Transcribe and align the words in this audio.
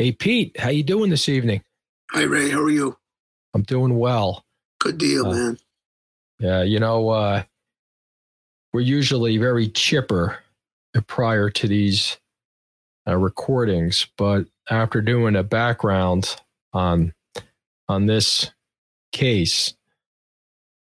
Hey 0.00 0.12
Pete, 0.12 0.58
how 0.58 0.70
you 0.70 0.82
doing 0.82 1.10
this 1.10 1.28
evening? 1.28 1.62
Hi 2.12 2.22
Ray, 2.22 2.48
how 2.48 2.62
are 2.62 2.70
you? 2.70 2.96
I'm 3.52 3.60
doing 3.60 3.98
well. 3.98 4.46
Good 4.78 4.96
deal, 4.96 5.26
Uh, 5.26 5.34
man. 5.34 5.58
Yeah, 6.38 6.62
you 6.62 6.80
know, 6.80 7.10
uh, 7.10 7.42
we're 8.72 8.80
usually 8.80 9.36
very 9.36 9.68
chipper 9.68 10.38
prior 11.06 11.50
to 11.50 11.68
these 11.68 12.16
uh, 13.06 13.14
recordings, 13.14 14.06
but 14.16 14.46
after 14.70 15.02
doing 15.02 15.36
a 15.36 15.42
background 15.42 16.34
on 16.72 17.12
on 17.86 18.06
this 18.06 18.50
case, 19.12 19.74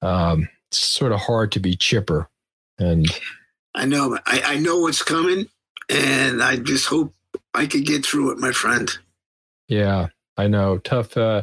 um, 0.03 0.49
it's 0.69 0.79
sort 0.79 1.11
of 1.11 1.19
hard 1.19 1.51
to 1.51 1.59
be 1.59 1.75
chipper. 1.75 2.29
And 2.79 3.09
I 3.75 3.87
know 3.87 4.21
I, 4.25 4.43
I 4.45 4.59
know 4.59 4.79
what's 4.83 5.03
coming 5.03 5.49
and 5.89 6.41
I 6.41 6.59
just 6.59 6.87
hope 6.87 7.13
I 7.55 7.67
could 7.67 7.85
get 7.85 8.05
through 8.05 8.33
it, 8.33 8.39
my 8.39 8.53
friend. 8.53 8.91
yeah, 9.69 10.09
I 10.37 10.47
know 10.47 10.79
tough, 10.79 11.17
uh, 11.17 11.43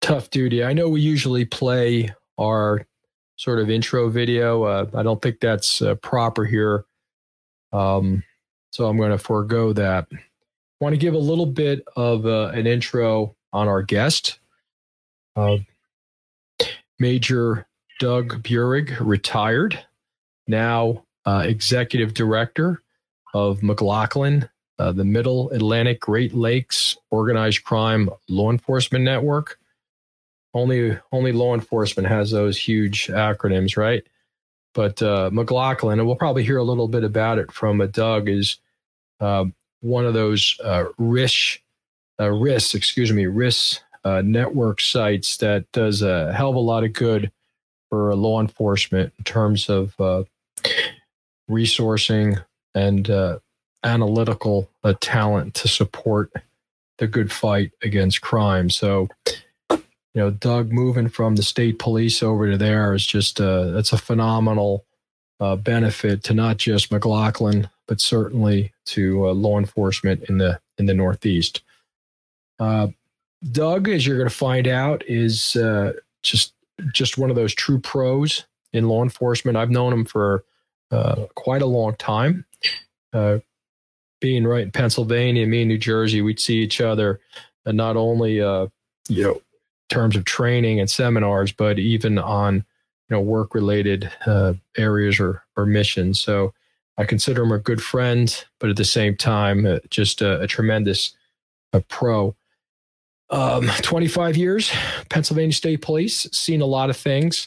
tough 0.00 0.30
duty. 0.30 0.64
I 0.64 0.72
know 0.72 0.88
we 0.88 1.00
usually 1.00 1.44
play 1.44 2.14
our 2.38 2.86
sort 3.36 3.60
of 3.60 3.70
intro 3.70 4.08
video. 4.08 4.64
Uh, 4.64 4.86
I 4.94 5.02
don't 5.02 5.20
think 5.22 5.40
that's 5.40 5.80
uh, 5.80 5.94
proper 5.96 6.44
here. 6.44 6.84
Um, 7.72 8.22
so 8.72 8.86
I'm 8.86 8.96
going 8.96 9.10
to 9.10 9.18
forego 9.18 9.72
that. 9.74 10.08
Want 10.80 10.92
to 10.92 10.98
give 10.98 11.14
a 11.14 11.18
little 11.18 11.46
bit 11.46 11.84
of 11.96 12.26
uh, 12.26 12.48
an 12.48 12.66
intro 12.66 13.36
on 13.52 13.68
our 13.68 13.82
guest. 13.82 14.38
Uh, 15.36 15.58
Major 16.98 17.66
Doug 18.00 18.42
Burig, 18.42 18.96
retired, 19.00 19.78
now 20.46 21.04
uh, 21.26 21.44
executive 21.46 22.14
director 22.14 22.82
of 23.34 23.60
MAGLOCLEN, 23.60 24.48
uh, 24.78 24.92
the 24.92 25.04
Middle 25.04 25.50
Atlantic 25.50 26.00
Great 26.00 26.34
Lakes 26.34 26.96
Organized 27.10 27.64
Crime 27.64 28.10
Law 28.28 28.50
Enforcement 28.50 29.04
Network. 29.04 29.58
Only 30.54 30.98
only 31.12 31.32
law 31.32 31.54
enforcement 31.54 32.08
has 32.08 32.30
those 32.30 32.58
huge 32.58 33.08
acronyms, 33.08 33.76
right? 33.76 34.02
But 34.74 35.02
uh, 35.02 35.30
MAGLOCLEN, 35.32 35.98
and 35.98 36.06
we'll 36.06 36.16
probably 36.16 36.44
hear 36.44 36.58
a 36.58 36.64
little 36.64 36.88
bit 36.88 37.04
about 37.04 37.38
it 37.38 37.52
from 37.52 37.80
uh, 37.80 37.86
Doug, 37.86 38.28
is 38.28 38.58
uh, 39.20 39.46
one 39.80 40.06
of 40.06 40.14
those 40.14 40.56
uh, 40.64 40.84
risk, 40.96 41.60
uh, 42.20 42.30
risks, 42.30 42.74
excuse 42.74 43.12
me, 43.12 43.26
risk 43.26 43.80
uh, 44.04 44.22
network 44.24 44.80
sites 44.80 45.36
that 45.38 45.70
does 45.72 46.02
a 46.02 46.32
hell 46.32 46.50
of 46.50 46.56
a 46.56 46.60
lot 46.60 46.84
of 46.84 46.92
good 46.92 47.30
for 47.88 48.14
law 48.14 48.40
enforcement 48.40 49.12
in 49.18 49.24
terms 49.24 49.68
of 49.68 49.98
uh, 50.00 50.22
resourcing 51.50 52.42
and 52.74 53.10
uh, 53.10 53.38
analytical 53.84 54.70
uh, 54.84 54.94
talent 55.00 55.54
to 55.54 55.68
support 55.68 56.32
the 56.98 57.06
good 57.06 57.32
fight 57.32 57.72
against 57.82 58.20
crime. 58.20 58.70
So, 58.70 59.08
you 59.70 59.80
know, 60.14 60.30
Doug 60.30 60.72
moving 60.72 61.08
from 61.08 61.36
the 61.36 61.42
state 61.42 61.78
police 61.78 62.22
over 62.22 62.50
to 62.50 62.56
there 62.56 62.92
is 62.94 63.06
just 63.06 63.40
uh, 63.40 63.70
that's 63.70 63.92
a 63.92 63.98
phenomenal 63.98 64.84
uh, 65.40 65.56
benefit 65.56 66.24
to 66.24 66.34
not 66.34 66.56
just 66.56 66.90
MAGLOCLEN, 66.90 67.70
but 67.86 68.00
certainly 68.00 68.72
to 68.86 69.28
uh, 69.28 69.32
law 69.32 69.58
enforcement 69.58 70.24
in 70.28 70.38
the 70.38 70.60
in 70.78 70.86
the 70.86 70.94
Northeast. 70.94 71.62
Uh, 72.58 72.88
Doug, 73.52 73.88
as 73.88 74.04
you're 74.04 74.16
going 74.16 74.28
to 74.28 74.34
find 74.34 74.66
out, 74.66 75.04
is 75.06 75.54
uh, 75.54 75.92
just 76.22 76.54
just 76.92 77.18
one 77.18 77.30
of 77.30 77.36
those 77.36 77.54
true 77.54 77.78
pros 77.78 78.44
in 78.72 78.88
law 78.88 79.04
enforcement. 79.04 79.56
I've 79.56 79.70
known 79.70 79.92
him 79.92 80.04
for 80.04 80.44
quite 81.34 81.62
a 81.62 81.66
long 81.66 81.94
time. 81.96 82.44
Uh, 83.12 83.38
being 84.20 84.46
right 84.46 84.62
in 84.62 84.70
Pennsylvania, 84.70 85.46
me 85.46 85.62
in 85.62 85.68
New 85.68 85.78
Jersey, 85.78 86.22
we'd 86.22 86.40
see 86.40 86.58
each 86.58 86.80
other, 86.80 87.20
and 87.64 87.76
not 87.76 87.96
only 87.96 88.40
uh, 88.40 88.66
you 89.08 89.24
know 89.24 89.40
terms 89.88 90.16
of 90.16 90.24
training 90.24 90.80
and 90.80 90.90
seminars, 90.90 91.52
but 91.52 91.78
even 91.78 92.18
on 92.18 92.56
you 92.56 92.62
know 93.10 93.20
work 93.20 93.54
related 93.54 94.10
uh, 94.26 94.54
areas 94.76 95.20
or 95.20 95.42
or 95.56 95.66
missions. 95.66 96.20
So 96.20 96.52
I 96.96 97.04
consider 97.04 97.42
him 97.44 97.52
a 97.52 97.58
good 97.58 97.82
friend, 97.82 98.44
but 98.58 98.70
at 98.70 98.76
the 98.76 98.84
same 98.84 99.16
time, 99.16 99.64
uh, 99.66 99.78
just 99.88 100.20
a, 100.20 100.40
a 100.40 100.46
tremendous 100.46 101.14
a 101.72 101.80
pro. 101.80 102.34
Um, 103.30 103.68
25 103.82 104.36
years, 104.36 104.72
Pennsylvania 105.10 105.52
State 105.52 105.82
Police, 105.82 106.26
seen 106.32 106.62
a 106.62 106.66
lot 106.66 106.88
of 106.88 106.96
things, 106.96 107.46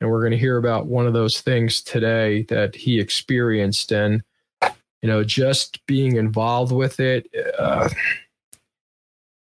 and 0.00 0.10
we're 0.10 0.20
going 0.20 0.32
to 0.32 0.38
hear 0.38 0.58
about 0.58 0.86
one 0.86 1.06
of 1.06 1.14
those 1.14 1.40
things 1.40 1.80
today 1.80 2.42
that 2.44 2.76
he 2.76 3.00
experienced. 3.00 3.90
And 3.90 4.22
you 5.04 5.10
know, 5.10 5.22
just 5.22 5.84
being 5.84 6.16
involved 6.16 6.72
with 6.72 6.98
it, 6.98 7.28
uh, 7.58 7.90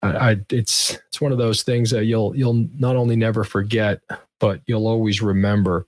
I, 0.03 0.09
I, 0.09 0.37
it's 0.51 0.99
it's 1.07 1.21
one 1.21 1.31
of 1.31 1.39
those 1.39 1.63
things 1.63 1.91
that 1.91 2.05
you'll 2.05 2.37
you'll 2.37 2.67
not 2.81 2.97
only 2.97 3.15
never 3.15 3.45
forget, 3.45 4.01
but 4.41 4.61
you'll 4.67 4.89
always 4.89 5.23
remember, 5.23 5.87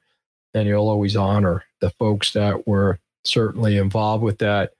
and 0.54 0.68
you'll 0.68 0.88
always 0.88 1.16
honor 1.16 1.64
the 1.80 1.90
folks 1.90 2.34
that 2.34 2.68
were 2.68 3.00
certainly 3.24 3.76
involved 3.76 4.22
with 4.22 4.38
that, 4.38 4.74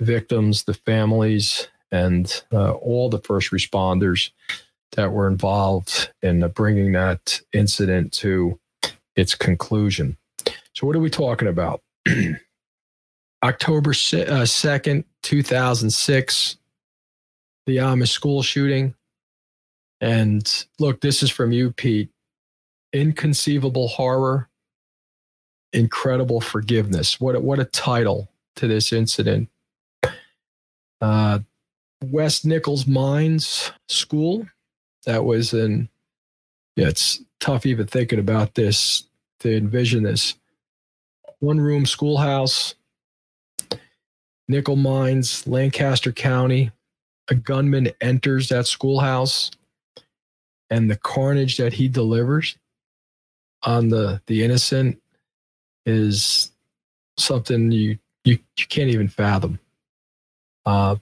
victims, 0.00 0.64
the 0.64 0.72
families, 0.72 1.68
and 1.90 2.42
uh, 2.54 2.72
all 2.72 3.10
the 3.10 3.20
first 3.20 3.50
responders 3.50 4.30
that 4.92 5.12
were 5.12 5.28
involved 5.28 6.10
in 6.22 6.40
bringing 6.54 6.92
that 6.92 7.38
incident 7.52 8.14
to 8.14 8.58
its 9.14 9.34
conclusion. 9.34 10.16
So, 10.72 10.86
what 10.86 10.96
are 10.96 11.00
we 11.00 11.10
talking 11.10 11.48
about? 11.48 11.82
October 13.42 13.90
uh, 13.90 14.44
2nd, 14.44 15.04
2006, 15.22 16.56
the 17.66 17.76
Amish 17.76 18.08
school 18.08 18.42
shooting. 18.42 18.94
And 20.00 20.66
look, 20.78 21.00
this 21.00 21.22
is 21.22 21.30
from 21.30 21.52
you, 21.52 21.70
Pete. 21.72 22.10
Inconceivable 22.92 23.88
horror, 23.88 24.48
incredible 25.72 26.40
forgiveness. 26.40 27.20
What 27.20 27.34
a, 27.34 27.40
what 27.40 27.58
a 27.58 27.64
title 27.64 28.30
to 28.56 28.68
this 28.68 28.92
incident. 28.92 29.48
Uh, 31.00 31.40
West 32.04 32.44
Nickel 32.44 32.78
Mines 32.86 33.72
School. 33.88 34.46
That 35.04 35.24
was 35.24 35.52
in, 35.52 35.88
yeah, 36.76 36.88
it's 36.88 37.22
tough 37.40 37.66
even 37.66 37.86
thinking 37.86 38.20
about 38.20 38.54
this 38.54 39.04
to 39.40 39.56
envision 39.56 40.04
this. 40.04 40.36
One 41.40 41.60
room 41.60 41.86
schoolhouse, 41.86 42.76
Nickel 44.52 44.76
Mines, 44.76 45.46
Lancaster 45.46 46.12
County. 46.12 46.70
A 47.28 47.34
gunman 47.34 47.90
enters 48.00 48.48
that 48.50 48.66
schoolhouse 48.66 49.50
and 50.70 50.90
the 50.90 50.96
carnage 50.96 51.56
that 51.56 51.72
he 51.72 51.88
delivers 51.88 52.56
on 53.62 53.88
the, 53.88 54.20
the 54.26 54.44
innocent 54.44 55.00
is 55.86 56.52
something 57.16 57.72
you, 57.72 57.98
you, 58.24 58.38
you 58.58 58.66
can't 58.66 58.90
even 58.90 59.08
fathom. 59.08 59.58
Uh, 60.66 60.96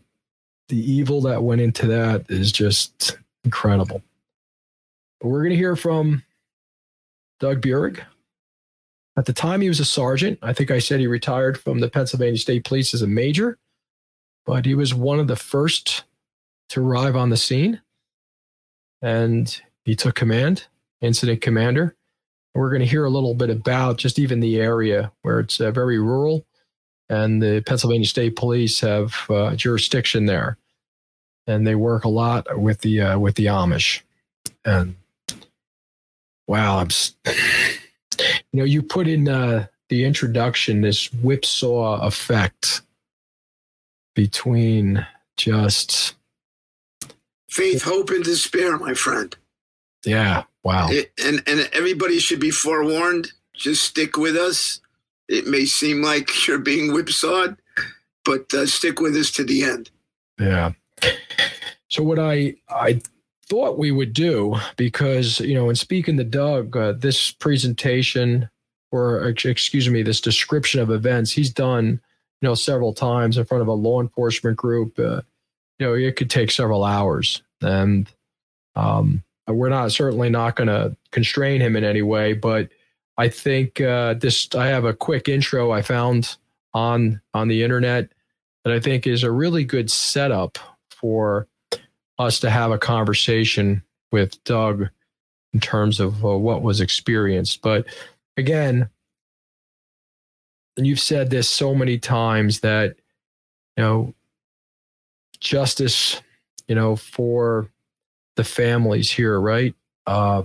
the 0.68 0.92
evil 0.92 1.20
that 1.22 1.42
went 1.42 1.60
into 1.60 1.86
that 1.88 2.26
is 2.28 2.52
just 2.52 3.18
incredible. 3.44 4.02
But 5.20 5.28
we're 5.28 5.42
going 5.42 5.50
to 5.50 5.56
hear 5.56 5.74
from 5.74 6.22
Doug 7.40 7.60
Burig. 7.60 8.00
At 9.20 9.26
the 9.26 9.34
time, 9.34 9.60
he 9.60 9.68
was 9.68 9.80
a 9.80 9.84
sergeant. 9.84 10.38
I 10.40 10.54
think 10.54 10.70
I 10.70 10.78
said 10.78 10.98
he 10.98 11.06
retired 11.06 11.60
from 11.60 11.80
the 11.80 11.90
Pennsylvania 11.90 12.38
State 12.38 12.64
Police 12.64 12.94
as 12.94 13.02
a 13.02 13.06
major, 13.06 13.58
but 14.46 14.64
he 14.64 14.74
was 14.74 14.94
one 14.94 15.20
of 15.20 15.26
the 15.26 15.36
first 15.36 16.04
to 16.70 16.82
arrive 16.82 17.16
on 17.16 17.28
the 17.28 17.36
scene. 17.36 17.82
And 19.02 19.60
he 19.84 19.94
took 19.94 20.14
command, 20.14 20.68
incident 21.02 21.42
commander. 21.42 21.94
We're 22.54 22.70
going 22.70 22.80
to 22.80 22.86
hear 22.86 23.04
a 23.04 23.10
little 23.10 23.34
bit 23.34 23.50
about 23.50 23.98
just 23.98 24.18
even 24.18 24.40
the 24.40 24.58
area 24.58 25.12
where 25.20 25.40
it's 25.40 25.60
uh, 25.60 25.70
very 25.70 25.98
rural, 25.98 26.46
and 27.10 27.42
the 27.42 27.62
Pennsylvania 27.66 28.06
State 28.06 28.36
Police 28.36 28.80
have 28.80 29.14
uh, 29.28 29.54
jurisdiction 29.54 30.24
there, 30.24 30.56
and 31.46 31.66
they 31.66 31.74
work 31.74 32.04
a 32.04 32.08
lot 32.08 32.58
with 32.58 32.80
the 32.80 33.02
uh, 33.02 33.18
with 33.18 33.34
the 33.34 33.46
Amish. 33.46 34.00
And 34.64 34.96
wow, 36.46 36.78
I'm, 36.78 36.88
you 38.52 38.58
know, 38.58 38.64
you 38.64 38.82
put 38.82 39.06
in 39.08 39.28
uh, 39.28 39.66
the 39.88 40.04
introduction 40.04 40.80
this 40.80 41.06
whipsaw 41.14 42.00
effect 42.06 42.82
between 44.14 45.06
just 45.36 46.14
Faith, 47.48 47.82
hope, 47.82 48.10
and 48.10 48.22
despair, 48.24 48.78
my 48.78 48.94
friend. 48.94 49.36
yeah, 50.04 50.44
wow, 50.62 50.88
It, 50.90 51.10
and 51.24 51.42
and 51.48 51.68
everybody 51.72 52.20
should 52.20 52.38
be 52.38 52.50
forewarned. 52.52 53.32
Just 53.54 53.82
stick 53.84 54.16
with 54.16 54.36
us. 54.36 54.80
It 55.28 55.46
may 55.48 55.64
seem 55.64 56.00
like 56.02 56.30
you're 56.46 56.58
being 56.58 56.92
whipsawed, 56.92 57.56
but 58.24 58.52
uh, 58.54 58.66
stick 58.66 59.00
with 59.00 59.16
us 59.16 59.32
to 59.32 59.44
the 59.44 59.64
end. 59.64 59.90
Yeah. 60.38 60.72
So 61.88 62.04
what 62.04 62.20
I 62.20 62.54
I 62.68 63.00
thought 63.50 63.78
we 63.78 63.90
would 63.90 64.12
do 64.12 64.56
because 64.76 65.40
you 65.40 65.54
know 65.54 65.68
in 65.68 65.76
speaking 65.76 66.16
to 66.16 66.24
Doug, 66.24 66.76
uh, 66.76 66.92
this 66.92 67.32
presentation 67.32 68.48
or 68.92 69.28
excuse 69.44 69.88
me, 69.88 70.02
this 70.02 70.20
description 70.20 70.80
of 70.80 70.90
events 70.90 71.32
he's 71.32 71.52
done 71.52 72.00
you 72.40 72.48
know 72.48 72.54
several 72.54 72.94
times 72.94 73.36
in 73.36 73.44
front 73.44 73.62
of 73.62 73.68
a 73.68 73.72
law 73.72 74.00
enforcement 74.00 74.56
group. 74.56 74.98
Uh, 74.98 75.20
you 75.78 75.86
know, 75.86 75.94
it 75.94 76.16
could 76.16 76.30
take 76.30 76.50
several 76.50 76.84
hours. 76.84 77.42
And 77.62 78.08
um, 78.76 79.22
we're 79.48 79.68
not 79.68 79.92
certainly 79.92 80.30
not 80.30 80.56
going 80.56 80.68
to 80.68 80.96
constrain 81.10 81.60
him 81.60 81.74
in 81.74 81.84
any 81.84 82.02
way, 82.02 82.34
but 82.34 82.68
I 83.18 83.28
think 83.28 83.80
uh, 83.80 84.14
this. 84.14 84.48
I 84.54 84.66
have 84.68 84.84
a 84.84 84.94
quick 84.94 85.28
intro 85.28 85.72
I 85.72 85.82
found 85.82 86.36
on 86.72 87.20
on 87.34 87.48
the 87.48 87.62
internet 87.62 88.12
that 88.64 88.72
I 88.72 88.80
think 88.80 89.06
is 89.06 89.22
a 89.22 89.30
really 89.30 89.64
good 89.64 89.90
setup 89.90 90.58
for 90.90 91.48
us 92.20 92.38
to 92.40 92.50
have 92.50 92.70
a 92.70 92.78
conversation 92.78 93.82
with 94.12 94.42
Doug 94.44 94.88
in 95.52 95.60
terms 95.60 95.98
of 96.00 96.24
uh, 96.24 96.36
what 96.36 96.62
was 96.62 96.80
experienced. 96.80 97.62
But 97.62 97.86
again, 98.36 98.88
and 100.76 100.86
you've 100.86 101.00
said 101.00 101.30
this 101.30 101.48
so 101.48 101.74
many 101.74 101.98
times 101.98 102.60
that 102.60 102.96
you 103.76 103.82
know 103.82 104.14
justice, 105.40 106.20
you 106.68 106.74
know, 106.74 106.94
for 106.94 107.68
the 108.36 108.44
families 108.44 109.10
here, 109.10 109.40
right? 109.40 109.74
Uh, 110.06 110.42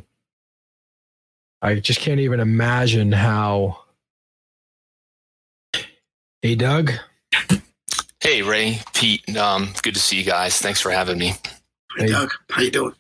I 1.62 1.76
just 1.76 2.00
can't 2.00 2.20
even 2.22 2.40
imagine 2.40 3.12
how. 3.12 3.82
Hey, 6.42 6.56
Doug. 6.56 6.92
Hey, 8.22 8.42
Ray, 8.42 8.80
Pete. 8.94 9.36
Um, 9.38 9.74
good 9.82 9.96
to 9.96 10.00
see 10.00 10.18
you 10.18 10.24
guys. 10.24 10.58
Thanks 10.60 10.80
for 10.82 10.92
having 10.92 11.18
me. 11.18 11.34
Hey, 11.98 12.08
Doug. 12.08 12.32
How 12.50 12.62
you 12.62 12.72
doing? 12.72 12.94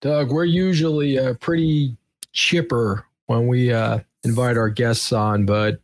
Doug, 0.00 0.32
we're 0.32 0.44
usually 0.44 1.18
uh, 1.18 1.34
pretty 1.34 1.96
chipper 2.32 3.06
when 3.26 3.46
we 3.46 3.72
uh, 3.72 4.00
invite 4.24 4.56
our 4.56 4.68
guests 4.68 5.12
on, 5.12 5.46
but 5.46 5.80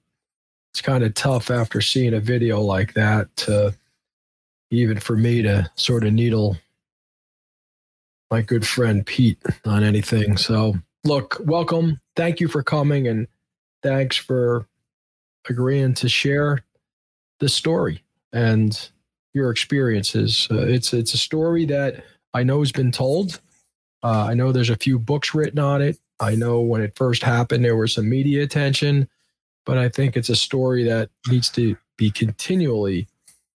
it's 0.72 0.80
kind 0.80 1.04
of 1.04 1.14
tough 1.14 1.50
after 1.50 1.80
seeing 1.80 2.14
a 2.14 2.20
video 2.20 2.60
like 2.60 2.94
that 2.94 3.34
to 3.36 3.72
even 4.70 4.98
for 4.98 5.16
me 5.16 5.42
to 5.42 5.70
sort 5.76 6.04
of 6.04 6.12
needle 6.12 6.56
my 8.30 8.42
good 8.42 8.66
friend 8.66 9.06
Pete 9.06 9.38
on 9.64 9.84
anything. 9.84 10.36
So, 10.36 10.74
look, 11.04 11.40
welcome. 11.44 12.00
Thank 12.16 12.40
you 12.40 12.48
for 12.48 12.62
coming 12.62 13.06
and 13.06 13.28
thanks 13.82 14.16
for 14.16 14.66
agreeing 15.48 15.94
to 15.94 16.08
share 16.08 16.64
the 17.38 17.48
story 17.48 18.02
and 18.32 18.90
your 19.34 19.50
experiences. 19.50 20.48
Uh, 20.50 20.66
it's 20.66 20.92
it's 20.92 21.14
a 21.14 21.18
story 21.18 21.64
that 21.66 22.04
I 22.34 22.42
know 22.42 22.60
has 22.60 22.72
been 22.72 22.92
told. 22.92 23.40
Uh, 24.02 24.26
I 24.30 24.34
know 24.34 24.52
there's 24.52 24.70
a 24.70 24.76
few 24.76 24.98
books 24.98 25.34
written 25.34 25.58
on 25.58 25.82
it. 25.82 25.98
I 26.20 26.34
know 26.34 26.60
when 26.60 26.82
it 26.82 26.96
first 26.96 27.22
happened 27.22 27.64
there 27.64 27.76
was 27.76 27.94
some 27.94 28.08
media 28.08 28.42
attention, 28.42 29.08
but 29.64 29.78
I 29.78 29.88
think 29.88 30.16
it's 30.16 30.28
a 30.28 30.36
story 30.36 30.84
that 30.84 31.10
needs 31.28 31.48
to 31.50 31.76
be 31.96 32.10
continually 32.10 33.08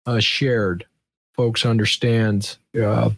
uh, 0.05 0.19
shared 0.19 0.85
folks 1.33 1.65
understand 1.65 2.57
uh, 2.81 3.11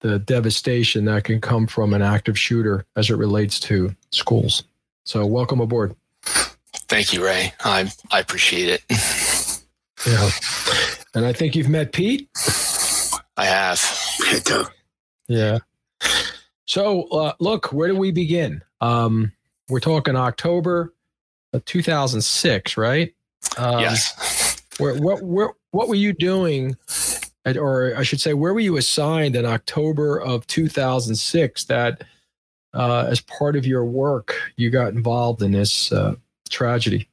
the 0.00 0.18
devastation 0.20 1.04
that 1.04 1.24
can 1.24 1.40
come 1.40 1.66
from 1.66 1.92
an 1.92 2.02
active 2.02 2.38
shooter 2.38 2.86
as 2.96 3.10
it 3.10 3.16
relates 3.16 3.60
to 3.60 3.94
schools. 4.10 4.64
So, 5.04 5.26
welcome 5.26 5.60
aboard. 5.60 5.94
Thank 6.22 7.12
you, 7.12 7.24
Ray. 7.24 7.52
I 7.60 7.90
I 8.10 8.20
appreciate 8.20 8.68
it. 8.68 9.28
yeah, 10.06 10.30
and 11.14 11.24
I 11.24 11.32
think 11.32 11.54
you've 11.54 11.68
met 11.68 11.92
Pete. 11.92 12.28
I 13.36 13.46
have. 13.46 13.80
Yeah. 15.28 15.58
So, 16.66 17.04
uh, 17.08 17.32
look, 17.40 17.72
where 17.72 17.88
do 17.88 17.96
we 17.96 18.12
begin? 18.12 18.62
Um, 18.80 19.32
we're 19.68 19.80
talking 19.80 20.16
October 20.16 20.92
of 21.52 21.64
2006, 21.64 22.76
right? 22.76 23.14
Um, 23.58 23.80
yes. 23.80 24.62
Where, 24.78 24.94
what, 24.96 25.22
where, 25.22 25.50
what 25.70 25.88
were 25.88 25.94
you 25.94 26.12
doing, 26.12 26.76
or 27.56 27.94
I 27.96 28.02
should 28.02 28.20
say, 28.20 28.34
where 28.34 28.54
were 28.54 28.60
you 28.60 28.76
assigned 28.76 29.36
in 29.36 29.44
October 29.44 30.18
of 30.20 30.46
2006 30.46 31.64
that, 31.64 32.04
uh, 32.74 33.06
as 33.08 33.20
part 33.20 33.54
of 33.56 33.66
your 33.66 33.84
work, 33.84 34.34
you 34.56 34.70
got 34.70 34.94
involved 34.94 35.42
in 35.42 35.52
this 35.52 35.92
uh, 35.92 36.14
tragedy? 36.48 37.08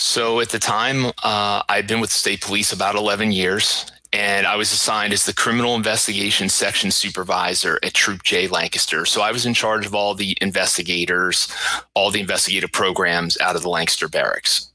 So 0.00 0.40
at 0.40 0.48
the 0.48 0.58
time, 0.58 1.12
uh, 1.22 1.62
I'd 1.68 1.86
been 1.86 2.00
with 2.00 2.08
the 2.08 2.16
state 2.16 2.40
police 2.40 2.72
about 2.72 2.94
11 2.94 3.32
years, 3.32 3.84
and 4.14 4.46
I 4.46 4.56
was 4.56 4.72
assigned 4.72 5.12
as 5.12 5.26
the 5.26 5.34
criminal 5.34 5.74
investigation 5.74 6.48
section 6.48 6.90
supervisor 6.90 7.78
at 7.82 7.92
Troop 7.92 8.22
J 8.22 8.48
Lancaster. 8.48 9.04
So 9.04 9.20
I 9.20 9.30
was 9.30 9.44
in 9.44 9.52
charge 9.52 9.84
of 9.84 9.94
all 9.94 10.14
the 10.14 10.38
investigators, 10.40 11.54
all 11.92 12.10
the 12.10 12.18
investigative 12.18 12.72
programs 12.72 13.38
out 13.42 13.56
of 13.56 13.62
the 13.62 13.68
Lancaster 13.68 14.08
barracks. 14.08 14.72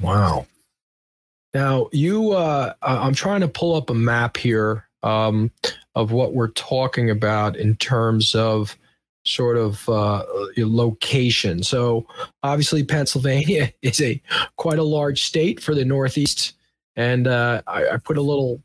Wow. 0.00 0.46
Now, 1.52 1.90
you, 1.92 2.32
uh, 2.32 2.72
I'm 2.80 3.14
trying 3.14 3.42
to 3.42 3.48
pull 3.48 3.74
up 3.76 3.90
a 3.90 3.94
map 3.94 4.38
here 4.38 4.88
um, 5.02 5.50
of 5.94 6.12
what 6.12 6.32
we're 6.32 6.48
talking 6.52 7.10
about 7.10 7.56
in 7.56 7.76
terms 7.76 8.34
of 8.34 8.74
sort 9.24 9.56
of 9.56 9.88
uh, 9.88 10.24
location. 10.56 11.62
So, 11.62 12.06
obviously, 12.42 12.84
Pennsylvania 12.84 13.72
is 13.82 14.00
a 14.00 14.20
quite 14.56 14.78
a 14.78 14.84
large 14.84 15.24
state 15.24 15.62
for 15.62 15.74
the 15.74 15.84
Northeast, 15.84 16.54
and 16.96 17.26
uh, 17.26 17.62
I, 17.66 17.88
I, 17.90 17.96
put 17.96 18.16
a 18.16 18.22
little 18.22 18.62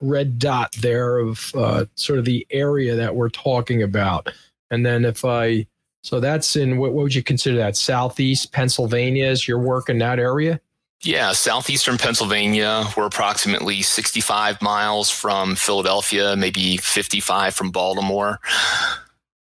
red 0.00 0.38
dot 0.38 0.72
there 0.80 1.18
of 1.18 1.52
uh, 1.54 1.84
sort 1.94 2.18
of 2.18 2.24
the 2.24 2.46
area 2.50 2.96
that 2.96 3.14
we're 3.14 3.28
talking 3.28 3.82
about. 3.82 4.32
And 4.70 4.84
then 4.84 5.04
if 5.04 5.24
I, 5.24 5.66
so 6.02 6.20
that's 6.20 6.56
in 6.56 6.78
what, 6.78 6.92
what 6.92 7.02
would 7.02 7.14
you 7.14 7.22
consider 7.22 7.56
that? 7.58 7.76
Southeast 7.76 8.52
Pennsylvania 8.52 9.26
is 9.26 9.46
your 9.46 9.58
work 9.58 9.88
in 9.88 9.98
that 9.98 10.18
area? 10.18 10.60
Yeah, 11.02 11.32
southeastern 11.32 11.96
Pennsylvania. 11.96 12.84
We're 12.94 13.06
approximately 13.06 13.80
65 13.80 14.60
miles 14.60 15.08
from 15.08 15.56
Philadelphia, 15.56 16.36
maybe 16.36 16.76
55 16.76 17.54
from 17.54 17.70
Baltimore. 17.70 18.38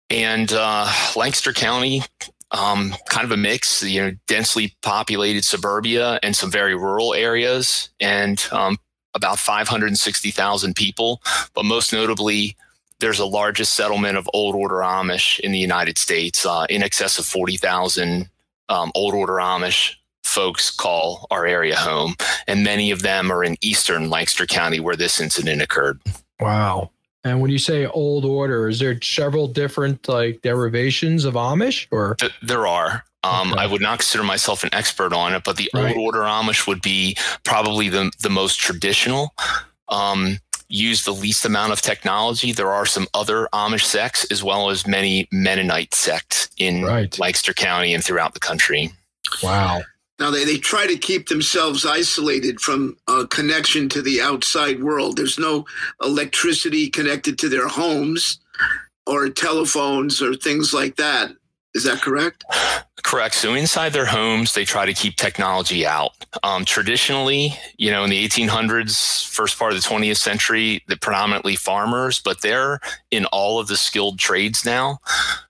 And 0.09 0.51
uh, 0.53 0.91
Lancaster 1.15 1.53
County, 1.53 2.03
um, 2.51 2.93
kind 3.09 3.25
of 3.25 3.31
a 3.31 3.37
mix, 3.37 3.83
you 3.83 4.01
know, 4.01 4.11
densely 4.27 4.75
populated 4.81 5.43
suburbia 5.43 6.19
and 6.21 6.35
some 6.35 6.51
very 6.51 6.75
rural 6.75 7.13
areas, 7.13 7.89
and 7.99 8.43
um, 8.51 8.77
about 9.13 9.39
560,000 9.39 10.75
people. 10.75 11.21
But 11.53 11.65
most 11.65 11.91
notably, 11.91 12.55
there's 12.99 13.17
the 13.17 13.27
largest 13.27 13.73
settlement 13.73 14.17
of 14.17 14.29
old 14.33 14.55
order 14.55 14.75
Amish 14.75 15.39
in 15.39 15.51
the 15.51 15.59
United 15.59 15.97
States, 15.97 16.45
uh, 16.45 16.65
in 16.69 16.83
excess 16.83 17.17
of 17.17 17.25
40,000 17.25 18.29
um, 18.69 18.91
old 18.95 19.13
order 19.13 19.33
Amish 19.33 19.95
folks 20.23 20.69
call 20.69 21.27
our 21.31 21.45
area 21.45 21.75
home, 21.75 22.15
and 22.47 22.63
many 22.63 22.91
of 22.91 23.01
them 23.01 23.31
are 23.31 23.43
in 23.43 23.55
eastern 23.61 24.09
Lancaster 24.09 24.45
County 24.45 24.79
where 24.79 24.95
this 24.95 25.21
incident 25.21 25.61
occurred. 25.61 26.01
Wow. 26.39 26.91
And 27.25 27.41
when 27.41 27.49
you 27.49 27.57
say 27.57 27.87
old 27.87 28.23
order, 28.23 28.69
is 28.69 28.79
there 28.79 28.97
several 29.01 29.47
different 29.47 30.07
like 30.07 30.41
derivations 30.43 31.25
of 31.25 31.33
Amish 31.33 31.87
or 31.91 32.15
there 32.41 32.67
are. 32.67 33.03
Um, 33.23 33.53
okay. 33.53 33.61
I 33.61 33.65
would 33.65 33.81
not 33.81 33.99
consider 33.99 34.23
myself 34.23 34.63
an 34.63 34.69
expert 34.71 35.11
on 35.11 35.33
it, 35.33 35.43
but 35.43 35.57
the 35.57 35.69
right. 35.73 35.97
old 35.97 36.05
order 36.05 36.19
Amish 36.19 36.67
would 36.67 36.83
be 36.83 37.17
probably 37.43 37.89
the, 37.89 38.11
the 38.21 38.29
most 38.29 38.59
traditional. 38.59 39.33
Um, 39.89 40.37
use 40.67 41.03
the 41.03 41.11
least 41.11 41.43
amount 41.45 41.73
of 41.73 41.81
technology. 41.81 42.51
There 42.51 42.71
are 42.71 42.85
some 42.85 43.07
other 43.15 43.47
Amish 43.51 43.83
sects 43.83 44.25
as 44.31 44.43
well 44.43 44.69
as 44.69 44.85
many 44.85 45.27
Mennonite 45.31 45.95
sects 45.95 46.49
in 46.57 46.83
right. 46.83 47.17
Lancaster 47.17 47.53
County 47.53 47.95
and 47.95 48.03
throughout 48.03 48.35
the 48.35 48.39
country. 48.39 48.91
Wow. 49.41 49.81
Now 50.19 50.31
they, 50.31 50.45
they 50.45 50.57
try 50.57 50.87
to 50.87 50.97
keep 50.97 51.27
themselves 51.27 51.85
isolated 51.85 52.61
from 52.61 52.97
a 53.07 53.27
connection 53.27 53.89
to 53.89 54.01
the 54.01 54.21
outside 54.21 54.81
world. 54.81 55.17
There's 55.17 55.39
no 55.39 55.65
electricity 56.01 56.89
connected 56.89 57.37
to 57.39 57.49
their 57.49 57.67
homes 57.67 58.39
or 59.05 59.29
telephones 59.29 60.21
or 60.21 60.35
things 60.35 60.73
like 60.73 60.95
that. 60.95 61.31
Is 61.73 61.83
that 61.83 62.01
correct? 62.01 62.45
Correct. 63.03 63.35
So 63.35 63.53
inside 63.53 63.91
their 63.91 64.05
homes, 64.05 64.53
they 64.53 64.63
try 64.63 64.85
to 64.85 64.93
keep 64.93 65.17
technology 65.17 65.85
out. 65.85 66.13
Um, 66.41 66.63
traditionally, 66.63 67.53
you 67.77 67.91
know, 67.91 68.03
in 68.05 68.09
the 68.09 68.27
1800s, 68.27 69.27
first 69.27 69.59
part 69.59 69.73
of 69.73 69.83
the 69.83 69.87
20th 69.87 70.17
century, 70.17 70.81
they're 70.87 70.97
predominantly 70.97 71.55
farmers, 71.55 72.19
but 72.19 72.41
they're 72.41 72.79
in 73.11 73.25
all 73.25 73.59
of 73.59 73.67
the 73.67 73.75
skilled 73.75 74.17
trades 74.17 74.65
now. 74.65 74.99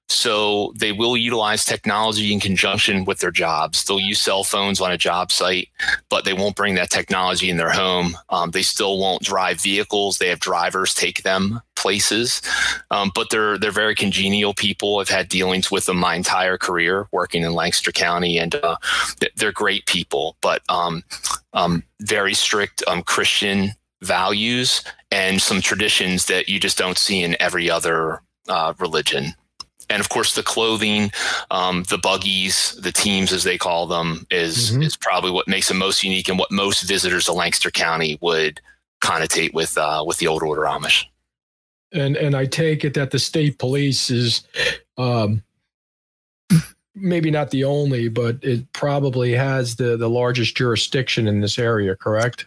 So 0.07 0.71
they 0.77 0.91
will 0.91 1.17
utilize 1.17 1.65
technology 1.65 2.31
in 2.31 2.39
conjunction 2.39 3.05
with 3.05 3.19
their 3.19 3.31
jobs. 3.31 3.83
They'll 3.83 3.99
use 3.99 4.21
cell 4.21 4.43
phones 4.43 4.79
on 4.79 4.91
a 4.91 4.97
job 4.97 5.31
site, 5.31 5.69
but 6.09 6.25
they 6.25 6.33
won't 6.33 6.55
bring 6.55 6.75
that 6.75 6.91
technology 6.91 7.49
in 7.49 7.57
their 7.57 7.71
home. 7.71 8.15
Um, 8.29 8.51
they 8.51 8.61
still 8.61 8.99
won't 8.99 9.23
drive 9.23 9.61
vehicles. 9.61 10.17
They 10.17 10.29
have 10.29 10.39
drivers 10.39 10.93
take 10.93 11.23
them 11.23 11.59
places, 11.75 12.41
um, 12.91 13.11
but 13.15 13.29
they're 13.29 13.57
they're 13.57 13.71
very 13.71 13.95
congenial 13.95 14.53
people. 14.53 14.99
I've 14.99 15.09
had 15.09 15.27
dealings 15.27 15.71
with 15.71 15.85
them 15.85 15.97
my 15.97 16.15
entire 16.15 16.57
career 16.57 17.07
working 17.11 17.43
in 17.43 17.53
Lancaster 17.53 17.91
County, 17.91 18.37
and 18.37 18.55
uh, 18.55 18.77
they're 19.35 19.51
great 19.51 19.85
people, 19.85 20.37
but 20.41 20.61
um, 20.69 21.03
um 21.53 21.83
very 22.01 22.33
strict 22.33 22.83
um, 22.87 23.01
Christian 23.01 23.71
values 24.01 24.83
and 25.11 25.41
some 25.41 25.61
traditions 25.61 26.25
that 26.25 26.47
you 26.47 26.59
just 26.59 26.77
don't 26.77 26.97
see 26.97 27.23
in 27.23 27.35
every 27.39 27.69
other 27.69 28.21
uh, 28.47 28.73
religion 28.79 29.33
and 29.89 29.99
of 29.99 30.09
course 30.09 30.35
the 30.35 30.43
clothing 30.43 31.11
um, 31.51 31.83
the 31.89 31.97
buggies 31.97 32.77
the 32.81 32.91
teams 32.91 33.31
as 33.31 33.43
they 33.43 33.57
call 33.57 33.87
them 33.87 34.25
is 34.31 34.71
mm-hmm. 34.71 34.83
is 34.83 34.95
probably 34.97 35.31
what 35.31 35.47
makes 35.47 35.67
them 35.67 35.77
most 35.77 36.03
unique 36.03 36.29
and 36.29 36.39
what 36.39 36.51
most 36.51 36.83
visitors 36.83 37.25
to 37.25 37.33
lancaster 37.33 37.71
county 37.71 38.17
would 38.21 38.61
connotate 39.05 39.53
with 39.53 39.77
uh, 39.77 40.03
with 40.05 40.17
the 40.17 40.27
old 40.27 40.43
order 40.43 40.63
Amish. 40.63 41.05
And 41.91 42.17
and 42.17 42.35
I 42.35 42.45
take 42.45 42.83
it 42.83 42.93
that 42.95 43.11
the 43.11 43.19
state 43.19 43.59
police 43.59 44.09
is 44.09 44.43
um, 44.97 45.43
maybe 46.95 47.29
not 47.29 47.51
the 47.51 47.63
only, 47.63 48.09
but 48.09 48.37
it 48.41 48.71
probably 48.73 49.31
has 49.33 49.75
the 49.75 49.95
the 49.95 50.09
largest 50.09 50.57
jurisdiction 50.57 51.27
in 51.27 51.41
this 51.41 51.59
area. 51.59 51.95
Correct? 51.95 52.45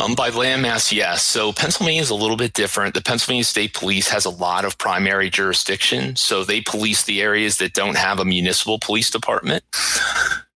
Um, 0.00 0.14
by 0.14 0.30
landmass, 0.30 0.92
yes. 0.92 1.22
So 1.22 1.52
Pennsylvania 1.52 2.00
is 2.00 2.08
a 2.08 2.14
little 2.14 2.36
bit 2.36 2.54
different. 2.54 2.94
The 2.94 3.02
Pennsylvania 3.02 3.44
State 3.44 3.74
Police 3.74 4.08
has 4.08 4.24
a 4.24 4.30
lot 4.30 4.64
of 4.64 4.78
primary 4.78 5.28
jurisdiction, 5.28 6.16
so 6.16 6.42
they 6.42 6.62
police 6.62 7.04
the 7.04 7.20
areas 7.20 7.58
that 7.58 7.74
don't 7.74 7.98
have 7.98 8.18
a 8.18 8.24
municipal 8.24 8.78
police 8.78 9.10
department. 9.10 9.62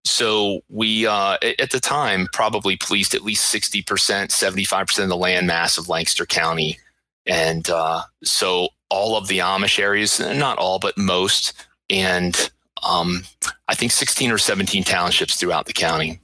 So 0.06 0.60
we, 0.70 1.06
uh, 1.06 1.36
at 1.58 1.70
the 1.70 1.80
time, 1.80 2.26
probably 2.32 2.76
policed 2.76 3.14
at 3.14 3.22
least 3.22 3.52
60%, 3.54 3.84
75% 3.84 5.02
of 5.02 5.08
the 5.08 5.16
land 5.16 5.46
mass 5.46 5.76
of 5.76 5.88
Lancaster 5.90 6.24
County. 6.24 6.78
And 7.26 7.68
uh, 7.68 8.02
so 8.22 8.68
all 8.88 9.16
of 9.16 9.28
the 9.28 9.38
Amish 9.38 9.78
areas, 9.78 10.20
not 10.20 10.56
all, 10.56 10.78
but 10.78 10.96
most, 10.96 11.52
and 11.90 12.50
um, 12.82 13.24
I 13.68 13.74
think 13.74 13.92
16 13.92 14.30
or 14.30 14.38
17 14.38 14.84
townships 14.84 15.36
throughout 15.36 15.66
the 15.66 15.72
county. 15.72 16.20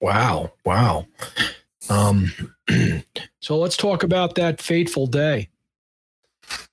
Wow. 0.00 0.52
Wow. 0.64 1.06
Um, 1.88 2.32
so 3.40 3.58
let's 3.58 3.76
talk 3.76 4.02
about 4.02 4.34
that 4.36 4.60
fateful 4.60 5.06
day. 5.06 5.48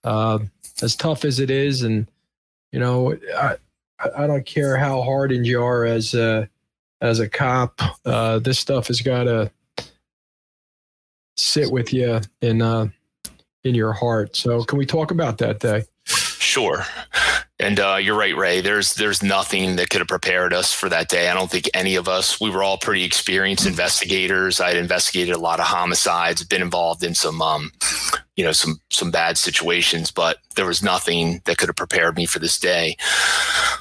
Uh, 0.03 0.39
as 0.81 0.95
tough 0.95 1.25
as 1.25 1.39
it 1.39 1.49
is, 1.49 1.83
and, 1.83 2.09
you 2.71 2.79
know, 2.79 3.15
I, 3.37 3.57
I 4.17 4.27
don't 4.27 4.45
care 4.45 4.77
how 4.77 5.01
hardened 5.01 5.45
you 5.45 5.61
are 5.63 5.85
as 5.85 6.13
a 6.13 6.49
as 7.01 7.19
a 7.19 7.29
cop. 7.29 7.79
Uh, 8.05 8.39
this 8.39 8.59
stuff 8.59 8.87
has 8.87 9.01
got 9.01 9.25
to 9.25 9.51
sit 11.37 11.71
with 11.71 11.93
you 11.93 12.19
in 12.41 12.61
uh, 12.61 12.87
in 13.63 13.75
your 13.75 13.93
heart. 13.93 14.35
So, 14.35 14.63
can 14.63 14.77
we 14.77 14.85
talk 14.85 15.11
about 15.11 15.37
that 15.39 15.59
day? 15.59 15.83
Sure. 16.05 16.83
And 17.61 17.79
uh, 17.79 17.97
you're 18.01 18.17
right, 18.17 18.35
Ray. 18.35 18.61
There's 18.61 18.95
there's 18.95 19.21
nothing 19.21 19.75
that 19.75 19.91
could 19.91 20.01
have 20.01 20.07
prepared 20.07 20.51
us 20.51 20.73
for 20.73 20.89
that 20.89 21.09
day. 21.09 21.29
I 21.29 21.35
don't 21.35 21.49
think 21.49 21.69
any 21.75 21.95
of 21.95 22.07
us. 22.07 22.41
We 22.41 22.49
were 22.49 22.63
all 22.63 22.79
pretty 22.79 23.03
experienced 23.03 23.67
investigators. 23.67 24.59
I 24.59 24.69
had 24.69 24.77
investigated 24.77 25.35
a 25.35 25.39
lot 25.39 25.59
of 25.59 25.67
homicides, 25.67 26.43
been 26.43 26.63
involved 26.63 27.03
in 27.03 27.13
some 27.13 27.39
um, 27.39 27.71
you 28.35 28.43
know 28.43 28.51
some 28.51 28.79
some 28.89 29.11
bad 29.11 29.37
situations 29.37 30.09
but 30.09 30.37
there 30.55 30.65
was 30.65 30.81
nothing 30.81 31.41
that 31.45 31.57
could 31.57 31.69
have 31.69 31.75
prepared 31.75 32.15
me 32.15 32.25
for 32.25 32.39
this 32.39 32.59
day. 32.59 32.95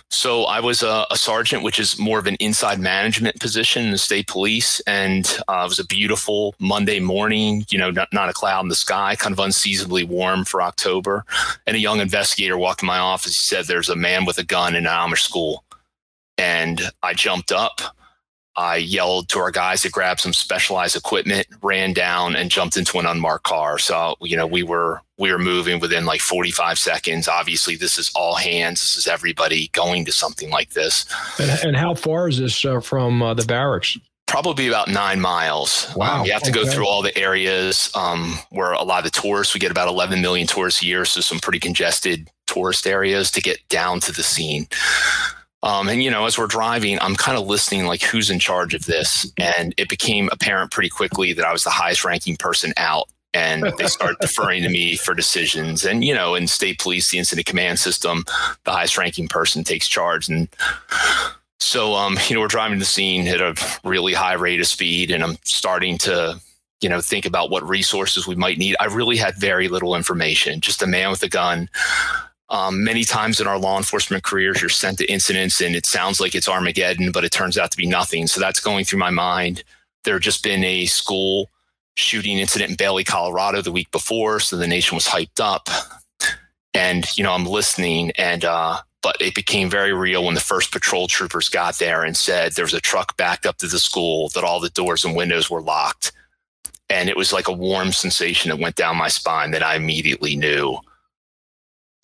So 0.09 0.45
i 0.45 0.61
was 0.61 0.83
a, 0.83 1.07
a 1.11 1.16
sergeant 1.16 1.62
which 1.62 1.78
is 1.78 1.99
more 1.99 2.19
of 2.19 2.26
an 2.26 2.37
inside 2.40 2.80
management 2.80 3.38
position 3.40 3.85
in 3.85 3.92
the 3.92 3.99
state 3.99 4.26
police 4.26 4.80
and 4.80 5.38
uh, 5.49 5.62
it 5.64 5.69
was 5.69 5.78
a 5.78 5.87
beautiful 5.87 6.54
monday 6.59 7.00
morning 7.00 7.64
you 7.71 7.78
know 7.78 7.90
not, 7.90 8.12
not 8.12 8.28
a 8.28 8.33
cloud 8.33 8.62
in 8.62 8.69
the 8.69 8.75
sky 8.75 9.14
kind 9.16 9.33
of 9.33 9.38
unseasonably 9.38 10.04
warm 10.04 10.45
for 10.45 10.61
october. 10.62 11.25
And 11.66 11.76
a 11.76 11.80
young 11.80 12.00
investigator 12.00 12.59
walked 12.59 12.83
in 12.83 12.87
my 12.87 12.99
office. 12.99 13.37
He 13.37 13.42
said 13.42 13.66
there's 13.66 13.88
a 13.88 13.97
man 13.97 14.25
with 14.25 14.38
a 14.38 14.45
gun 14.45 14.75
in 14.75 14.87
an 14.87 14.92
amish 14.92 15.21
school. 15.21 15.64
And 16.37 16.80
i 17.02 17.14
jumped 17.14 17.52
up 17.52 17.80
I 18.57 18.76
yelled 18.76 19.28
to 19.30 19.38
our 19.38 19.50
guys 19.50 19.83
to 19.83 19.90
grab 19.90 20.21
some 20.21 20.33
specialized 20.33 20.97
equipment, 20.97 21.47
ran 21.62 21.92
down 21.92 22.35
and 22.35 22.50
jumped 22.50 22.76
into 22.76 22.99
an 22.99 23.07
unmarked 23.07 23.45
car. 23.45 23.78
So, 23.78 24.16
you 24.21 24.37
know, 24.37 24.47
we 24.47 24.62
were 24.62 25.02
we 25.19 25.30
were 25.30 25.38
moving 25.38 25.80
within 25.80 26.04
like 26.07 26.21
45 26.21 26.78
seconds. 26.78 27.28
Obviously, 27.28 27.76
this 27.76 27.99
is 27.99 28.11
all 28.14 28.35
hands. 28.35 28.80
This 28.80 28.97
is 28.97 29.07
everybody 29.07 29.69
going 29.69 30.04
to 30.07 30.12
something 30.12 30.50
like 30.50 30.71
this. 30.71 31.07
And, 31.38 31.50
and 31.64 31.76
how 31.76 31.95
far 31.95 32.28
is 32.28 32.38
this 32.38 32.64
uh, 32.64 32.80
from 32.80 33.23
uh, 33.23 33.35
the 33.35 33.45
barracks? 33.45 33.99
Probably 34.26 34.69
about 34.69 34.88
nine 34.88 35.21
miles. 35.21 35.92
Wow. 35.97 36.21
Um, 36.21 36.26
you 36.26 36.33
have 36.33 36.42
to 36.45 36.50
okay. 36.50 36.64
go 36.64 36.71
through 36.71 36.87
all 36.87 37.02
the 37.02 37.16
areas 37.19 37.90
um, 37.95 38.35
where 38.50 38.73
a 38.73 38.83
lot 38.83 39.04
of 39.04 39.12
the 39.12 39.21
tourists, 39.21 39.54
we 39.54 39.61
get 39.61 39.71
about 39.71 39.88
11 39.88 40.23
million 40.23 40.47
tourists 40.47 40.83
a 40.83 40.87
year. 40.87 41.04
So, 41.04 41.21
some 41.21 41.38
pretty 41.38 41.59
congested 41.59 42.30
tourist 42.47 42.87
areas 42.87 43.30
to 43.33 43.40
get 43.40 43.66
down 43.69 44.00
to 44.00 44.12
the 44.12 44.23
scene. 44.23 44.66
Um, 45.62 45.88
and 45.88 46.02
you 46.02 46.11
know, 46.11 46.25
as 46.26 46.38
we're 46.38 46.47
driving, 46.47 46.99
I'm 47.00 47.17
kind 47.17 47.37
of 47.37 47.47
listening 47.47 47.85
like 47.85 48.02
who's 48.02 48.31
in 48.31 48.38
charge 48.38 48.75
of 48.75 48.87
this, 48.87 49.31
and 49.37 49.75
it 49.76 49.88
became 49.88 50.29
apparent 50.33 50.71
pretty 50.71 50.88
quickly 50.88 51.33
that 51.35 51.45
I 51.45 51.52
was 51.52 51.64
the 51.64 51.71
highest 51.71 52.05
ranking 52.05 52.37
person 52.37 52.73
out. 52.76 53.09
And 53.33 53.73
they 53.79 53.87
start 53.87 54.17
deferring 54.21 54.64
to 54.64 54.69
me 54.69 54.97
for 54.97 55.14
decisions. 55.14 55.85
And 55.85 56.02
you 56.02 56.14
know, 56.14 56.35
in 56.35 56.47
state 56.47 56.79
police, 56.79 57.11
the 57.11 57.19
incident 57.19 57.47
command 57.47 57.79
system, 57.79 58.25
the 58.64 58.73
highest 58.73 58.97
ranking 58.97 59.29
person 59.29 59.62
takes 59.62 59.87
charge. 59.87 60.29
And 60.29 60.49
so, 61.61 61.95
um, 61.95 62.17
you 62.29 62.35
know, 62.35 62.40
we're 62.40 62.49
driving 62.49 62.79
the 62.79 62.85
scene 62.85 63.29
at 63.29 63.40
a 63.40 63.55
really 63.85 64.14
high 64.14 64.33
rate 64.33 64.61
of 64.61 64.67
speed, 64.67 65.11
and 65.11 65.23
I'm 65.23 65.37
starting 65.45 65.99
to 65.99 66.40
you 66.81 66.88
know 66.88 67.02
think 67.02 67.26
about 67.26 67.50
what 67.50 67.69
resources 67.69 68.26
we 68.26 68.35
might 68.35 68.57
need 68.57 68.75
i 68.81 68.87
really 68.87 69.19
had 69.19 69.35
very 69.37 69.69
little 69.69 69.95
information 69.95 70.62
just 70.62 70.83
a 70.83 70.87
man 70.87 71.11
with 71.11 71.23
a 71.23 71.29
gun 71.29 71.69
um, 72.50 72.83
many 72.83 73.04
times 73.04 73.40
in 73.40 73.47
our 73.47 73.59
law 73.59 73.76
enforcement 73.76 74.25
careers, 74.25 74.61
you're 74.61 74.69
sent 74.69 74.99
to 74.99 75.11
incidents 75.11 75.61
and 75.61 75.76
it 75.76 75.87
sounds 75.87 76.21
like 76.21 76.35
it's 76.35 76.49
Armageddon, 76.49 77.12
but 77.12 77.25
it 77.25 77.30
turns 77.30 77.57
out 77.57 77.71
to 77.71 77.76
be 77.76 77.87
nothing. 77.87 78.26
So 78.26 78.40
that's 78.40 78.61
going 78.61 78.85
through 78.85 78.99
my 78.99 79.11
mind. 79.11 79.62
There 80.04 80.14
had 80.14 80.23
just 80.23 80.42
been 80.42 80.64
a 80.64 80.87
school 80.87 81.49
shooting 81.95 82.38
incident 82.38 82.71
in 82.71 82.76
Bailey, 82.76 83.04
Colorado 83.04 83.62
the 83.62 83.73
week 83.73 83.90
before. 83.92 84.40
So 84.40 84.57
the 84.57 84.66
nation 84.66 84.97
was 84.97 85.07
hyped 85.07 85.38
up. 85.40 85.69
And, 86.75 87.07
you 87.16 87.23
know, 87.23 87.33
I'm 87.33 87.47
listening 87.47 88.11
and, 88.12 88.45
uh, 88.45 88.78
but 89.02 89.16
it 89.21 89.35
became 89.35 89.71
very 89.71 89.92
real 89.92 90.25
when 90.25 90.35
the 90.35 90.40
first 90.40 90.73
patrol 90.73 91.07
troopers 91.09 91.49
got 91.49 91.78
there 91.78 92.04
and 92.04 92.16
said 92.16 92.52
there 92.52 92.64
was 92.64 92.75
a 92.75 92.80
truck 92.80 93.16
backed 93.16 93.47
up 93.47 93.57
to 93.59 93.66
the 93.66 93.78
school, 93.78 94.28
that 94.30 94.45
all 94.45 94.61
the 94.61 94.69
doors 94.71 95.04
and 95.04 95.16
windows 95.16 95.49
were 95.49 95.62
locked. 95.62 96.12
And 96.88 97.09
it 97.09 97.16
was 97.16 97.33
like 97.33 97.49
a 97.49 97.52
warm 97.52 97.92
sensation 97.92 98.50
that 98.50 98.59
went 98.59 98.76
down 98.76 98.97
my 98.97 99.09
spine 99.09 99.52
that 99.52 99.62
I 99.62 99.76
immediately 99.76 100.37
knew 100.37 100.78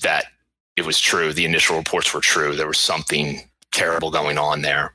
that 0.03 0.26
it 0.76 0.85
was 0.85 1.00
true. 1.00 1.33
The 1.33 1.45
initial 1.45 1.76
reports 1.76 2.12
were 2.12 2.21
true. 2.21 2.54
There 2.54 2.66
was 2.66 2.78
something 2.78 3.40
terrible 3.73 4.11
going 4.11 4.38
on 4.38 4.62
there. 4.62 4.95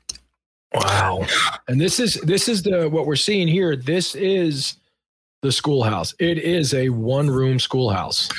Wow. 0.74 1.26
And 1.68 1.80
this 1.80 2.00
is 2.00 2.14
this 2.22 2.48
is 2.48 2.62
the 2.62 2.88
what 2.88 3.06
we're 3.06 3.16
seeing 3.16 3.46
here. 3.46 3.76
This 3.76 4.14
is 4.14 4.76
the 5.42 5.52
schoolhouse. 5.52 6.14
It 6.18 6.38
is 6.38 6.72
a 6.72 6.88
one 6.88 7.28
room 7.28 7.58
schoolhouse. 7.58 8.30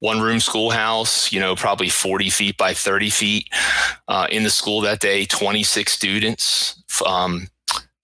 One 0.00 0.20
room 0.20 0.40
schoolhouse, 0.40 1.32
you 1.32 1.40
know, 1.40 1.56
probably 1.56 1.88
40 1.88 2.30
feet 2.30 2.56
by 2.56 2.74
30 2.74 3.10
feet. 3.10 3.48
Uh, 4.08 4.26
in 4.30 4.44
the 4.44 4.50
school 4.50 4.82
that 4.82 5.00
day, 5.00 5.24
26 5.24 5.90
students, 5.90 6.82
um, 7.04 7.48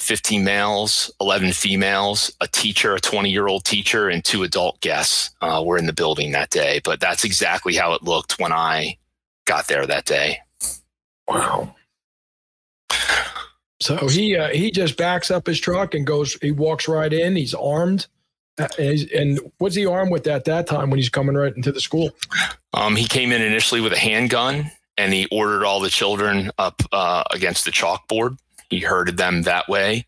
15 0.07 0.45
males, 0.45 1.11
11 1.21 1.51
females, 1.53 2.33
a 2.41 2.47
teacher, 2.47 2.95
a 2.95 3.01
20 3.01 3.29
year 3.29 3.49
old 3.49 3.65
teacher, 3.65 4.09
and 4.09 4.25
two 4.25 4.45
adult 4.45 4.81
guests 4.81 5.31
uh, 5.43 5.61
were 5.67 5.77
in 5.77 5.87
the 5.87 5.93
building 5.93 6.31
that 6.31 6.51
day. 6.51 6.81
But 6.85 7.01
that's 7.01 7.25
exactly 7.25 7.75
how 7.75 7.93
it 7.93 8.05
looked 8.05 8.39
when 8.39 8.53
I 8.53 8.99
got 9.47 9.67
there 9.67 9.85
that 9.85 10.05
day. 10.05 10.39
Wow. 11.27 11.75
So 13.81 14.07
he 14.07 14.37
uh, 14.37 14.49
he 14.51 14.71
just 14.71 14.97
backs 14.97 15.31
up 15.31 15.47
his 15.47 15.61
truck 15.61 15.95
and 15.95 16.07
goes. 16.07 16.35
He 16.41 16.53
walks 16.53 16.87
right 16.87 17.13
in. 17.13 17.35
He's 17.35 17.53
armed. 17.53 18.07
Uh, 18.59 18.69
and, 18.79 18.89
he's, 18.89 19.13
and 19.13 19.41
what's 19.59 19.75
he 19.75 19.85
armed 19.85 20.13
with 20.13 20.27
at 20.29 20.45
that 20.45 20.67
time 20.67 20.89
when 20.89 20.99
he's 20.99 21.11
coming 21.11 21.35
right 21.35 21.55
into 21.55 21.73
the 21.73 21.81
school? 21.81 22.11
Um, 22.73 22.95
he 22.95 23.07
came 23.07 23.33
in 23.33 23.43
initially 23.43 23.81
with 23.81 23.93
a 23.93 23.99
handgun 23.99 24.71
and 24.97 25.13
he 25.13 25.27
ordered 25.31 25.65
all 25.65 25.81
the 25.81 25.91
children 25.91 26.51
up 26.59 26.81
uh, 26.93 27.25
against 27.33 27.65
the 27.65 27.71
chalkboard. 27.71 28.39
He 28.71 28.81
herded 28.81 29.17
them 29.17 29.43
that 29.43 29.69
way. 29.69 30.05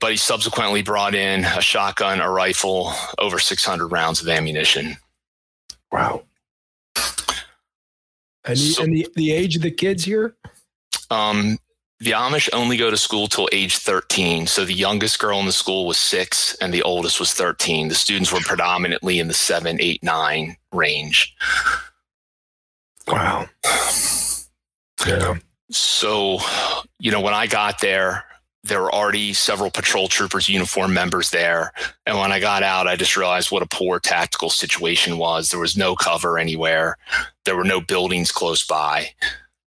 But 0.00 0.10
he 0.10 0.16
subsequently 0.16 0.82
brought 0.82 1.14
in 1.14 1.44
a 1.44 1.60
shotgun, 1.60 2.20
a 2.20 2.30
rifle, 2.30 2.92
over 3.18 3.38
600 3.38 3.88
rounds 3.88 4.20
of 4.20 4.28
ammunition. 4.28 4.96
Wow. 5.90 6.22
And, 8.44 8.56
the, 8.56 8.72
So- 8.72 8.82
and 8.84 8.94
the, 8.94 9.08
the 9.16 9.32
age 9.32 9.56
of 9.56 9.62
the 9.62 9.70
kids 9.70 10.04
here? 10.04 10.34
Um, 11.10 11.58
the 11.98 12.12
Amish 12.12 12.48
only 12.52 12.76
go 12.76 12.90
to 12.90 12.96
school 12.96 13.26
till 13.26 13.48
age 13.52 13.76
13. 13.78 14.46
So 14.46 14.64
the 14.64 14.72
youngest 14.72 15.18
girl 15.18 15.38
in 15.40 15.46
the 15.46 15.52
school 15.52 15.86
was 15.86 16.00
six 16.00 16.54
and 16.62 16.72
the 16.72 16.82
oldest 16.82 17.20
was 17.20 17.32
13. 17.34 17.88
The 17.88 17.94
students 17.94 18.32
were 18.32 18.40
predominantly 18.40 19.18
in 19.18 19.28
the 19.28 19.34
seven, 19.34 19.76
eight, 19.80 20.02
nine 20.02 20.56
range. 20.72 21.34
Wow. 23.06 23.48
Yeah. 25.06 25.38
So, 25.70 26.38
you 26.98 27.10
know, 27.10 27.20
when 27.20 27.34
I 27.34 27.46
got 27.46 27.80
there, 27.80 28.24
there 28.62 28.82
were 28.82 28.94
already 28.94 29.32
several 29.32 29.70
patrol 29.70 30.08
troopers, 30.08 30.48
uniform 30.48 30.92
members 30.92 31.30
there. 31.30 31.72
And 32.04 32.18
when 32.18 32.32
I 32.32 32.40
got 32.40 32.62
out, 32.62 32.86
I 32.86 32.96
just 32.96 33.16
realized 33.16 33.50
what 33.50 33.62
a 33.62 33.66
poor 33.66 33.98
tactical 33.98 34.50
situation 34.50 35.16
was. 35.16 35.48
There 35.48 35.60
was 35.60 35.76
no 35.76 35.94
cover 35.94 36.38
anywhere, 36.38 36.96
there 37.44 37.56
were 37.56 37.64
no 37.64 37.80
buildings 37.80 38.32
close 38.32 38.64
by. 38.66 39.10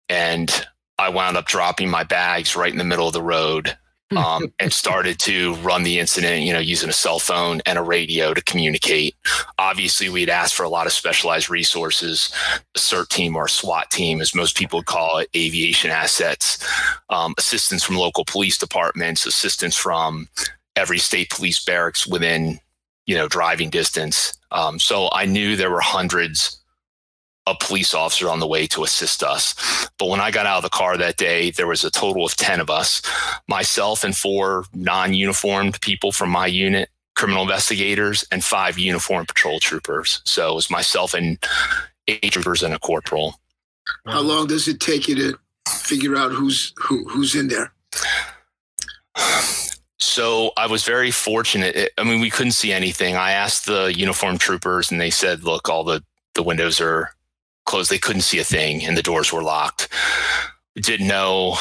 And 0.09 0.67
I 0.97 1.09
wound 1.09 1.38
up 1.38 1.45
dropping 1.45 1.89
my 1.89 2.03
bags 2.03 2.55
right 2.55 2.71
in 2.71 2.77
the 2.77 2.83
middle 2.83 3.07
of 3.07 3.13
the 3.13 3.21
road 3.21 3.77
um, 4.15 4.53
and 4.60 4.72
started 4.72 5.19
to 5.19 5.55
run 5.55 5.83
the 5.83 6.00
incident, 6.00 6.43
you 6.43 6.53
know, 6.53 6.60
using 6.60 6.89
a 6.89 6.93
cell 6.93 7.19
phone 7.19 7.62
and 7.65 7.77
a 7.77 7.81
radio 7.81 8.33
to 8.33 8.43
communicate. 8.43 9.15
Obviously, 9.57 10.10
we'd 10.10 10.29
asked 10.29 10.55
for 10.55 10.63
a 10.63 10.69
lot 10.69 10.88
of 10.88 10.93
specialized 10.93 11.50
resources, 11.50 12.33
a 12.75 12.79
CERT 12.79 13.10
team 13.10 13.36
or 13.36 13.45
a 13.45 13.50
SWAT 13.50 13.89
team, 13.89 14.22
as 14.22 14.36
most 14.36 14.57
people 14.57 14.83
call 14.83 15.17
it, 15.17 15.29
aviation 15.36 15.91
assets, 15.91 16.65
um, 17.10 17.33
assistance 17.38 17.83
from 17.83 17.95
local 17.95 18.25
police 18.25 18.57
departments, 18.57 19.25
assistance 19.25 19.75
from 19.75 20.27
every 20.75 20.98
state 20.98 21.29
police 21.29 21.63
barracks 21.63 22.07
within 22.07 22.60
you 23.05 23.15
know, 23.15 23.27
driving 23.27 23.69
distance. 23.69 24.33
Um, 24.51 24.79
so 24.79 25.10
I 25.12 25.25
knew 25.25 25.55
there 25.55 25.72
were 25.72 25.81
hundreds 25.81 26.60
of 27.45 27.59
police 27.59 27.93
officer 27.93 28.29
on 28.29 28.39
the 28.39 28.47
way 28.47 28.67
to 28.67 28.83
assist 28.83 29.23
us. 29.23 29.55
But 29.97 30.07
when 30.07 30.21
I 30.21 30.31
got 30.31 30.45
out 30.45 30.57
of 30.57 30.63
the 30.63 30.69
car 30.69 30.97
that 30.97 31.17
day, 31.17 31.51
there 31.51 31.67
was 31.67 31.83
a 31.83 31.91
total 31.91 32.25
of 32.25 32.35
10 32.35 32.59
of 32.59 32.69
us, 32.69 33.01
myself 33.47 34.03
and 34.03 34.15
four 34.15 34.65
non 34.73 35.13
uniformed 35.13 35.79
people 35.81 36.12
from 36.12 36.29
my 36.29 36.47
unit, 36.47 36.89
criminal 37.15 37.43
investigators, 37.43 38.25
and 38.31 38.43
five 38.43 38.79
uniformed 38.79 39.27
patrol 39.27 39.59
troopers. 39.59 40.21
So 40.25 40.51
it 40.51 40.55
was 40.55 40.69
myself 40.69 41.13
and 41.13 41.38
eight 42.07 42.31
troopers 42.31 42.63
and 42.63 42.73
a 42.73 42.79
corporal. 42.79 43.39
How 44.05 44.21
long 44.21 44.47
does 44.47 44.67
it 44.67 44.79
take 44.79 45.07
you 45.07 45.15
to 45.15 45.38
figure 45.67 46.15
out 46.15 46.31
who's 46.31 46.73
who, 46.77 47.03
who's 47.09 47.35
in 47.35 47.50
there? 47.50 47.73
So 50.00 50.51
I 50.57 50.67
was 50.67 50.83
very 50.83 51.12
fortunate. 51.12 51.91
I 51.97 52.03
mean, 52.03 52.21
we 52.21 52.29
couldn't 52.29 52.51
see 52.51 52.71
anything. 52.71 53.15
I 53.15 53.31
asked 53.31 53.65
the 53.65 53.93
uniform 53.93 54.38
troopers, 54.38 54.91
and 54.91 55.00
they 55.00 55.09
said, 55.09 55.43
"Look, 55.43 55.69
all 55.69 55.83
the 55.83 56.03
the 56.35 56.43
windows 56.43 56.81
are 56.81 57.15
closed. 57.65 57.91
They 57.91 57.98
couldn't 57.98 58.22
see 58.22 58.39
a 58.39 58.43
thing, 58.43 58.84
and 58.84 58.98
the 58.98 59.03
doors 59.03 59.32
were 59.32 59.43
locked. 59.43 59.89
We 60.75 60.82
didn't 60.82 61.08
know, 61.08 61.58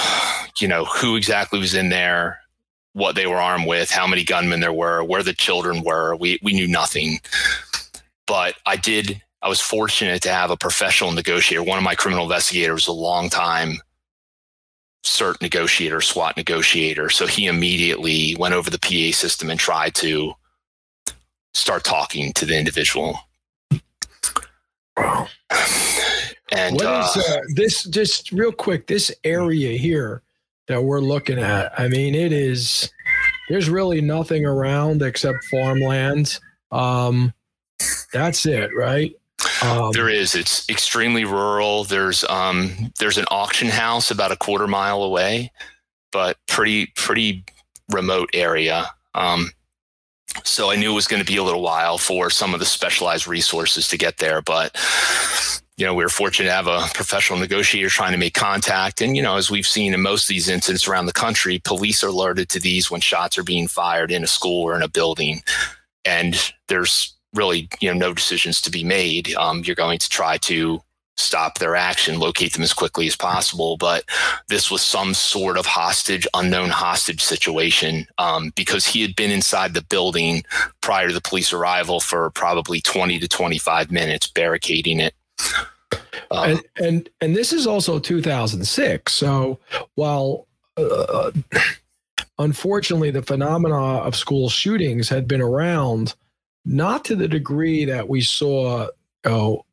you 0.59 0.69
know, 0.69 0.85
who 0.85 1.17
exactly 1.17 1.59
was 1.59 1.75
in 1.75 1.91
there, 1.91 2.41
what 2.95 3.15
they 3.15 3.27
were 3.27 3.37
armed 3.37 3.67
with, 3.67 3.91
how 3.91 4.07
many 4.07 4.25
gunmen 4.25 4.61
there 4.61 4.73
were, 4.73 5.05
where 5.05 5.23
the 5.23 5.35
children 5.35 5.83
were. 5.85 6.17
We 6.17 6.39
we 6.43 6.53
knew 6.53 6.69
nothing. 6.69 7.21
But 8.27 8.55
I 8.67 8.77
did. 8.77 9.23
I 9.43 9.49
was 9.49 9.61
fortunate 9.61 10.23
to 10.23 10.33
have 10.33 10.51
a 10.51 10.57
professional 10.57 11.11
negotiator. 11.11 11.65
One 11.65 11.79
of 11.79 11.85
my 11.85 11.97
criminal 11.97 12.25
investigators 12.25 12.87
a 12.87 12.93
long 12.93 13.29
time 13.29 13.79
CERT 15.05 15.43
negotiator, 15.43 16.01
SWAT 16.01 16.37
negotiator. 16.37 17.11
So 17.11 17.27
he 17.27 17.47
immediately 17.47 18.37
went 18.39 18.55
over 18.55 18.71
the 18.71 18.79
PA 18.79 19.17
system 19.17 19.51
and 19.51 19.59
tried 19.59 19.95
to 19.97 20.35
start 21.55 21.85
talking 21.85 22.33
to 22.35 22.47
the 22.47 22.57
individual. 22.57 23.19
Wow. 24.97 25.29
And 26.55 26.75
What 26.77 26.85
uh, 26.85 27.09
is 27.17 27.29
uh, 27.29 27.41
this? 27.55 27.85
Just 27.85 28.31
real 28.31 28.53
quick, 28.53 28.87
this 28.87 29.11
area 29.25 29.79
here 29.79 30.23
that 30.69 30.83
we're 30.83 31.01
looking 31.01 31.39
at. 31.39 31.73
I 31.81 31.89
mean, 31.89 32.15
it 32.15 32.31
is. 32.31 32.91
There's 33.49 33.71
really 33.71 34.03
nothing 34.03 34.45
around 34.45 35.01
except 35.01 35.43
farmland. 35.45 36.39
Um, 36.71 37.33
that's 38.13 38.45
it, 38.45 38.71
right? 38.77 39.15
Um, 39.63 39.93
there 39.93 40.09
is. 40.09 40.35
It's 40.35 40.69
extremely 40.69 41.25
rural. 41.25 41.85
There's 41.85 42.25
um 42.25 42.93
there's 42.99 43.19
an 43.19 43.27
auction 43.31 43.69
house 43.69 44.11
about 44.11 44.33
a 44.33 44.37
quarter 44.37 44.67
mile 44.67 45.03
away, 45.03 45.51
but 46.11 46.37
pretty 46.47 46.87
pretty 46.97 47.45
remote 47.91 48.31
area. 48.35 48.87
Um, 49.15 49.51
so 50.45 50.71
I 50.71 50.77
knew 50.77 50.93
it 50.93 50.95
was 50.95 51.07
going 51.07 51.23
to 51.23 51.31
be 51.31 51.39
a 51.39 51.43
little 51.43 51.63
while 51.63 51.99
for 51.99 52.31
some 52.31 52.55
of 52.55 52.61
the 52.61 52.67
specialized 52.67 53.27
resources 53.27 53.89
to 53.89 53.99
get 53.99 54.19
there, 54.19 54.43
but 54.43 54.77
you 55.77 55.87
know, 55.87 55.95
we 55.95 56.05
were 56.05 56.11
fortunate 56.11 56.49
to 56.49 56.55
have 56.55 56.67
a 56.67 56.87
professional 56.95 57.39
negotiator 57.39 57.89
trying 57.89 58.13
to 58.13 58.19
make 58.19 58.35
contact. 58.35 59.01
And, 59.01 59.17
you 59.17 59.23
know, 59.23 59.37
as 59.37 59.51
we've 59.51 59.67
seen 59.67 59.95
in 59.95 60.03
most 60.03 60.25
of 60.25 60.29
these 60.29 60.49
incidents 60.49 60.87
around 60.87 61.07
the 61.07 61.13
country, 61.13 61.59
police 61.59 62.05
are 62.05 62.09
alerted 62.09 62.49
to 62.51 62.61
these 62.61 62.91
when 62.91 63.01
shots 63.01 63.39
are 63.39 63.43
being 63.43 63.67
fired 63.67 64.13
in 64.13 64.23
a 64.23 64.27
school 64.27 64.63
or 64.63 64.77
in 64.77 64.83
a 64.83 64.89
building. 64.89 65.43
And 66.05 66.53
there's 66.69 67.17
really, 67.35 67.69
you 67.81 67.89
know, 67.91 67.99
no 67.99 68.13
decisions 68.13 68.61
to 68.61 68.71
be 68.71 68.85
made. 68.85 69.35
Um, 69.35 69.63
you're 69.65 69.75
going 69.75 69.99
to 69.99 70.09
try 70.09 70.37
to 70.39 70.83
stop 71.23 71.59
their 71.59 71.77
action, 71.77 72.19
locate 72.19 72.53
them 72.53 72.63
as 72.63 72.73
quickly 72.73 73.07
as 73.07 73.17
possible. 73.17 73.77
But 73.77 74.05
this 74.49 74.71
was 74.71 74.83
some 74.83 75.15
sort 75.15 75.57
of 75.57 75.67
hostage, 75.67 76.27
unknown 76.35 76.71
hostage 76.71 77.23
situation 77.23 78.07
um, 78.19 78.53
because 78.55 78.87
he 78.87 79.03
had 79.03 79.17
been 79.17 79.31
inside 79.31 79.75
the 79.75 79.85
building 79.85 80.45
prior 80.81 81.09
to 81.09 81.15
the 81.15 81.21
police 81.21 81.53
arrival 81.53 82.01
for 82.01 82.31
probably 82.31 82.81
20 82.81 83.19
to 83.19 83.29
25 83.29 83.91
minutes, 83.91 84.27
barricading 84.27 85.01
it. 85.01 85.15
Um, 86.31 86.51
and 86.51 86.63
and 86.77 87.09
and 87.21 87.37
this 87.37 87.53
is 87.53 87.67
also 87.67 87.99
2006. 87.99 89.13
So 89.13 89.61
while 89.95 90.47
uh, 90.77 91.31
unfortunately 92.39 93.11
the 93.11 93.23
phenomena 93.23 93.99
of 93.99 94.17
school 94.17 94.49
shootings 94.49 95.09
had 95.09 95.29
been 95.29 95.43
around, 95.43 96.15
not 96.65 97.05
to 97.07 97.17
the 97.17 97.29
degree 97.29 97.85
that 97.85 98.09
we 98.09 98.21
saw, 98.21 98.89
oh, 99.25 99.65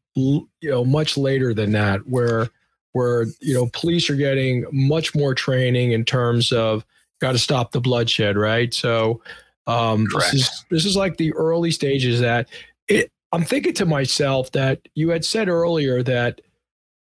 you 0.62 0.70
know, 0.70 0.86
much 0.86 1.18
later 1.18 1.54
than 1.54 1.72
that, 1.74 2.08
where 2.08 2.50
where 2.94 3.26
you 3.40 3.54
know 3.54 3.70
police 3.74 4.10
are 4.10 4.16
getting 4.16 4.66
much 4.72 5.16
more 5.16 5.34
training 5.34 5.92
in 5.92 6.06
terms 6.06 6.52
of 6.52 6.86
got 7.20 7.34
to 7.34 7.38
stop 7.40 7.72
the 7.72 7.82
bloodshed, 7.82 8.38
right? 8.38 8.74
So 8.74 9.22
um, 9.68 10.08
this 10.14 10.34
is 10.34 10.66
this 10.70 10.86
is 10.86 10.96
like 10.96 11.18
the 11.18 11.34
early 11.34 11.72
stages 11.72 12.20
that 12.22 12.50
it. 12.88 13.12
I'm 13.32 13.44
thinking 13.44 13.74
to 13.76 13.86
myself 13.86 14.52
that 14.54 14.88
you 14.96 15.10
had 15.10 15.24
said 15.24 15.50
earlier 15.50 16.02
that 16.02 16.42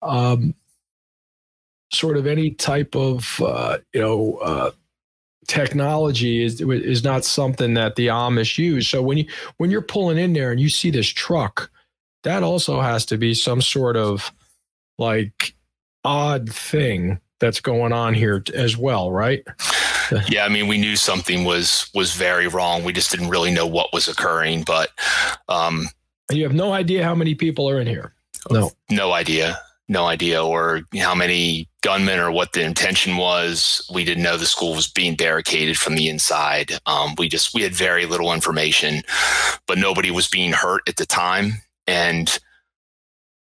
um, 0.03 0.53
sort 1.91 2.15
of 2.15 2.27
any 2.27 2.51
type 2.51 2.95
of 2.95 3.41
uh, 3.43 3.79
you 3.93 4.01
know 4.01 4.37
uh, 4.37 4.71
technology 5.47 6.43
is 6.43 6.61
is 6.61 7.03
not 7.03 7.25
something 7.25 7.73
that 7.73 7.95
the 7.95 8.07
Amish 8.07 8.57
use. 8.57 8.87
So 8.87 9.01
when 9.01 9.17
you 9.17 9.25
when 9.57 9.71
you're 9.71 9.81
pulling 9.81 10.17
in 10.17 10.33
there 10.33 10.51
and 10.51 10.59
you 10.59 10.69
see 10.69 10.91
this 10.91 11.07
truck, 11.07 11.71
that 12.23 12.43
also 12.43 12.81
has 12.81 13.05
to 13.07 13.17
be 13.17 13.33
some 13.33 13.61
sort 13.61 13.97
of 13.97 14.31
like 14.97 15.55
odd 16.03 16.49
thing 16.49 17.19
that's 17.39 17.59
going 17.59 17.91
on 17.91 18.13
here 18.13 18.43
as 18.53 18.77
well, 18.77 19.11
right? 19.11 19.43
yeah, 20.29 20.45
I 20.45 20.49
mean, 20.49 20.67
we 20.67 20.77
knew 20.77 20.95
something 20.95 21.43
was 21.43 21.89
was 21.93 22.13
very 22.13 22.47
wrong. 22.47 22.83
We 22.83 22.93
just 22.93 23.11
didn't 23.11 23.29
really 23.29 23.51
know 23.51 23.67
what 23.67 23.93
was 23.93 24.07
occurring, 24.07 24.63
but 24.63 24.89
um, 25.49 25.87
you 26.31 26.43
have 26.43 26.53
no 26.53 26.73
idea 26.73 27.03
how 27.03 27.15
many 27.15 27.35
people 27.35 27.69
are 27.69 27.79
in 27.79 27.87
here. 27.87 28.13
No, 28.49 28.71
no 28.89 29.11
idea, 29.11 29.59
no 29.87 30.05
idea, 30.05 30.43
or 30.43 30.81
how 30.97 31.15
many 31.15 31.67
gunmen 31.81 32.19
or 32.19 32.31
what 32.31 32.53
the 32.53 32.63
intention 32.63 33.17
was. 33.17 33.87
We 33.93 34.03
didn't 34.03 34.23
know 34.23 34.37
the 34.37 34.45
school 34.45 34.75
was 34.75 34.87
being 34.87 35.15
barricaded 35.15 35.77
from 35.77 35.95
the 35.95 36.09
inside. 36.09 36.71
Um, 36.85 37.15
we 37.17 37.29
just 37.29 37.53
we 37.53 37.61
had 37.61 37.73
very 37.73 38.05
little 38.05 38.33
information, 38.33 39.03
but 39.67 39.77
nobody 39.77 40.11
was 40.11 40.27
being 40.27 40.53
hurt 40.53 40.81
at 40.87 40.97
the 40.97 41.05
time, 41.05 41.61
and 41.87 42.39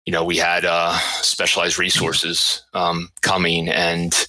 you 0.06 0.14
know 0.14 0.24
we 0.24 0.38
had 0.38 0.66
uh, 0.66 0.98
specialized 1.22 1.78
resources 1.78 2.64
um, 2.74 3.10
coming 3.22 3.70
and 3.70 4.28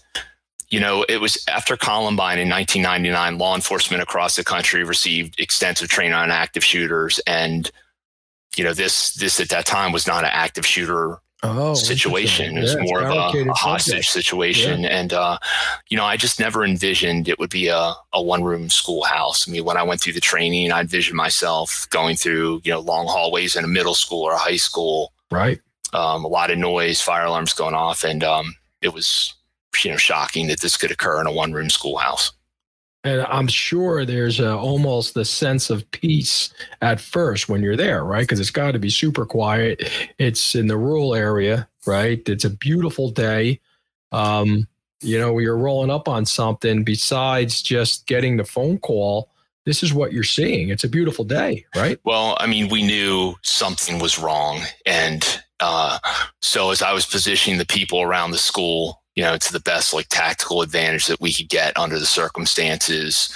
you 0.71 0.79
know, 0.79 1.05
it 1.09 1.21
was 1.21 1.45
after 1.49 1.77
Columbine 1.77 2.39
in 2.39 2.49
1999, 2.49 3.39
law 3.39 3.57
enforcement 3.57 4.03
across 4.03 4.37
the 4.37 4.45
country 4.45 4.85
received 4.85 5.39
extensive 5.41 5.89
training 5.89 6.15
on 6.15 6.31
active 6.31 6.65
shooters. 6.65 7.19
And, 7.27 7.69
you 8.57 8.63
know, 8.63 8.73
this, 8.73 9.15
this 9.15 9.41
at 9.41 9.49
that 9.49 9.67
time 9.67 9.91
was 9.91 10.07
not 10.07 10.23
an 10.23 10.31
active 10.33 10.65
shooter 10.65 11.19
oh, 11.43 11.75
situation. 11.75 12.57
It 12.57 12.61
was 12.61 12.75
Yeah, 12.75 12.83
more 12.83 13.03
of 13.03 13.11
a, 13.11 13.51
a 13.51 13.53
hostage 13.53 14.09
situation. 14.09 14.85
And, 14.85 15.13
uh, 15.13 15.39
you 15.89 15.97
know, 15.97 16.05
I 16.05 16.17
just 16.17 16.41
never 16.41 16.65
envisioned 16.65 17.29
it 17.29 17.39
would 17.39 17.51
be 17.51 17.69
a, 17.69 17.95
a 18.13 18.23
one 18.23 18.43
room 18.45 18.69
schoolhouse. 18.71 19.49
I 19.49 19.53
mean, 19.53 19.65
when 19.65 19.77
I 19.77 19.83
went 19.83 20.01
through 20.01 20.15
the 20.15 20.21
training, 20.21 20.73
I 20.73 20.81
envisioned 20.81 21.17
myself 21.17 21.87
going 21.91 22.17
through, 22.17 22.61
you 22.65 22.73
know, 22.73 22.81
long 22.81 23.07
hallways 23.07 23.57
in 23.57 23.65
a 23.65 23.69
middle 23.69 23.95
school 23.95 24.23
or 24.23 24.35
a 24.35 24.39
high 24.39 24.57
school, 24.57 25.13
right. 25.31 25.61
um, 25.93 26.25
a 26.25 26.29
lot 26.29 26.51
of 26.51 26.59
noise, 26.59 27.01
fire 27.01 27.25
alarms 27.25 27.55
going 27.55 27.75
off. 27.75 28.05
And 28.05 28.23
um, 28.23 28.55
it 28.83 28.93
was, 28.93 29.35
you 29.85 29.91
know, 29.91 29.97
shocking 29.97 30.49
that 30.49 30.61
this 30.61 30.77
could 30.77 30.91
occur 30.91 31.21
in 31.21 31.27
a 31.27 31.33
one 31.33 31.53
room 31.53 31.71
schoolhouse. 31.71 32.33
And 33.03 33.23
I'm 33.23 33.47
sure 33.47 34.05
there's 34.05 34.41
a, 34.41 34.55
almost 34.55 35.15
the 35.15 35.25
sense 35.25 35.71
of 35.71 35.91
peace 35.91 36.53
at 36.83 37.01
first 37.01 37.49
when 37.49 37.63
you're 37.63 37.77
there, 37.77 38.05
right? 38.05 38.21
Because 38.23 38.41
it's 38.41 38.51
got 38.51 38.73
to 38.73 38.79
be 38.79 38.91
super 38.91 39.25
quiet. 39.25 39.91
It's 40.19 40.55
in 40.55 40.67
the 40.67 40.77
rural 40.77 41.15
area, 41.15 41.67
right? 41.87 42.21
It's 42.29 42.45
a 42.45 42.51
beautiful 42.51 43.11
day. 43.11 43.61
Um, 44.13 44.69
you 45.01 45.19
know, 45.19 45.39
you're 45.39 45.57
rolling 45.57 45.91
up 45.91 46.09
on 46.09 46.27
something 46.27 46.85
besides 46.85 47.63
just 47.63 48.07
getting 48.07 48.37
the 48.37 48.45
phone 48.45 48.79
call. 48.79 49.31
This 49.65 49.83
is 49.83 49.95
what 49.95 50.13
you're 50.13 50.23
seeing. 50.23 50.69
It's 50.69 50.85
a 50.85 50.89
beautiful 50.89 51.25
day, 51.25 51.65
right? 51.77 51.99
Well, 52.05 52.37
I 52.41 52.47
mean, 52.47 52.69
we 52.69 52.83
knew 52.83 53.35
something 53.43 53.99
was 53.99 54.19
wrong. 54.19 54.61
And 54.85 55.43
uh, 55.61 55.99
so 56.41 56.71
as 56.71 56.83
I 56.83 56.93
was 56.93 57.07
positioning 57.07 57.59
the 57.59 57.67
people 57.67 58.03
around 58.03 58.33
the 58.33 58.39
school, 58.39 59.00
you 59.15 59.23
know, 59.23 59.37
to 59.37 59.53
the 59.53 59.61
best 59.61 59.93
like 59.93 60.09
tactical 60.09 60.63
advantage 60.63 61.07
that 61.07 61.21
we 61.21 61.33
could 61.33 61.49
get 61.49 61.77
under 61.77 61.99
the 61.99 62.07
circumstances, 62.07 63.35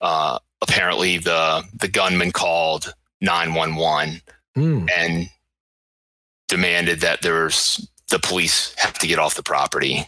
uh, 0.00 0.38
apparently 0.60 1.18
the 1.18 1.62
the 1.78 1.88
gunman 1.88 2.32
called 2.32 2.94
911 3.20 4.20
Hmm. 4.54 4.86
and 4.98 5.30
demanded 6.48 7.00
that 7.00 7.22
there's 7.22 7.88
the 8.10 8.18
police 8.18 8.74
have 8.76 8.98
to 8.98 9.06
get 9.06 9.18
off 9.18 9.34
the 9.36 9.42
property. 9.42 10.06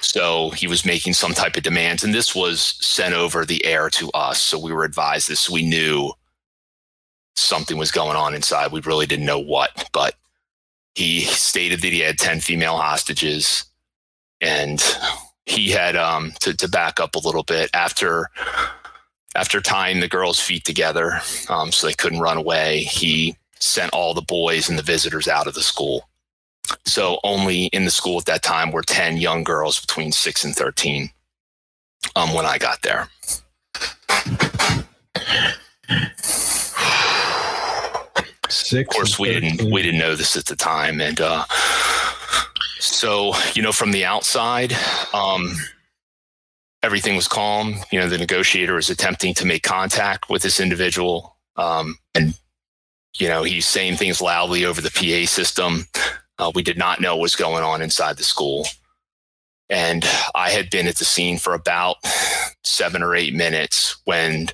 So 0.00 0.50
he 0.50 0.66
was 0.66 0.84
making 0.84 1.12
some 1.12 1.32
type 1.34 1.56
of 1.56 1.62
demands, 1.62 2.02
and 2.02 2.12
this 2.14 2.34
was 2.34 2.60
sent 2.80 3.14
over 3.14 3.44
the 3.44 3.64
air 3.64 3.90
to 3.90 4.10
us. 4.12 4.40
So 4.42 4.58
we 4.58 4.72
were 4.72 4.82
advised 4.84 5.28
this. 5.28 5.48
We 5.50 5.64
knew 5.64 6.10
something 7.36 7.76
was 7.76 7.92
going 7.92 8.16
on 8.16 8.34
inside. 8.34 8.72
We 8.72 8.80
really 8.80 9.06
didn't 9.06 9.26
know 9.26 9.38
what, 9.38 9.88
but 9.92 10.14
he 10.94 11.20
stated 11.20 11.82
that 11.82 11.92
he 11.92 12.00
had 12.00 12.18
10 12.18 12.40
female 12.40 12.78
hostages 12.78 13.64
and 14.40 14.82
he 15.46 15.70
had 15.70 15.96
um 15.96 16.32
to, 16.40 16.54
to 16.54 16.68
back 16.68 17.00
up 17.00 17.14
a 17.14 17.18
little 17.20 17.42
bit 17.42 17.70
after 17.74 18.28
after 19.34 19.60
tying 19.60 20.00
the 20.00 20.08
girls' 20.08 20.40
feet 20.40 20.64
together 20.64 21.20
um, 21.48 21.70
so 21.70 21.86
they 21.86 21.94
couldn't 21.94 22.20
run 22.20 22.36
away, 22.36 22.80
he 22.80 23.36
sent 23.60 23.92
all 23.92 24.14
the 24.14 24.22
boys 24.22 24.68
and 24.68 24.78
the 24.78 24.82
visitors 24.82 25.28
out 25.28 25.46
of 25.46 25.54
the 25.54 25.62
school. 25.62 26.08
So 26.84 27.18
only 27.24 27.66
in 27.66 27.84
the 27.84 27.90
school 27.90 28.18
at 28.18 28.24
that 28.26 28.42
time 28.42 28.72
were 28.72 28.82
10 28.82 29.16
young 29.16 29.44
girls 29.44 29.80
between 29.80 30.12
6 30.12 30.44
and 30.44 30.54
13 30.54 31.10
um, 32.16 32.34
when 32.34 32.46
I 32.46 32.58
got 32.58 32.82
there. 32.82 33.08
Six 38.48 38.88
of 38.88 38.94
course, 38.94 39.18
we 39.18 39.28
didn't 39.28 39.70
we 39.70 39.82
didn't 39.82 40.00
know 40.00 40.16
this 40.16 40.36
at 40.36 40.46
the 40.46 40.56
time, 40.56 41.00
and 41.00 41.20
uh, 41.20 41.44
so 42.78 43.34
you 43.54 43.62
know 43.62 43.72
from 43.72 43.92
the 43.92 44.04
outside, 44.04 44.74
um, 45.12 45.54
everything 46.82 47.16
was 47.16 47.28
calm. 47.28 47.76
You 47.90 48.00
know, 48.00 48.08
the 48.08 48.18
negotiator 48.18 48.74
was 48.74 48.90
attempting 48.90 49.34
to 49.34 49.46
make 49.46 49.62
contact 49.62 50.30
with 50.30 50.42
this 50.42 50.60
individual, 50.60 51.36
um, 51.56 51.96
and 52.14 52.34
you 53.18 53.28
know 53.28 53.42
he's 53.42 53.66
saying 53.66 53.96
things 53.96 54.20
loudly 54.20 54.64
over 54.64 54.80
the 54.80 54.90
PA 54.90 55.26
system. 55.26 55.86
Uh, 56.38 56.52
we 56.54 56.62
did 56.62 56.78
not 56.78 57.00
know 57.00 57.16
what 57.16 57.22
was 57.22 57.36
going 57.36 57.64
on 57.64 57.82
inside 57.82 58.16
the 58.16 58.22
school. 58.22 58.66
And 59.70 60.06
I 60.34 60.50
had 60.50 60.70
been 60.70 60.86
at 60.86 60.96
the 60.96 61.04
scene 61.04 61.36
for 61.36 61.52
about 61.52 61.96
seven 62.64 63.02
or 63.02 63.14
eight 63.14 63.34
minutes 63.34 64.00
when 64.04 64.48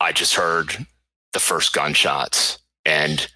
I 0.00 0.12
just 0.12 0.34
heard 0.34 0.86
the 1.32 1.40
first 1.40 1.72
gunshots. 1.72 2.58
And 2.84 3.26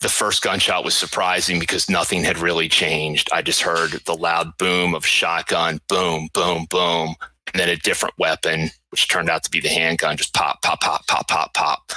the 0.00 0.08
first 0.08 0.42
gunshot 0.42 0.84
was 0.84 0.96
surprising 0.96 1.58
because 1.58 1.90
nothing 1.90 2.22
had 2.24 2.38
really 2.38 2.68
changed. 2.68 3.28
I 3.32 3.42
just 3.42 3.62
heard 3.62 3.90
the 4.04 4.14
loud 4.14 4.56
boom 4.58 4.94
of 4.94 5.04
shotgun, 5.04 5.80
boom, 5.88 6.28
boom, 6.32 6.66
boom, 6.70 7.14
and 7.52 7.60
then 7.60 7.68
a 7.68 7.76
different 7.76 8.14
weapon, 8.18 8.70
which 8.90 9.08
turned 9.08 9.28
out 9.28 9.42
to 9.44 9.50
be 9.50 9.60
the 9.60 9.68
handgun, 9.68 10.16
just 10.16 10.34
pop, 10.34 10.62
pop, 10.62 10.80
pop, 10.80 11.06
pop, 11.06 11.28
pop, 11.28 11.54
pop 11.54 11.92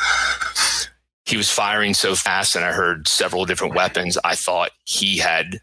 he 1.32 1.38
was 1.38 1.50
firing 1.50 1.94
so 1.94 2.14
fast 2.14 2.58
and 2.58 2.66
I 2.66 2.74
heard 2.74 3.08
several 3.08 3.46
different 3.46 3.74
weapons. 3.74 4.18
I 4.24 4.36
thought 4.36 4.72
he 4.84 5.18
had 5.18 5.62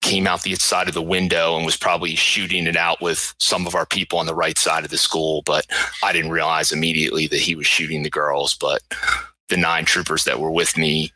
came 0.00 0.26
out 0.26 0.42
the 0.42 0.54
side 0.54 0.88
of 0.88 0.94
the 0.94 1.02
window 1.02 1.54
and 1.56 1.66
was 1.66 1.76
probably 1.76 2.14
shooting 2.14 2.66
it 2.66 2.76
out 2.76 3.02
with 3.02 3.34
some 3.38 3.66
of 3.66 3.74
our 3.74 3.84
people 3.84 4.18
on 4.18 4.24
the 4.24 4.34
right 4.34 4.56
side 4.56 4.84
of 4.84 4.90
the 4.90 4.96
school, 4.96 5.42
but 5.44 5.66
I 6.02 6.14
didn't 6.14 6.30
realize 6.30 6.72
immediately 6.72 7.26
that 7.26 7.40
he 7.40 7.54
was 7.54 7.66
shooting 7.66 8.04
the 8.04 8.10
girls. 8.10 8.54
But 8.54 8.80
the 9.50 9.58
nine 9.58 9.84
troopers 9.84 10.24
that 10.24 10.40
were 10.40 10.50
with 10.50 10.78
me 10.78 11.12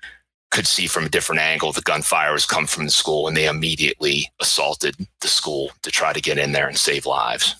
could 0.50 0.66
see 0.66 0.86
from 0.86 1.06
a 1.06 1.08
different 1.08 1.40
angle 1.40 1.72
the 1.72 1.80
gunfire 1.82 2.32
was 2.32 2.44
come 2.44 2.66
from 2.66 2.84
the 2.84 2.90
school 2.90 3.28
and 3.28 3.36
they 3.36 3.46
immediately 3.46 4.26
assaulted 4.40 4.96
the 5.20 5.28
school 5.28 5.70
to 5.82 5.90
try 5.90 6.12
to 6.12 6.20
get 6.20 6.38
in 6.38 6.52
there 6.52 6.66
and 6.66 6.76
save 6.76 7.06
lives. 7.06 7.54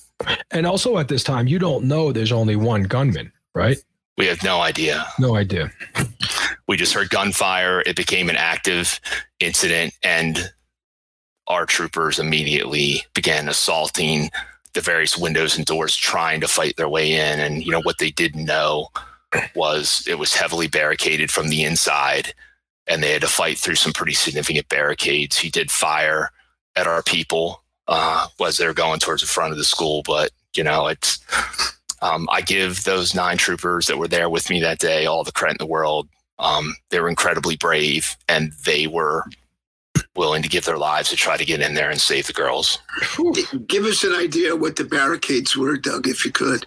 And 0.51 0.67
also 0.67 0.99
at 0.99 1.09
this 1.09 1.23
time, 1.23 1.47
you 1.47 1.59
don't 1.59 1.85
know 1.85 2.13
there's 2.13 2.33
only 2.33 2.57
one 2.57 2.83
gunman, 2.83 3.33
right? 3.55 3.79
We 4.19 4.27
have 4.27 4.43
no 4.43 4.61
idea. 4.61 5.07
No 5.19 5.37
idea. 5.37 5.71
We 6.69 6.77
just 6.77 6.93
heard 6.93 7.09
gunfire. 7.09 7.83
It 7.87 7.97
became 7.97 8.29
an 8.29 8.37
active 8.37 9.01
incident, 9.41 9.95
and 10.03 10.53
our 11.47 11.65
troopers 11.65 12.19
immediately 12.19 13.03
began 13.15 13.49
assaulting 13.49 14.31
the 14.75 14.81
various 14.81 15.17
windows 15.17 15.57
and 15.57 15.65
doors, 15.67 15.97
trying 15.97 16.41
to 16.43 16.49
fight 16.49 16.77
their 16.77 16.89
way 16.89 17.13
in. 17.13 17.41
And, 17.41 17.65
you 17.65 17.73
know, 17.73 17.81
what 17.81 17.99
they 17.99 18.11
didn't 18.11 18.45
know 18.45 18.89
was 19.57 20.05
it 20.07 20.19
was 20.19 20.35
heavily 20.35 20.69
barricaded 20.69 21.31
from 21.31 21.49
the 21.49 21.65
inside, 21.65 22.35
and 22.91 23.03
they 23.03 23.13
had 23.13 23.23
to 23.23 23.29
fight 23.29 23.57
through 23.57 23.77
some 23.77 23.93
pretty 23.93 24.15
significant 24.15 24.69
barricades. 24.69 25.39
He 25.39 25.49
did 25.49 25.71
fire 25.71 26.31
at 26.75 26.89
our 26.89 27.03
people 27.03 27.63
uh, 27.87 28.27
as 28.45 28.57
they 28.57 28.67
were 28.67 28.75
going 28.75 28.99
towards 28.99 29.23
the 29.23 29.29
front 29.29 29.53
of 29.53 29.59
the 29.59 29.65
school, 29.65 30.03
but, 30.05 30.31
you 30.57 30.65
know, 30.65 30.89
it's 30.89 31.21
um, 32.03 32.29
I 32.31 32.41
give 32.41 32.85
those 32.85 33.15
nine 33.15 33.37
troopers 33.37 33.87
that 33.87 33.99
were 33.99 34.09
there 34.09 34.29
with 34.29 34.51
me 34.51 34.61
that 34.61 34.81
day 34.81 35.07
all 35.07 35.23
the 35.23 35.33
credit 35.33 35.61
in 35.61 35.67
the 35.67 35.71
world. 35.71 36.09
Um, 36.41 36.75
they 36.91 37.01
were 37.01 37.09
incredibly 37.09 37.57
brave 37.57 38.17
and 38.29 38.53
they 38.65 38.87
were 38.87 39.25
willing 40.17 40.43
to 40.43 40.49
give 40.49 40.65
their 40.65 40.79
lives 40.79 41.11
to 41.11 41.17
try 41.17 41.37
to 41.37 41.45
get 41.45 41.61
in 41.61 41.75
there 41.75 41.91
and 41.91 42.01
save 42.01 42.27
the 42.27 42.33
girls. 42.33 42.79
Give 43.67 43.85
us 43.85 44.03
an 44.03 44.15
idea 44.15 44.57
what 44.57 44.77
the 44.77 44.85
barricades 44.85 45.57
were, 45.57 45.77
Doug, 45.77 46.09
if 46.09 46.25
you 46.25 46.33
could. 46.33 46.67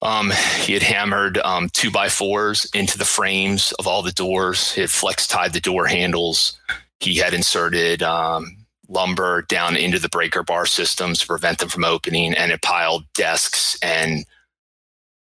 Um, 0.00 0.32
he 0.60 0.74
had 0.74 0.82
hammered 0.82 1.38
um, 1.38 1.68
two 1.70 1.90
by 1.90 2.08
fours 2.08 2.70
into 2.72 2.98
the 2.98 3.04
frames 3.04 3.72
of 3.78 3.86
all 3.86 4.02
the 4.02 4.12
doors. 4.12 4.72
He 4.72 4.80
had 4.80 4.90
flex 4.90 5.26
tied 5.26 5.52
the 5.52 5.60
door 5.60 5.86
handles. 5.86 6.58
He 7.00 7.16
had 7.16 7.34
inserted 7.34 8.02
um, 8.02 8.56
lumber 8.88 9.42
down 9.42 9.76
into 9.76 9.98
the 9.98 10.08
breaker 10.08 10.42
bar 10.42 10.66
systems 10.66 11.18
to 11.20 11.26
prevent 11.26 11.58
them 11.58 11.68
from 11.68 11.84
opening, 11.84 12.34
and 12.34 12.52
it 12.52 12.62
piled 12.62 13.04
desks 13.14 13.76
and 13.82 14.24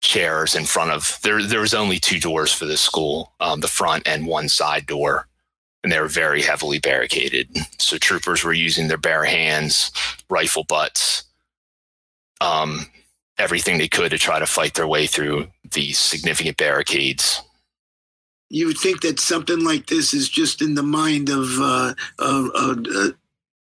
chairs 0.02 0.54
in 0.54 0.64
front 0.64 0.90
of 0.90 1.18
there 1.22 1.42
there 1.42 1.60
was 1.60 1.74
only 1.74 1.98
two 1.98 2.20
doors 2.20 2.52
for 2.52 2.64
the 2.64 2.76
school 2.76 3.32
um, 3.40 3.60
the 3.60 3.68
front 3.68 4.06
and 4.06 4.26
one 4.26 4.48
side 4.48 4.86
door 4.86 5.26
and 5.82 5.90
they 5.90 5.98
were 5.98 6.06
very 6.06 6.42
heavily 6.42 6.78
barricaded 6.78 7.48
so 7.78 7.96
troopers 7.96 8.44
were 8.44 8.52
using 8.52 8.88
their 8.88 8.98
bare 8.98 9.24
hands 9.24 9.90
rifle 10.28 10.64
butts 10.64 11.24
um, 12.40 12.86
everything 13.38 13.78
they 13.78 13.88
could 13.88 14.10
to 14.10 14.18
try 14.18 14.38
to 14.38 14.46
fight 14.46 14.74
their 14.74 14.86
way 14.86 15.06
through 15.06 15.48
these 15.72 15.98
significant 15.98 16.56
barricades. 16.56 17.42
You 18.48 18.66
would 18.66 18.78
think 18.78 19.02
that 19.02 19.18
something 19.18 19.64
like 19.64 19.86
this 19.86 20.14
is 20.14 20.28
just 20.28 20.62
in 20.62 20.74
the 20.74 20.82
mind 20.82 21.28
of 21.28 21.48
uh, 21.60 21.94
uh, 22.18 22.48
uh, 22.54 23.08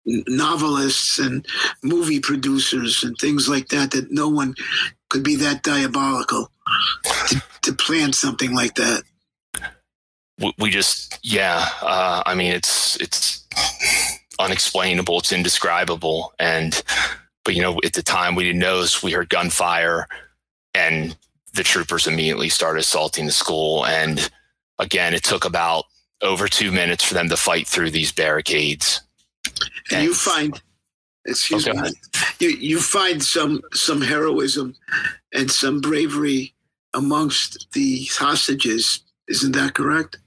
novelists 0.05 1.19
and 1.19 1.47
movie 1.83 2.21
producers 2.21 3.05
and 3.05 3.17
things 3.19 3.49
like 3.49 3.69
that 3.69 3.91
that 3.91 4.11
no 4.11 4.29
one 4.29 4.55
could 5.11 5.23
be 5.23 5.37
that 5.37 5.63
diabolical 5.63 6.51
to, 7.29 7.43
to 7.63 7.73
plan 7.73 8.13
something 8.13 8.55
like 8.55 8.75
that. 8.77 9.03
We 10.59 10.71
just 10.71 11.19
yeah 11.23 11.69
uh, 11.83 12.23
i 12.25 12.35
mean 12.35 12.53
it's 12.53 12.97
it's 12.97 13.47
unexplainable 14.39 15.19
it's 15.19 15.33
indescribable 15.33 16.33
and 16.39 16.83
but 17.51 17.57
you 17.57 17.63
know 17.63 17.81
at 17.85 17.95
the 17.95 18.03
time 18.03 18.37
we 18.37 18.45
didn't 18.45 18.61
know 18.61 18.81
this 18.81 19.03
we 19.03 19.11
heard 19.11 19.29
gunfire 19.29 20.07
and 20.73 21.17
the 21.55 21.65
troopers 21.65 22.07
immediately 22.07 22.49
started 22.49 22.79
assaulting 22.79 23.27
the 23.27 23.33
school. 23.33 23.85
And 23.87 24.31
again 24.79 25.15
it 25.15 25.25
took 25.25 25.45
about 25.45 25.87
over 26.23 26.47
two 26.47 26.71
minutes 26.71 27.03
for 27.03 27.15
them 27.15 27.29
to 27.29 27.37
fight 27.37 27.67
through 27.67 27.91
these 27.91 28.13
barricades. 28.13 29.03
And 29.91 30.05
you 30.05 30.15
find 30.15 30.63
excuse 31.25 31.67
okay. 31.67 31.77
me 31.77 31.91
you, 32.39 32.51
you 32.51 32.81
find 32.81 33.21
some 33.21 33.63
some 33.73 34.01
heroism 34.01 34.77
and 35.35 35.51
some 35.51 35.81
bravery 35.81 36.55
amongst 36.95 37.67
the 37.73 38.05
hostages. 38.13 39.01
Isn't 39.27 39.57
that 39.57 39.75
correct? 39.75 40.19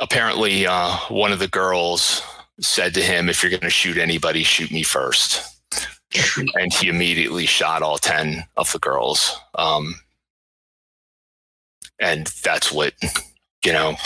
Apparently 0.00 0.66
uh, 0.66 0.96
one 1.08 1.30
of 1.30 1.38
the 1.38 1.46
girls 1.46 2.20
said 2.58 2.94
to 2.94 3.00
him 3.00 3.28
if 3.28 3.44
you're 3.44 3.50
going 3.50 3.60
to 3.60 3.70
shoot 3.70 3.96
anybody 3.96 4.42
shoot 4.42 4.72
me 4.72 4.82
first 4.82 5.54
and 6.54 6.72
he 6.72 6.88
immediately 6.88 7.46
shot 7.46 7.82
all 7.82 7.98
10 7.98 8.44
of 8.56 8.72
the 8.72 8.78
girls 8.78 9.38
um, 9.56 9.94
and 12.00 12.28
that's 12.42 12.72
what 12.72 12.94
you 13.64 13.72
know 13.72 13.96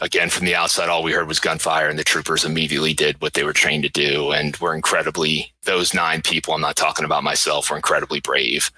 again, 0.00 0.28
from 0.28 0.46
the 0.46 0.54
outside, 0.54 0.88
all 0.88 1.02
we 1.02 1.12
heard 1.12 1.28
was 1.28 1.40
gunfire, 1.40 1.88
and 1.88 1.98
the 1.98 2.04
troopers 2.04 2.44
immediately 2.44 2.94
did 2.94 3.20
what 3.20 3.34
they 3.34 3.44
were 3.44 3.52
trained 3.52 3.84
to 3.84 3.88
do. 3.88 4.30
And 4.32 4.56
were 4.58 4.74
incredibly, 4.74 5.52
those 5.64 5.94
nine 5.94 6.22
people, 6.22 6.54
I'm 6.54 6.60
not 6.60 6.76
talking 6.76 7.04
about 7.04 7.24
myself, 7.24 7.70
were 7.70 7.76
incredibly 7.76 8.20
brave 8.20 8.70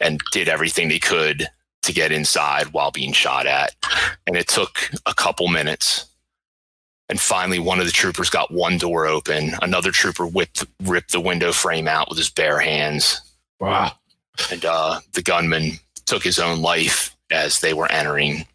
and 0.00 0.20
did 0.32 0.48
everything 0.48 0.88
they 0.88 0.98
could 0.98 1.46
to 1.82 1.92
get 1.92 2.12
inside 2.12 2.68
while 2.68 2.90
being 2.90 3.12
shot 3.12 3.46
at. 3.46 3.74
And 4.26 4.36
it 4.36 4.48
took 4.48 4.90
a 5.06 5.14
couple 5.14 5.48
minutes. 5.48 6.06
And 7.08 7.20
finally, 7.20 7.58
one 7.58 7.80
of 7.80 7.86
the 7.86 7.92
troopers 7.92 8.30
got 8.30 8.52
one 8.52 8.78
door 8.78 9.06
open. 9.06 9.52
Another 9.60 9.90
trooper 9.90 10.26
whipped, 10.26 10.64
ripped 10.82 11.12
the 11.12 11.20
window 11.20 11.52
frame 11.52 11.86
out 11.86 12.08
with 12.08 12.18
his 12.18 12.30
bare 12.30 12.60
hands. 12.60 13.20
Wow. 13.60 13.92
And 14.50 14.64
uh, 14.64 15.00
the 15.12 15.22
gunman 15.22 15.72
took 16.06 16.24
his 16.24 16.38
own 16.38 16.62
life 16.62 17.14
as 17.30 17.60
they 17.60 17.74
were 17.74 17.90
entering 17.90 18.46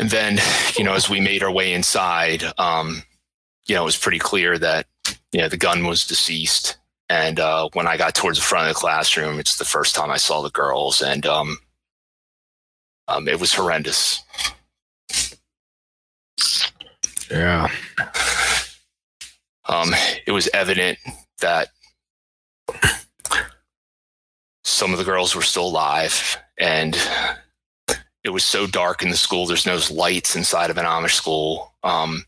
and 0.00 0.08
then, 0.08 0.38
you 0.78 0.84
know, 0.84 0.94
as 0.94 1.10
we 1.10 1.20
made 1.20 1.42
our 1.42 1.52
way 1.52 1.74
inside, 1.74 2.42
um, 2.56 3.02
you 3.66 3.74
know, 3.74 3.82
it 3.82 3.84
was 3.84 3.98
pretty 3.98 4.18
clear 4.18 4.58
that, 4.58 4.86
you 5.32 5.40
know, 5.40 5.48
the 5.48 5.58
gun 5.58 5.86
was 5.86 6.06
deceased. 6.06 6.78
And 7.08 7.38
uh, 7.38 7.68
when 7.74 7.86
I 7.86 7.98
got 7.98 8.14
towards 8.14 8.38
the 8.38 8.44
front 8.44 8.68
of 8.68 8.74
the 8.74 8.80
classroom, 8.80 9.38
it's 9.38 9.56
the 9.56 9.64
first 9.64 9.94
time 9.94 10.10
I 10.10 10.16
saw 10.16 10.40
the 10.40 10.50
girls, 10.50 11.02
and 11.02 11.26
um, 11.26 11.58
um, 13.08 13.28
it 13.28 13.40
was 13.40 13.52
horrendous. 13.52 14.22
Yeah. 17.30 17.68
Um, 19.68 19.94
it 20.26 20.32
was 20.32 20.48
evident 20.52 20.98
that 21.40 21.68
some 24.64 24.92
of 24.92 24.98
the 24.98 25.04
girls 25.04 25.34
were 25.34 25.42
still 25.42 25.66
alive, 25.66 26.36
and 26.58 26.98
it 28.24 28.30
was 28.30 28.44
so 28.44 28.66
dark 28.66 29.02
in 29.02 29.10
the 29.10 29.16
school. 29.16 29.46
There's 29.46 29.66
no 29.66 29.78
lights 29.90 30.34
inside 30.34 30.70
of 30.70 30.78
an 30.78 30.86
Amish 30.86 31.12
school. 31.12 31.74
Um, 31.82 32.24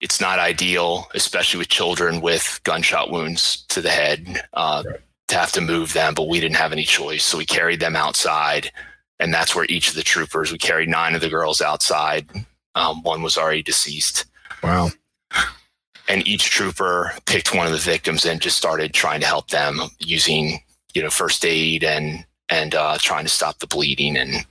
it's 0.00 0.20
not 0.20 0.38
ideal, 0.38 1.06
especially 1.14 1.58
with 1.58 1.68
children 1.68 2.20
with 2.20 2.60
gunshot 2.64 3.10
wounds 3.10 3.64
to 3.68 3.80
the 3.80 3.90
head. 3.90 4.42
Uh, 4.52 4.82
right. 4.86 5.00
to 5.28 5.36
have 5.36 5.52
to 5.52 5.60
move 5.60 5.92
them, 5.92 6.14
but 6.14 6.28
we 6.28 6.40
didn't 6.40 6.56
have 6.56 6.72
any 6.72 6.84
choice. 6.84 7.24
So 7.24 7.38
we 7.38 7.46
carried 7.46 7.80
them 7.80 7.94
outside. 7.94 8.72
And 9.20 9.32
that's 9.32 9.54
where 9.54 9.66
each 9.66 9.90
of 9.90 9.94
the 9.94 10.02
troopers, 10.02 10.50
we 10.50 10.58
carried 10.58 10.88
nine 10.88 11.14
of 11.14 11.20
the 11.20 11.28
girls 11.28 11.60
outside. 11.60 12.26
Um, 12.74 13.02
one 13.02 13.22
was 13.22 13.36
already 13.36 13.62
deceased. 13.62 14.26
Wow. 14.62 14.90
And 16.08 16.26
each 16.26 16.50
trooper 16.50 17.12
picked 17.26 17.54
one 17.54 17.66
of 17.66 17.72
the 17.72 17.78
victims 17.78 18.24
and 18.24 18.40
just 18.40 18.56
started 18.56 18.92
trying 18.92 19.20
to 19.20 19.26
help 19.26 19.48
them 19.50 19.80
using, 19.98 20.60
you 20.92 21.02
know, 21.02 21.10
first 21.10 21.44
aid 21.44 21.84
and 21.84 22.24
and 22.48 22.74
uh, 22.74 22.98
trying 23.00 23.24
to 23.24 23.30
stop 23.30 23.60
the 23.60 23.66
bleeding. 23.66 24.16
And 24.16 24.44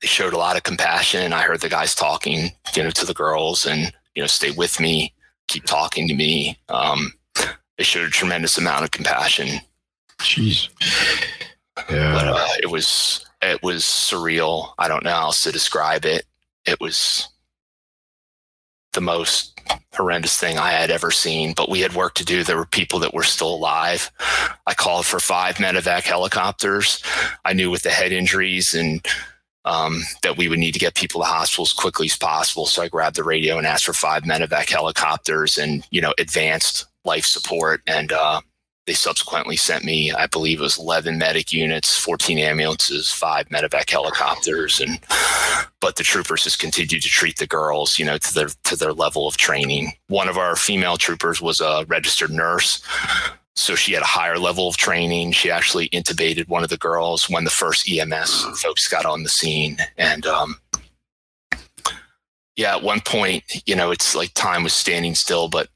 they 0.00 0.06
showed 0.06 0.32
a 0.32 0.38
lot 0.38 0.56
of 0.56 0.62
compassion. 0.62 1.32
I 1.32 1.42
heard 1.42 1.60
the 1.60 1.68
guys 1.68 1.96
talking, 1.96 2.52
you 2.76 2.82
know, 2.84 2.90
to 2.90 3.04
the 3.04 3.14
girls 3.14 3.66
and 3.66 3.92
you 4.14 4.22
know, 4.22 4.26
stay 4.26 4.50
with 4.52 4.80
me, 4.80 5.12
keep 5.48 5.64
talking 5.64 6.08
to 6.08 6.14
me. 6.14 6.58
Um, 6.68 7.12
they 7.76 7.84
showed 7.84 8.06
a 8.06 8.10
tremendous 8.10 8.58
amount 8.58 8.84
of 8.84 8.90
compassion. 8.92 9.60
Jeez. 10.20 10.68
Yeah. 11.90 12.14
But 12.14 12.28
uh, 12.28 12.48
it 12.62 12.70
was 12.70 13.26
it 13.42 13.62
was 13.62 13.82
surreal. 13.82 14.72
I 14.78 14.88
don't 14.88 15.04
know 15.04 15.10
how 15.10 15.22
else 15.24 15.42
to 15.42 15.52
describe 15.52 16.04
it. 16.04 16.24
It 16.66 16.80
was 16.80 17.28
the 18.94 19.00
most 19.00 19.60
horrendous 19.92 20.38
thing 20.38 20.58
I 20.58 20.70
had 20.70 20.90
ever 20.90 21.10
seen, 21.10 21.52
but 21.54 21.68
we 21.68 21.80
had 21.80 21.94
work 21.94 22.14
to 22.14 22.24
do. 22.24 22.42
There 22.42 22.56
were 22.56 22.66
people 22.66 22.98
that 23.00 23.14
were 23.14 23.22
still 23.22 23.54
alive. 23.54 24.10
I 24.66 24.74
called 24.74 25.06
for 25.06 25.20
five 25.20 25.56
medevac 25.56 26.02
helicopters. 26.02 27.02
I 27.44 27.52
knew 27.52 27.70
with 27.70 27.82
the 27.82 27.90
head 27.90 28.12
injuries 28.12 28.74
and 28.74 29.04
um, 29.64 30.02
that 30.22 30.36
we 30.36 30.48
would 30.48 30.58
need 30.58 30.72
to 30.72 30.78
get 30.78 30.94
people 30.94 31.20
to 31.20 31.26
hospital 31.26 31.64
as 31.64 31.72
quickly 31.72 32.06
as 32.06 32.16
possible. 32.16 32.66
So 32.66 32.82
I 32.82 32.88
grabbed 32.88 33.16
the 33.16 33.24
radio 33.24 33.58
and 33.58 33.66
asked 33.66 33.86
for 33.86 33.92
five 33.92 34.24
medevac 34.24 34.70
helicopters 34.70 35.58
and, 35.58 35.86
you 35.90 36.00
know, 36.00 36.14
advanced 36.18 36.86
life 37.04 37.24
support. 37.24 37.82
And 37.86 38.12
uh, 38.12 38.42
they 38.86 38.92
subsequently 38.92 39.56
sent 39.56 39.84
me, 39.84 40.12
I 40.12 40.26
believe 40.26 40.60
it 40.60 40.62
was 40.62 40.78
11 40.78 41.16
medic 41.16 41.52
units, 41.52 41.96
14 41.98 42.38
ambulances, 42.38 43.10
five 43.10 43.48
medevac 43.48 43.88
helicopters. 43.88 44.80
And, 44.80 45.00
but 45.80 45.96
the 45.96 46.02
troopers 46.02 46.44
just 46.44 46.58
continued 46.58 47.02
to 47.02 47.08
treat 47.08 47.38
the 47.38 47.46
girls, 47.46 47.98
you 47.98 48.04
know, 48.04 48.18
to 48.18 48.34
their, 48.34 48.48
to 48.64 48.76
their 48.76 48.92
level 48.92 49.26
of 49.26 49.38
training. 49.38 49.92
One 50.08 50.28
of 50.28 50.36
our 50.36 50.54
female 50.54 50.98
troopers 50.98 51.40
was 51.40 51.60
a 51.60 51.86
registered 51.88 52.30
nurse. 52.30 52.82
So 53.56 53.74
she 53.74 53.92
had 53.92 54.02
a 54.02 54.06
higher 54.06 54.38
level 54.38 54.68
of 54.68 54.76
training. 54.76 55.32
She 55.32 55.50
actually 55.50 55.88
intubated 55.90 56.48
one 56.48 56.62
of 56.62 56.70
the 56.70 56.76
girls 56.76 57.30
when 57.30 57.44
the 57.44 57.50
first 57.50 57.88
EMS 57.88 58.60
folks 58.60 58.88
got 58.88 59.06
on 59.06 59.22
the 59.22 59.28
scene. 59.28 59.78
And, 59.96 60.26
um, 60.26 60.56
yeah, 62.56 62.76
at 62.76 62.82
one 62.82 63.00
point, 63.00 63.44
you 63.64 63.74
know, 63.76 63.92
it's 63.92 64.14
like 64.14 64.34
time 64.34 64.62
was 64.62 64.74
standing 64.74 65.14
still, 65.14 65.48
but, 65.48 65.68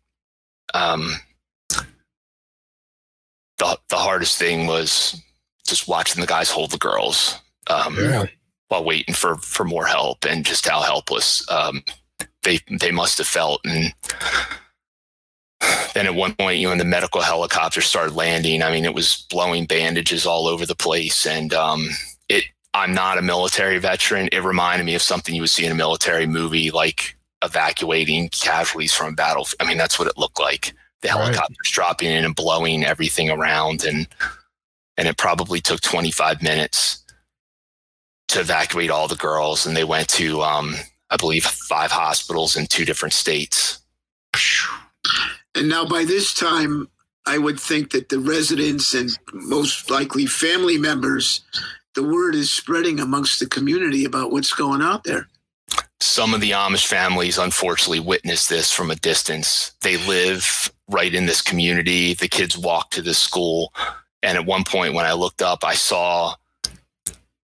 um, 0.75 1.15
the 3.59 3.79
the 3.89 3.97
hardest 3.97 4.39
thing 4.39 4.67
was 4.67 5.21
just 5.67 5.89
watching 5.89 6.21
the 6.21 6.27
guys 6.27 6.51
hold 6.51 6.71
the 6.71 6.79
girls 6.79 7.39
um, 7.69 7.97
yeah. 7.99 8.25
while 8.69 8.85
waiting 8.85 9.15
for 9.15 9.37
for 9.37 9.65
more 9.65 9.87
help 9.87 10.25
and 10.25 10.45
just 10.45 10.67
how 10.67 10.81
helpless 10.81 11.49
um, 11.51 11.83
they 12.43 12.61
they 12.81 12.91
must 12.91 13.19
have 13.19 13.27
felt. 13.27 13.61
And 13.65 13.93
then 15.95 16.07
at 16.07 16.15
one 16.15 16.35
point 16.35 16.59
you 16.59 16.65
know 16.65 16.71
when 16.71 16.79
the 16.79 16.85
medical 16.85 17.21
helicopter 17.21 17.81
started 17.81 18.15
landing 18.15 18.63
i 18.63 18.71
mean 18.71 18.85
it 18.85 18.95
was 18.95 19.27
blowing 19.29 19.67
bandages 19.67 20.25
all 20.25 20.47
over 20.47 20.65
the 20.65 20.77
place. 20.77 21.27
And 21.27 21.53
um, 21.53 21.89
it 22.29 22.45
i'm 22.75 22.95
not 22.95 23.19
a 23.19 23.23
military 23.23 23.79
veteran. 23.79 24.29
It 24.33 24.43
reminded 24.43 24.85
me 24.85 24.95
of 24.95 25.03
something 25.03 25.35
you 25.35 25.43
would 25.43 25.51
see 25.51 25.67
in 25.67 25.73
a 25.73 25.77
military 25.77 26.27
movie 26.27 26.71
like 26.71 27.17
evacuating 27.45 28.29
casualties 28.31 28.93
from 28.93 29.13
a 29.13 29.17
battle 29.17 29.47
i 29.61 29.65
mean 29.65 29.79
that's 29.79 29.97
what 29.97 30.09
it 30.09 30.19
looked 30.19 30.41
like 30.41 30.75
the 31.03 31.09
helicopters 31.09 31.57
right. 31.59 31.73
dropping 31.73 32.11
in 32.11 32.25
and 32.25 32.35
blowing 32.35 32.85
everything 32.85 33.31
around 33.31 33.85
and 33.85 34.09
and 34.97 35.07
it 35.07 35.17
probably 35.17 35.61
took 35.61 35.81
25 35.81 36.43
minutes 36.43 37.05
to 38.29 38.41
evacuate 38.41 38.91
all 38.91 39.07
the 39.07 39.17
girls 39.17 39.67
and 39.67 39.77
they 39.77 39.85
went 39.85 40.09
to 40.09 40.43
um, 40.43 40.75
i 41.11 41.17
believe 41.17 41.45
five 41.45 41.91
hospitals 41.91 42.57
in 42.57 42.67
two 42.67 42.85
different 42.85 43.13
states 43.13 43.81
and 45.55 45.69
now 45.69 45.85
by 45.85 46.05
this 46.05 46.35
time 46.35 46.89
i 47.27 47.39
would 47.39 47.59
think 47.59 47.91
that 47.93 48.09
the 48.09 48.19
residents 48.19 48.95
and 48.95 49.11
most 49.33 49.91
likely 49.91 50.27
family 50.27 50.79
members 50.79 51.43
the 51.95 52.03
word 52.03 52.35
is 52.35 52.51
spreading 52.51 53.01
amongst 53.01 53.41
the 53.41 53.47
community 53.47 54.05
about 54.05 54.31
what's 54.31 54.53
going 54.53 54.83
out 54.83 55.05
there 55.05 55.29
some 56.01 56.35
of 56.35 56.41
the 56.41 56.53
Amish 56.53 56.87
families 56.87 57.39
unfortunately 57.39 58.01
witness 58.01 58.47
this 58.47 58.73
from 58.73 58.91
a 58.91 58.97
distance. 58.97 59.73
They 59.83 59.97
live 60.07 60.73
right 60.89 61.15
in 61.15 61.27
this 61.27 61.43
community. 61.43 62.15
The 62.15 62.29
kids 62.29 62.57
walk 62.57 62.91
to 62.91 63.03
this 63.03 63.19
school. 63.19 63.73
And 64.23 64.37
at 64.37 64.47
one 64.47 64.65
point, 64.65 64.95
when 64.95 65.05
I 65.05 65.13
looked 65.13 65.43
up, 65.43 65.65
I 65.65 65.75
saw 65.75 66.35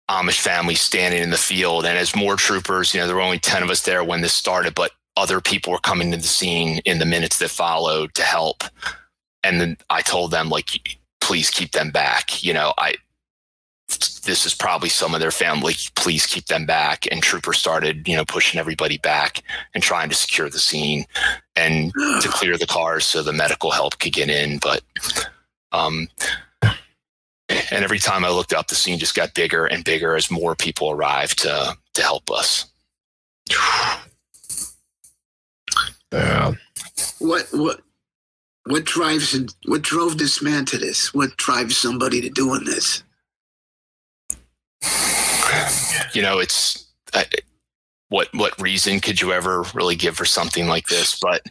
Amish 0.09 0.41
families 0.41 0.81
standing 0.81 1.23
in 1.23 1.31
the 1.31 1.37
field. 1.37 1.87
And 1.87 1.97
as 1.97 2.17
more 2.17 2.37
troopers, 2.37 2.93
you 2.93 3.01
know, 3.01 3.07
there 3.07 3.17
were 3.17 3.23
only 3.23 3.39
10 3.39 3.63
of 3.63 3.71
us 3.71 3.83
there 3.83 4.03
when 4.03 4.21
this 4.21 4.35
started, 4.35 4.75
but 4.75 4.93
other 5.17 5.41
people 5.41 5.73
were 5.73 5.79
coming 5.79 6.11
to 6.11 6.17
the 6.17 6.23
scene 6.23 6.81
in 6.85 6.99
the 6.99 7.07
minutes 7.07 7.39
that 7.39 7.51
followed 7.51 8.15
to 8.15 8.23
help. 8.23 8.65
And 9.45 9.61
then 9.61 9.77
I 9.89 10.03
told 10.03 10.33
them, 10.33 10.49
like, 10.49 10.69
please 11.21 11.51
keep 11.51 11.73
them 11.73 11.91
back. 11.91 12.43
You 12.43 12.53
know, 12.53 12.75
I, 12.77 12.95
this 14.25 14.47
is 14.47 14.55
probably 14.55 14.89
some 14.89 15.15
of 15.15 15.21
their 15.21 15.31
family. 15.31 15.75
Please 15.95 16.27
keep 16.27 16.47
them 16.47 16.67
back. 16.67 17.07
And 17.11 17.23
Trooper 17.23 17.53
started, 17.53 18.07
you 18.07 18.17
know, 18.17 18.25
pushing 18.25 18.61
everybody 18.61 18.99
back 18.99 19.43
and 19.75 19.83
trying 19.83 20.09
to 20.09 20.15
secure 20.15 20.49
the 20.49 20.59
scene 20.59 21.07
and 21.57 21.93
to 22.21 22.29
clear 22.31 22.57
the 22.57 22.67
cars 22.67 23.07
so 23.07 23.23
the 23.23 23.33
medical 23.33 23.71
help 23.71 23.99
could 23.99 24.13
get 24.13 24.31
in. 24.31 24.59
But, 24.59 24.83
um, 25.73 26.09
and 27.49 27.85
every 27.85 27.99
time 27.99 28.25
I 28.25 28.31
looked 28.31 28.53
up, 28.53 28.69
the 28.69 28.75
scene 28.75 28.99
just 28.99 29.15
got 29.15 29.35
bigger 29.35 29.67
and 29.67 29.85
bigger 29.85 30.17
as 30.17 30.31
more 30.31 30.55
people 30.55 30.91
arrived 30.91 31.39
to 31.41 31.77
to 31.95 32.03
help 32.03 32.31
us. 32.31 32.67
Yeah. 36.13 36.55
What 37.21 37.47
what 37.53 37.83
what 38.67 38.85
drives 38.85 39.39
what 39.67 39.83
drove 39.83 40.19
this 40.19 40.43
man 40.43 40.65
to 40.67 40.77
this? 40.77 41.15
What 41.15 41.37
drives 41.37 41.77
somebody 41.77 42.21
to 42.21 42.29
doing 42.29 42.65
this? 42.65 43.05
You 46.13 46.23
know, 46.23 46.39
it's 46.39 46.87
uh, 47.13 47.25
what 48.09 48.29
what 48.35 48.61
reason 48.61 49.01
could 49.01 49.21
you 49.21 49.33
ever 49.33 49.65
really 49.75 49.97
give 49.97 50.17
for 50.17 50.25
something 50.25 50.67
like 50.67 50.87
this? 50.89 51.19
But 51.19 51.43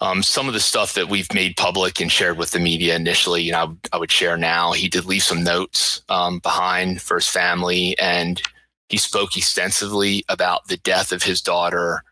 um, 0.00 0.22
some 0.22 0.48
of 0.48 0.54
the 0.54 0.60
stuff 0.60 0.94
that 0.94 1.08
we've 1.08 1.32
made 1.32 1.56
public 1.56 2.00
and 2.00 2.12
shared 2.12 2.38
with 2.38 2.50
the 2.50 2.58
media 2.58 2.94
initially, 2.96 3.42
you 3.42 3.52
know, 3.52 3.76
I, 3.92 3.96
I 3.96 3.98
would 3.98 4.10
share 4.10 4.36
now. 4.36 4.72
He 4.72 4.88
did 4.88 5.06
leave 5.06 5.22
some 5.22 5.42
notes 5.42 6.02
um, 6.08 6.38
behind 6.40 7.00
for 7.00 7.16
his 7.16 7.28
family, 7.28 7.98
and 7.98 8.40
he 8.88 8.98
spoke 8.98 9.36
extensively 9.36 10.24
about 10.28 10.68
the 10.68 10.76
death 10.78 11.12
of 11.12 11.22
his 11.22 11.40
daughter, 11.40 12.02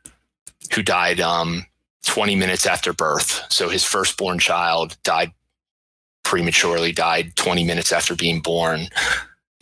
who 0.75 0.83
died 0.83 1.21
um, 1.21 1.67
20 2.07 2.37
minutes 2.37 2.67
after 2.67 2.93
birth. 2.93 3.45
So 3.51 3.69
his 3.69 3.85
firstborn 3.85 4.39
child 4.39 4.97
died 5.05 5.33
prematurely, 6.23 6.91
died 6.91 7.37
20 7.37 7.65
minutes 7.65 7.93
after 7.93 8.17
being 8.17 8.41
born 8.41 8.89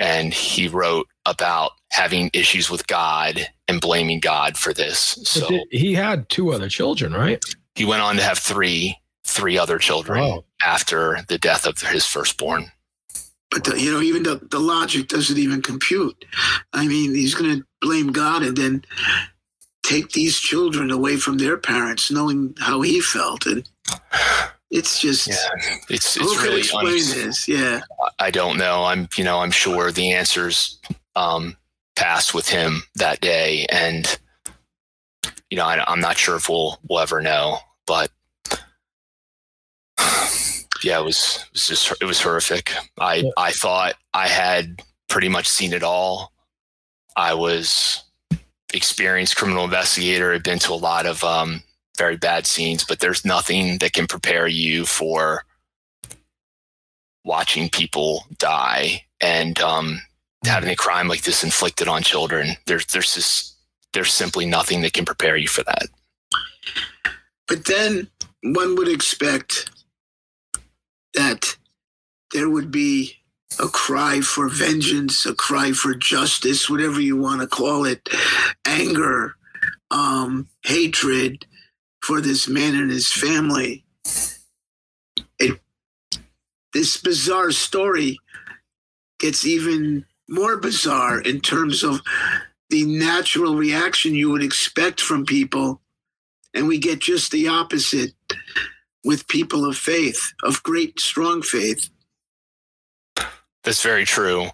and 0.02 0.34
he 0.34 0.66
wrote 0.66 1.06
about 1.26 1.72
having 1.92 2.28
issues 2.34 2.68
with 2.68 2.86
God 2.88 3.46
and 3.68 3.80
blaming 3.80 4.18
God 4.18 4.56
for 4.56 4.74
this. 4.74 4.98
So 5.22 5.48
he 5.70 5.94
had 5.94 6.28
two 6.28 6.52
other 6.52 6.68
children, 6.68 7.12
right? 7.12 7.42
He 7.76 7.84
went 7.84 8.02
on 8.02 8.16
to 8.16 8.22
have 8.22 8.38
three 8.38 8.98
three 9.24 9.56
other 9.56 9.78
children 9.78 10.20
oh. 10.20 10.44
after 10.64 11.18
the 11.28 11.38
death 11.38 11.64
of 11.64 11.80
his 11.80 12.04
firstborn. 12.04 12.72
But 13.52 13.64
the, 13.64 13.80
you 13.80 13.92
know, 13.92 14.00
even 14.00 14.24
the, 14.24 14.40
the 14.50 14.58
logic 14.58 15.08
doesn't 15.08 15.38
even 15.38 15.62
compute. 15.62 16.24
I 16.72 16.88
mean, 16.88 17.14
he's 17.14 17.34
going 17.34 17.58
to 17.60 17.66
blame 17.80 18.10
God 18.10 18.42
and 18.42 18.56
then 18.56 18.84
take 19.84 20.10
these 20.10 20.38
children 20.38 20.90
away 20.90 21.16
from 21.16 21.38
their 21.38 21.56
parents, 21.56 22.10
knowing 22.10 22.54
how 22.58 22.80
he 22.80 23.00
felt, 23.00 23.46
and 23.46 23.68
it's 24.72 24.98
just 24.98 25.28
yeah, 25.28 25.36
it's 25.90 26.16
it's 26.16 26.42
really 26.42 26.60
explain 26.60 26.86
un- 26.86 26.94
this. 26.94 27.46
Yeah, 27.46 27.82
I 28.18 28.30
don't 28.30 28.56
know. 28.56 28.84
I'm 28.84 29.06
you 29.16 29.22
know 29.22 29.40
I'm 29.40 29.50
sure 29.50 29.92
the 29.92 30.12
answers 30.12 30.80
um, 31.14 31.56
passed 31.94 32.32
with 32.32 32.48
him 32.48 32.82
that 32.96 33.20
day, 33.20 33.66
and 33.70 34.18
you 35.50 35.58
know 35.58 35.66
I, 35.66 35.92
am 35.92 36.00
not 36.00 36.16
sure 36.16 36.36
if 36.36 36.48
we'll 36.48 36.80
we'll 36.88 37.00
ever 37.00 37.20
know. 37.20 37.58
But 37.86 38.10
yeah, 40.82 40.98
it 40.98 41.04
was 41.04 41.44
it 41.44 41.52
was 41.52 41.68
just 41.68 41.92
it 42.00 42.06
was 42.06 42.22
horrific. 42.22 42.72
I 42.98 43.16
yeah. 43.16 43.30
I 43.36 43.52
thought 43.52 43.94
I 44.14 44.26
had 44.26 44.82
pretty 45.10 45.28
much 45.28 45.48
seen 45.48 45.74
it 45.74 45.82
all. 45.82 46.32
I 47.14 47.34
was 47.34 48.04
experienced 48.72 49.36
criminal 49.36 49.64
investigator. 49.64 50.32
I'd 50.32 50.42
been 50.42 50.58
to 50.60 50.72
a 50.72 50.74
lot 50.74 51.04
of 51.04 51.22
um, 51.22 51.62
very 51.96 52.16
bad 52.16 52.46
scenes, 52.46 52.84
but 52.84 53.00
there's 53.00 53.24
nothing 53.24 53.78
that 53.78 53.92
can 53.92 54.06
prepare 54.06 54.46
you 54.46 54.84
for 54.84 55.44
watching 57.24 57.68
people 57.68 58.24
die 58.38 59.04
and 59.20 59.60
um, 59.60 60.00
having 60.44 60.70
a 60.70 60.76
crime 60.76 61.08
like 61.08 61.22
this 61.22 61.44
inflicted 61.44 61.88
on 61.88 62.02
children. 62.02 62.56
There's 62.66 62.86
there's 62.86 63.14
just 63.14 63.56
there's 63.92 64.12
simply 64.12 64.46
nothing 64.46 64.82
that 64.82 64.94
can 64.94 65.04
prepare 65.04 65.36
you 65.36 65.48
for 65.48 65.62
that. 65.64 65.88
But 67.46 67.66
then 67.66 68.08
one 68.42 68.76
would 68.76 68.88
expect 68.88 69.70
that 71.14 71.56
there 72.32 72.48
would 72.48 72.70
be 72.70 73.16
a 73.60 73.68
cry 73.68 74.20
for 74.20 74.48
vengeance, 74.48 75.26
a 75.26 75.34
cry 75.34 75.72
for 75.72 75.94
justice, 75.94 76.70
whatever 76.70 77.00
you 77.00 77.16
want 77.18 77.42
to 77.42 77.46
call 77.46 77.84
it, 77.84 78.08
anger, 78.64 79.34
um, 79.90 80.48
hatred 80.64 81.44
for 82.02 82.20
this 82.20 82.48
man 82.48 82.74
and 82.74 82.90
his 82.90 83.12
family. 83.12 83.84
It, 85.38 85.60
this 86.72 86.96
bizarre 86.96 87.52
story 87.52 88.18
gets 89.18 89.46
even 89.46 90.04
more 90.28 90.58
bizarre 90.58 91.20
in 91.20 91.40
terms 91.40 91.82
of 91.82 92.00
the 92.70 92.84
natural 92.84 93.54
reaction 93.54 94.14
you 94.14 94.30
would 94.30 94.42
expect 94.42 95.00
from 95.00 95.24
people. 95.24 95.80
And 96.54 96.66
we 96.66 96.78
get 96.78 97.00
just 97.00 97.30
the 97.30 97.48
opposite 97.48 98.12
with 99.04 99.28
people 99.28 99.64
of 99.64 99.76
faith, 99.76 100.20
of 100.42 100.62
great, 100.62 100.98
strong 101.00 101.42
faith. 101.42 101.88
That's 103.64 103.82
very 103.82 104.04
true. 104.04 104.48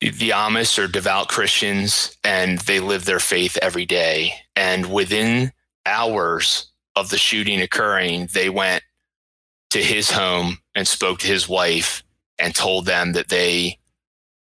The 0.00 0.30
Amish 0.30 0.78
are 0.82 0.88
devout 0.88 1.28
Christians 1.28 2.16
and 2.24 2.58
they 2.60 2.80
live 2.80 3.04
their 3.04 3.20
faith 3.20 3.56
every 3.62 3.86
day. 3.86 4.34
And 4.56 4.92
within 4.92 5.52
hours 5.86 6.70
of 6.96 7.10
the 7.10 7.18
shooting 7.18 7.60
occurring, 7.60 8.28
they 8.32 8.48
went 8.50 8.82
to 9.70 9.82
his 9.82 10.10
home 10.10 10.58
and 10.74 10.86
spoke 10.86 11.18
to 11.20 11.26
his 11.26 11.48
wife 11.48 12.02
and 12.38 12.54
told 12.54 12.86
them 12.86 13.12
that 13.12 13.28
they 13.28 13.78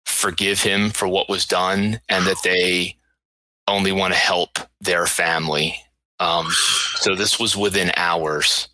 forgive 0.05 0.63
him 0.63 0.91
for 0.91 1.09
what 1.09 1.29
was 1.29 1.47
done 1.47 2.01
and 2.09 2.27
that 2.27 2.43
they 2.43 2.97
only 3.69 3.93
want 3.93 4.13
to 4.13 4.19
help 4.19 4.59
their 4.81 5.07
family. 5.07 5.77
Um, 6.19 6.49
so 6.97 7.15
this 7.15 7.39
was 7.39 7.57
within 7.57 7.93
hours 7.97 8.69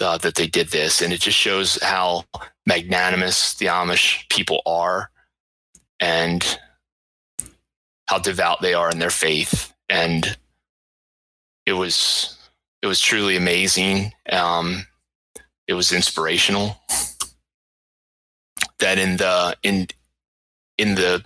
uh, 0.00 0.18
that 0.18 0.34
they 0.36 0.46
did 0.46 0.68
this, 0.68 1.02
and 1.02 1.12
it 1.12 1.20
just 1.20 1.36
shows 1.36 1.82
how 1.82 2.24
magnanimous 2.64 3.54
the 3.54 3.66
Amish 3.66 4.28
people 4.28 4.62
are 4.66 5.10
and 6.00 6.58
how 8.08 8.18
devout 8.18 8.62
they 8.62 8.74
are 8.74 8.90
in 8.90 8.98
their 8.98 9.10
faith. 9.10 9.74
And 9.88 10.36
it 11.66 11.72
was 11.72 12.38
it 12.82 12.86
was 12.86 13.00
truly 13.00 13.36
amazing. 13.36 14.12
Um, 14.30 14.86
it 15.68 15.74
was 15.74 15.92
inspirational 15.92 16.76
that 18.78 18.98
in 18.98 19.16
the 19.16 19.56
in 19.62 19.88
in 20.78 20.94
the 20.94 21.24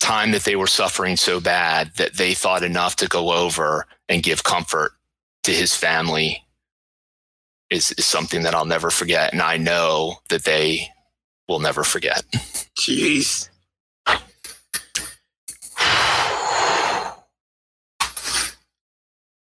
time 0.00 0.32
that 0.32 0.42
they 0.42 0.56
were 0.56 0.66
suffering 0.66 1.16
so 1.16 1.40
bad 1.40 1.92
that 1.96 2.14
they 2.14 2.34
thought 2.34 2.62
enough 2.62 2.96
to 2.96 3.08
go 3.08 3.32
over 3.32 3.86
and 4.08 4.22
give 4.22 4.44
comfort 4.44 4.92
to 5.44 5.52
his 5.52 5.74
family 5.74 6.44
is, 7.70 7.92
is 7.92 8.04
something 8.04 8.42
that 8.42 8.54
I'll 8.54 8.64
never 8.64 8.90
forget. 8.90 9.32
And 9.32 9.40
I 9.40 9.56
know 9.56 10.16
that 10.28 10.44
they 10.44 10.88
will 11.48 11.60
never 11.60 11.84
forget. 11.84 12.24
Jeez. 12.78 13.48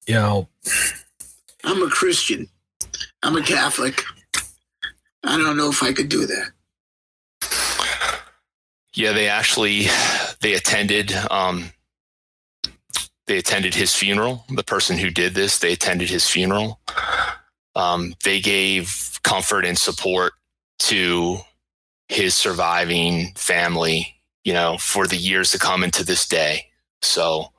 You 0.08 0.16
know, 0.16 0.48
I'm 1.64 1.82
a 1.82 1.90
Christian. 1.90 2.48
I'm 3.24 3.36
a 3.36 3.42
Catholic. 3.42 4.04
I 5.24 5.38
don't 5.38 5.58
know 5.58 5.70
if 5.70 5.82
I 5.82 5.94
could 5.94 6.10
do 6.10 6.28
that. 6.28 6.52
Yeah, 8.94 9.12
they 9.12 9.28
actually 9.28 9.88
they 10.42 10.54
attended 10.54 11.12
um, 11.32 11.72
they 13.28 13.38
attended 13.38 13.74
his 13.74 13.94
funeral. 13.94 14.46
The 14.50 14.64
person 14.64 14.98
who 14.98 15.10
did 15.10 15.34
this, 15.34 15.60
they 15.60 15.74
attended 15.74 16.10
his 16.10 16.28
funeral. 16.28 16.80
Um, 17.76 18.14
they 18.24 18.40
gave 18.40 19.20
comfort 19.24 19.66
and 19.66 19.78
support 19.78 20.34
to 20.80 21.40
his 22.08 22.36
surviving 22.36 23.34
family, 23.36 24.16
you 24.44 24.54
know, 24.54 24.78
for 24.78 25.08
the 25.08 25.18
years 25.18 25.52
to 25.52 25.60
come 25.60 25.84
into 25.84 26.06
this 26.06 26.28
day. 26.28 26.68
So 27.02 27.52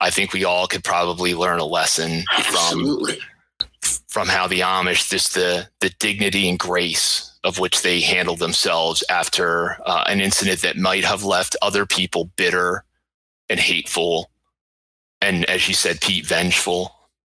I 0.00 0.10
think 0.10 0.32
we 0.32 0.44
all 0.44 0.66
could 0.66 0.84
probably 0.84 1.34
learn 1.34 1.58
a 1.58 1.64
lesson 1.64 2.24
Absolutely. 2.36 3.14
from 3.14 3.22
from 4.08 4.28
how 4.28 4.46
the 4.46 4.60
Amish, 4.60 5.10
just 5.10 5.34
the 5.34 5.68
the 5.80 5.90
dignity 5.98 6.48
and 6.48 6.58
grace 6.58 7.32
of 7.44 7.58
which 7.58 7.82
they 7.82 8.00
handled 8.00 8.40
themselves 8.40 9.04
after 9.08 9.76
uh, 9.86 10.04
an 10.08 10.20
incident 10.20 10.62
that 10.62 10.76
might 10.76 11.04
have 11.04 11.22
left 11.22 11.56
other 11.62 11.86
people 11.86 12.30
bitter 12.36 12.84
and 13.48 13.60
hateful, 13.60 14.30
and 15.20 15.44
as 15.46 15.68
you 15.68 15.74
said, 15.74 16.00
Pete, 16.00 16.26
vengeful. 16.26 16.92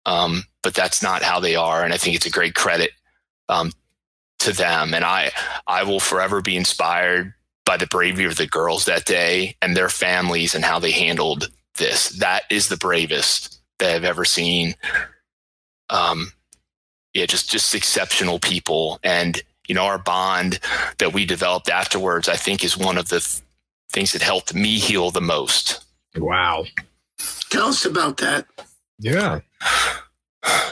Um, 0.06 0.44
but 0.62 0.74
that's 0.74 1.02
not 1.02 1.22
how 1.22 1.40
they 1.40 1.56
are, 1.56 1.82
and 1.82 1.92
I 1.92 1.96
think 1.96 2.14
it's 2.14 2.26
a 2.26 2.30
great 2.30 2.54
credit 2.54 2.90
um, 3.48 3.72
to 4.38 4.52
them. 4.52 4.94
And 4.94 5.04
I 5.04 5.32
I 5.66 5.82
will 5.82 6.00
forever 6.00 6.40
be 6.40 6.56
inspired 6.56 7.34
by 7.64 7.76
the 7.76 7.86
bravery 7.88 8.24
of 8.24 8.36
the 8.36 8.46
girls 8.46 8.84
that 8.84 9.04
day 9.04 9.56
and 9.60 9.76
their 9.76 9.88
families 9.88 10.54
and 10.54 10.64
how 10.64 10.78
they 10.78 10.92
handled 10.92 11.48
this. 11.76 12.10
That 12.10 12.42
is 12.50 12.68
the 12.68 12.76
bravest 12.76 13.60
that 13.78 13.94
I've 13.94 14.04
ever 14.04 14.24
seen. 14.24 14.74
Um, 15.90 16.32
yeah, 17.14 17.26
just 17.26 17.50
just 17.50 17.74
exceptional 17.74 18.38
people, 18.38 18.98
and 19.02 19.40
you 19.68 19.74
know 19.74 19.84
our 19.84 19.98
bond 19.98 20.60
that 20.98 21.12
we 21.12 21.24
developed 21.24 21.68
afterwards. 21.68 22.28
I 22.28 22.36
think 22.36 22.64
is 22.64 22.76
one 22.76 22.98
of 22.98 23.08
the 23.08 23.20
th- 23.20 23.42
things 23.90 24.12
that 24.12 24.22
helped 24.22 24.54
me 24.54 24.78
heal 24.78 25.10
the 25.10 25.20
most. 25.20 25.84
wow. 26.16 26.64
Tell 27.48 27.68
us 27.68 27.84
about 27.86 28.18
that. 28.18 28.46
Yeah. 28.98 29.40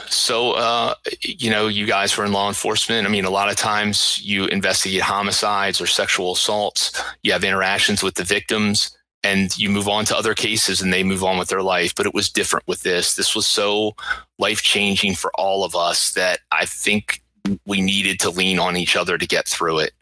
So, 0.07 0.53
uh, 0.53 0.93
you 1.21 1.49
know, 1.49 1.67
you 1.67 1.85
guys 1.85 2.15
were 2.15 2.23
in 2.23 2.31
law 2.31 2.47
enforcement. 2.47 3.05
I 3.05 3.09
mean, 3.09 3.25
a 3.25 3.29
lot 3.29 3.49
of 3.49 3.57
times 3.57 4.21
you 4.23 4.45
investigate 4.45 5.01
homicides 5.01 5.81
or 5.81 5.85
sexual 5.85 6.31
assaults. 6.31 7.03
You 7.23 7.33
have 7.33 7.43
interactions 7.43 8.01
with 8.01 8.15
the 8.15 8.23
victims 8.23 8.95
and 9.25 9.57
you 9.57 9.71
move 9.71 9.87
on 9.87 10.05
to 10.05 10.15
other 10.15 10.35
cases 10.35 10.83
and 10.83 10.93
they 10.93 11.03
move 11.03 11.23
on 11.23 11.39
with 11.39 11.49
their 11.49 11.63
life. 11.63 11.95
But 11.95 12.05
it 12.05 12.13
was 12.13 12.29
different 12.29 12.67
with 12.67 12.83
this. 12.83 13.15
This 13.15 13.35
was 13.35 13.47
so 13.47 13.95
life 14.37 14.61
changing 14.61 15.15
for 15.15 15.31
all 15.35 15.63
of 15.63 15.75
us 15.75 16.11
that 16.11 16.41
I 16.51 16.65
think 16.65 17.23
we 17.65 17.81
needed 17.81 18.19
to 18.19 18.29
lean 18.29 18.59
on 18.59 18.77
each 18.77 18.95
other 18.95 19.17
to 19.17 19.27
get 19.27 19.47
through 19.47 19.79
it. 19.79 19.93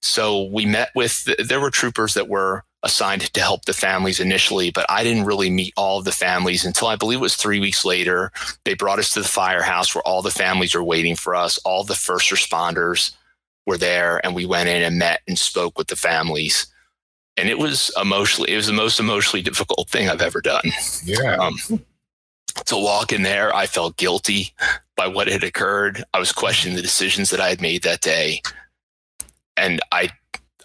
So 0.00 0.44
we 0.44 0.64
met 0.64 0.88
with, 0.94 1.28
there 1.46 1.60
were 1.60 1.70
troopers 1.70 2.14
that 2.14 2.28
were 2.28 2.64
assigned 2.82 3.20
to 3.20 3.40
help 3.40 3.66
the 3.66 3.74
families 3.74 4.18
initially, 4.18 4.70
but 4.70 4.86
I 4.88 5.04
didn't 5.04 5.26
really 5.26 5.50
meet 5.50 5.74
all 5.76 5.98
of 5.98 6.06
the 6.06 6.12
families 6.12 6.64
until 6.64 6.88
I 6.88 6.96
believe 6.96 7.18
it 7.18 7.22
was 7.22 7.36
three 7.36 7.60
weeks 7.60 7.84
later. 7.84 8.32
They 8.64 8.72
brought 8.72 8.98
us 8.98 9.12
to 9.12 9.20
the 9.20 9.28
firehouse 9.28 9.94
where 9.94 10.06
all 10.06 10.22
the 10.22 10.30
families 10.30 10.74
are 10.74 10.84
waiting 10.84 11.16
for 11.16 11.34
us. 11.34 11.58
All 11.66 11.84
the 11.84 11.94
first 11.94 12.30
responders 12.30 13.12
were 13.66 13.76
there, 13.76 14.24
and 14.24 14.34
we 14.34 14.46
went 14.46 14.70
in 14.70 14.82
and 14.82 14.98
met 14.98 15.20
and 15.28 15.38
spoke 15.38 15.76
with 15.76 15.88
the 15.88 15.96
families. 15.96 16.66
And 17.40 17.48
it 17.48 17.58
was 17.58 17.90
emotionally, 17.98 18.52
it 18.52 18.56
was 18.56 18.66
the 18.66 18.74
most 18.74 19.00
emotionally 19.00 19.40
difficult 19.40 19.88
thing 19.88 20.10
I've 20.10 20.20
ever 20.20 20.42
done. 20.42 20.64
Yeah. 21.04 21.36
Um, 21.36 21.56
to 22.66 22.76
walk 22.76 23.12
in 23.12 23.22
there, 23.22 23.54
I 23.56 23.64
felt 23.66 23.96
guilty 23.96 24.52
by 24.94 25.06
what 25.06 25.26
had 25.26 25.42
occurred. 25.42 26.04
I 26.12 26.18
was 26.18 26.32
questioning 26.32 26.76
the 26.76 26.82
decisions 26.82 27.30
that 27.30 27.40
I 27.40 27.48
had 27.48 27.62
made 27.62 27.82
that 27.82 28.02
day. 28.02 28.42
And 29.56 29.80
I 29.90 30.10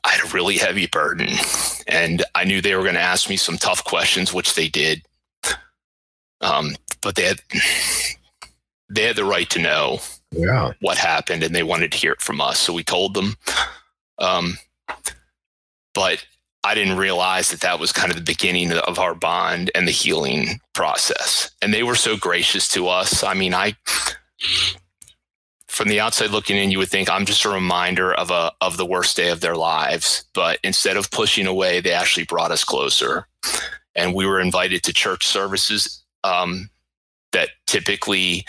I 0.03 0.09
had 0.11 0.25
a 0.25 0.33
really 0.33 0.57
heavy 0.57 0.85
burden, 0.85 1.29
and 1.87 2.23
I 2.35 2.43
knew 2.43 2.61
they 2.61 2.75
were 2.75 2.83
going 2.83 2.93
to 2.95 3.01
ask 3.01 3.29
me 3.29 3.37
some 3.37 3.57
tough 3.57 3.83
questions, 3.83 4.33
which 4.33 4.53
they 4.53 4.67
did. 4.67 5.01
Um, 6.41 6.75
but 7.01 7.15
they 7.15 7.23
had 7.23 7.41
they 8.89 9.03
had 9.03 9.15
the 9.15 9.25
right 9.25 9.49
to 9.49 9.59
know 9.59 9.99
yeah. 10.31 10.73
what 10.81 10.97
happened, 10.97 11.41
and 11.41 11.55
they 11.55 11.63
wanted 11.63 11.91
to 11.93 11.97
hear 11.97 12.11
it 12.11 12.21
from 12.21 12.41
us. 12.41 12.59
So 12.59 12.73
we 12.73 12.83
told 12.83 13.13
them. 13.13 13.35
Um, 14.19 14.57
but 15.93 16.25
I 16.65 16.73
didn't 16.73 16.97
realize 16.97 17.51
that 17.51 17.61
that 17.61 17.79
was 17.79 17.91
kind 17.91 18.09
of 18.09 18.17
the 18.17 18.23
beginning 18.23 18.71
of 18.71 18.97
our 18.97 19.13
bond 19.13 19.69
and 19.75 19.87
the 19.87 19.91
healing 19.91 20.59
process. 20.73 21.51
And 21.61 21.71
they 21.71 21.83
were 21.83 21.95
so 21.95 22.17
gracious 22.17 22.67
to 22.69 22.87
us. 22.87 23.23
I 23.23 23.35
mean, 23.35 23.53
I 23.53 23.75
from 25.67 25.89
the 25.89 25.99
outside 25.99 26.31
looking 26.31 26.57
in, 26.57 26.71
you 26.71 26.79
would 26.79 26.89
think 26.89 27.07
I'm 27.07 27.25
just 27.25 27.45
a 27.45 27.49
reminder 27.49 28.13
of 28.13 28.31
a 28.31 28.51
of 28.61 28.77
the 28.77 28.85
worst 28.85 29.15
day 29.15 29.29
of 29.29 29.41
their 29.41 29.55
lives. 29.55 30.23
But 30.33 30.57
instead 30.63 30.97
of 30.97 31.11
pushing 31.11 31.45
away, 31.45 31.81
they 31.81 31.91
actually 31.91 32.25
brought 32.25 32.51
us 32.51 32.63
closer, 32.63 33.27
and 33.93 34.15
we 34.15 34.25
were 34.25 34.39
invited 34.39 34.81
to 34.83 34.93
church 34.93 35.27
services 35.27 36.03
um, 36.23 36.71
that 37.31 37.49
typically 37.67 38.43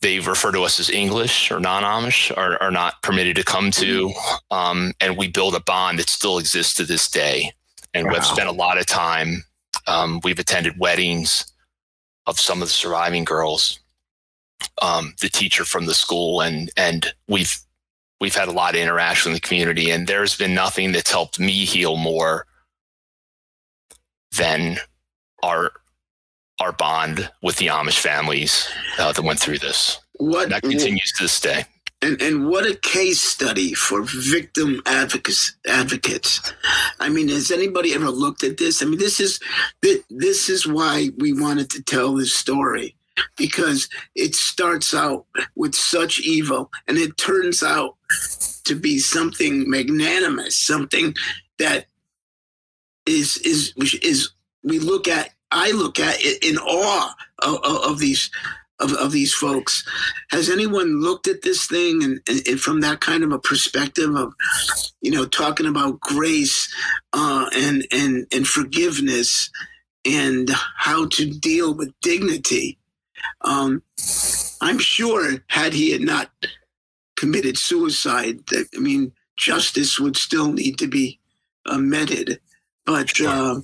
they 0.00 0.20
refer 0.20 0.52
to 0.52 0.62
us 0.62 0.78
as 0.78 0.90
English 0.90 1.50
or 1.50 1.58
non-Amish 1.60 2.36
are, 2.36 2.60
are 2.62 2.70
not 2.70 3.02
permitted 3.02 3.36
to 3.36 3.44
come 3.44 3.70
to, 3.72 4.12
um, 4.50 4.92
and 5.00 5.16
we 5.16 5.28
build 5.28 5.54
a 5.54 5.60
bond 5.60 5.98
that 5.98 6.08
still 6.08 6.38
exists 6.38 6.74
to 6.74 6.84
this 6.84 7.10
day. 7.10 7.52
And 7.94 8.06
Wow. 8.06 8.12
we've 8.14 8.24
spent 8.24 8.48
a 8.48 8.52
lot 8.52 8.78
of 8.78 8.86
time. 8.86 9.44
Um, 9.86 10.20
we've 10.22 10.38
attended 10.38 10.78
weddings 10.78 11.52
of 12.26 12.38
some 12.38 12.62
of 12.62 12.68
the 12.68 12.74
surviving 12.74 13.24
girls 13.24 13.80
um, 14.82 15.14
the 15.20 15.28
teacher 15.28 15.64
from 15.64 15.86
the 15.86 15.94
school, 15.94 16.40
and 16.40 16.70
and 16.76 17.12
we've 17.28 17.56
we've 18.20 18.34
had 18.34 18.48
a 18.48 18.52
lot 18.52 18.74
of 18.74 18.80
interaction 18.80 19.30
in 19.30 19.34
the 19.34 19.40
community, 19.40 19.90
and 19.90 20.06
there's 20.06 20.36
been 20.36 20.54
nothing 20.54 20.92
that's 20.92 21.10
helped 21.10 21.38
me 21.38 21.64
heal 21.64 21.96
more 21.96 22.46
than 24.36 24.78
our 25.42 25.72
our 26.60 26.72
bond 26.72 27.30
with 27.42 27.56
the 27.56 27.66
Amish 27.66 27.98
families 27.98 28.68
uh, 28.98 29.12
that 29.12 29.22
went 29.22 29.38
through 29.40 29.58
this. 29.58 30.00
What 30.14 30.48
That 30.50 30.62
continues 30.62 31.12
to 31.16 31.24
this 31.24 31.40
day. 31.40 31.64
and 32.02 32.20
and 32.22 32.48
what 32.48 32.64
a 32.66 32.76
case 32.76 33.20
study 33.20 33.74
for 33.74 34.02
victim 34.02 34.80
advocates 34.86 35.56
advocates 35.66 36.52
i 37.00 37.08
mean 37.08 37.28
has 37.28 37.50
anybody 37.50 37.92
ever 37.92 38.08
looked 38.10 38.44
at 38.44 38.56
this 38.56 38.82
i 38.82 38.84
mean 38.86 38.98
this 39.00 39.18
is 39.18 39.40
this 40.10 40.48
is 40.48 40.64
why 40.66 41.08
we 41.18 41.32
wanted 41.32 41.68
to 41.70 41.82
tell 41.82 42.14
this 42.14 42.32
story 42.34 42.94
because 43.36 43.88
it 44.14 44.34
starts 44.36 44.94
out 44.94 45.26
with 45.56 45.74
such 45.74 46.20
evil 46.20 46.70
and 46.86 46.98
it 46.98 47.16
turns 47.16 47.62
out 47.64 47.96
to 48.64 48.74
be 48.76 48.98
something 49.00 49.68
magnanimous 49.68 50.56
something 50.56 51.14
that 51.58 51.86
is 53.06 53.38
is 53.38 53.72
is 54.02 54.30
we 54.62 54.78
look 54.78 55.08
at 55.08 55.30
i 55.50 55.70
look 55.72 55.98
at 55.98 56.16
it 56.20 56.42
in 56.44 56.58
awe 56.58 57.14
of, 57.42 57.58
of 57.64 57.98
these 57.98 58.30
of, 58.80 58.92
of 58.92 59.12
these 59.12 59.34
folks. 59.34 59.84
Has 60.30 60.48
anyone 60.48 61.00
looked 61.00 61.26
at 61.26 61.42
this 61.42 61.66
thing 61.66 62.02
and, 62.02 62.20
and, 62.28 62.60
from 62.60 62.80
that 62.80 63.00
kind 63.00 63.24
of 63.24 63.32
a 63.32 63.38
perspective 63.38 64.14
of, 64.14 64.32
you 65.00 65.10
know, 65.10 65.26
talking 65.26 65.66
about 65.66 66.00
grace 66.00 66.72
uh, 67.12 67.48
and 67.54 67.86
and 67.90 68.26
and 68.32 68.46
forgiveness 68.46 69.50
and 70.04 70.50
how 70.76 71.06
to 71.08 71.26
deal 71.26 71.74
with 71.74 71.92
dignity? 72.02 72.78
Um, 73.42 73.82
I'm 74.60 74.78
sure 74.78 75.42
had 75.48 75.72
he 75.72 75.90
had 75.90 76.02
not 76.02 76.30
committed 77.16 77.58
suicide, 77.58 78.46
that 78.48 78.68
I 78.76 78.78
mean, 78.78 79.12
justice 79.36 79.98
would 79.98 80.16
still 80.16 80.52
need 80.52 80.78
to 80.78 80.86
be 80.86 81.18
uh, 81.66 81.78
meted. 81.78 82.40
But 82.86 83.20
uh, 83.20 83.60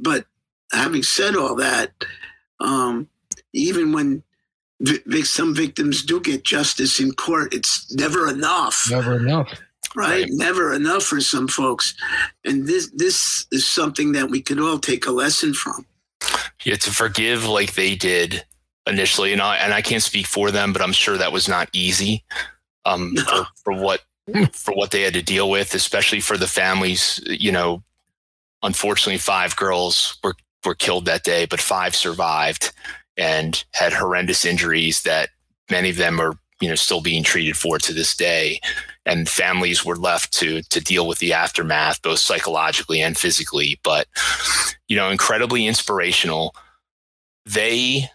but 0.00 0.26
having 0.72 1.02
said 1.02 1.36
all 1.36 1.54
that, 1.56 1.92
um, 2.60 3.08
even 3.52 3.92
when 3.92 4.22
some 5.24 5.54
victims 5.54 6.02
do 6.02 6.20
get 6.20 6.44
justice 6.44 7.00
in 7.00 7.12
court. 7.12 7.54
It's 7.54 7.92
never 7.94 8.28
enough. 8.28 8.88
Never 8.90 9.16
enough. 9.16 9.48
Right? 9.94 10.22
right? 10.22 10.26
Never 10.28 10.74
enough 10.74 11.04
for 11.04 11.20
some 11.20 11.48
folks. 11.48 11.94
And 12.44 12.66
this 12.66 12.90
this 12.94 13.46
is 13.50 13.66
something 13.66 14.12
that 14.12 14.30
we 14.30 14.42
could 14.42 14.60
all 14.60 14.78
take 14.78 15.06
a 15.06 15.10
lesson 15.10 15.54
from. 15.54 15.86
Yeah, 16.64 16.76
to 16.76 16.90
forgive 16.90 17.48
like 17.48 17.74
they 17.74 17.94
did 17.94 18.44
initially, 18.86 19.32
and 19.32 19.40
I 19.40 19.56
and 19.56 19.72
I 19.72 19.80
can't 19.80 20.02
speak 20.02 20.26
for 20.26 20.50
them, 20.50 20.72
but 20.72 20.82
I'm 20.82 20.92
sure 20.92 21.16
that 21.16 21.32
was 21.32 21.48
not 21.48 21.68
easy. 21.72 22.24
Um, 22.84 23.14
no. 23.14 23.22
for, 23.24 23.46
for 23.64 23.72
what 23.72 24.00
for 24.52 24.74
what 24.74 24.90
they 24.90 25.02
had 25.02 25.14
to 25.14 25.22
deal 25.22 25.48
with, 25.48 25.74
especially 25.74 26.20
for 26.20 26.36
the 26.36 26.46
families. 26.46 27.20
You 27.26 27.52
know, 27.52 27.82
unfortunately, 28.62 29.18
five 29.18 29.56
girls 29.56 30.18
were 30.22 30.34
were 30.66 30.74
killed 30.74 31.06
that 31.06 31.24
day, 31.24 31.46
but 31.46 31.60
five 31.60 31.94
survived 31.94 32.72
and 33.16 33.64
had 33.72 33.92
horrendous 33.92 34.44
injuries 34.44 35.02
that 35.02 35.30
many 35.70 35.90
of 35.90 35.96
them 35.96 36.20
are 36.20 36.34
you 36.60 36.68
know 36.68 36.74
still 36.74 37.00
being 37.00 37.22
treated 37.22 37.56
for 37.56 37.78
to 37.78 37.92
this 37.92 38.16
day. 38.16 38.60
And 39.04 39.28
families 39.28 39.84
were 39.84 39.96
left 39.96 40.32
to 40.34 40.62
to 40.62 40.80
deal 40.80 41.06
with 41.06 41.18
the 41.18 41.32
aftermath 41.32 42.02
both 42.02 42.18
psychologically 42.18 43.00
and 43.00 43.16
physically. 43.16 43.80
But 43.82 44.06
you 44.88 44.96
know 44.96 45.10
incredibly 45.10 45.66
inspirational. 45.66 46.54
They 47.44 48.10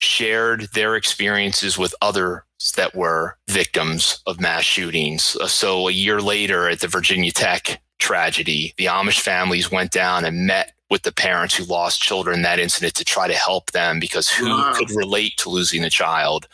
shared 0.00 0.68
their 0.72 0.96
experiences 0.96 1.78
with 1.78 1.94
others 2.00 2.42
that 2.74 2.94
were 2.94 3.36
victims 3.48 4.20
of 4.26 4.40
mass 4.40 4.64
shootings. 4.64 5.36
Uh, 5.36 5.46
so 5.46 5.88
a 5.88 5.92
year 5.92 6.20
later 6.20 6.68
at 6.68 6.80
the 6.80 6.88
Virginia 6.88 7.30
Tech 7.30 7.80
tragedy 7.98 8.72
the 8.78 8.86
Amish 8.86 9.20
families 9.20 9.70
went 9.70 9.92
down 9.92 10.24
and 10.24 10.46
met 10.46 10.72
with 10.90 11.02
the 11.02 11.12
parents 11.12 11.54
who 11.54 11.64
lost 11.64 12.02
children 12.02 12.38
in 12.38 12.42
that 12.42 12.58
incident 12.58 12.94
to 12.94 13.04
try 13.04 13.28
to 13.28 13.34
help 13.34 13.70
them 13.70 14.00
because 14.00 14.28
who 14.28 14.48
wow. 14.48 14.72
could 14.74 14.90
relate 14.90 15.36
to 15.36 15.48
losing 15.48 15.84
a 15.84 15.90
child 15.90 16.48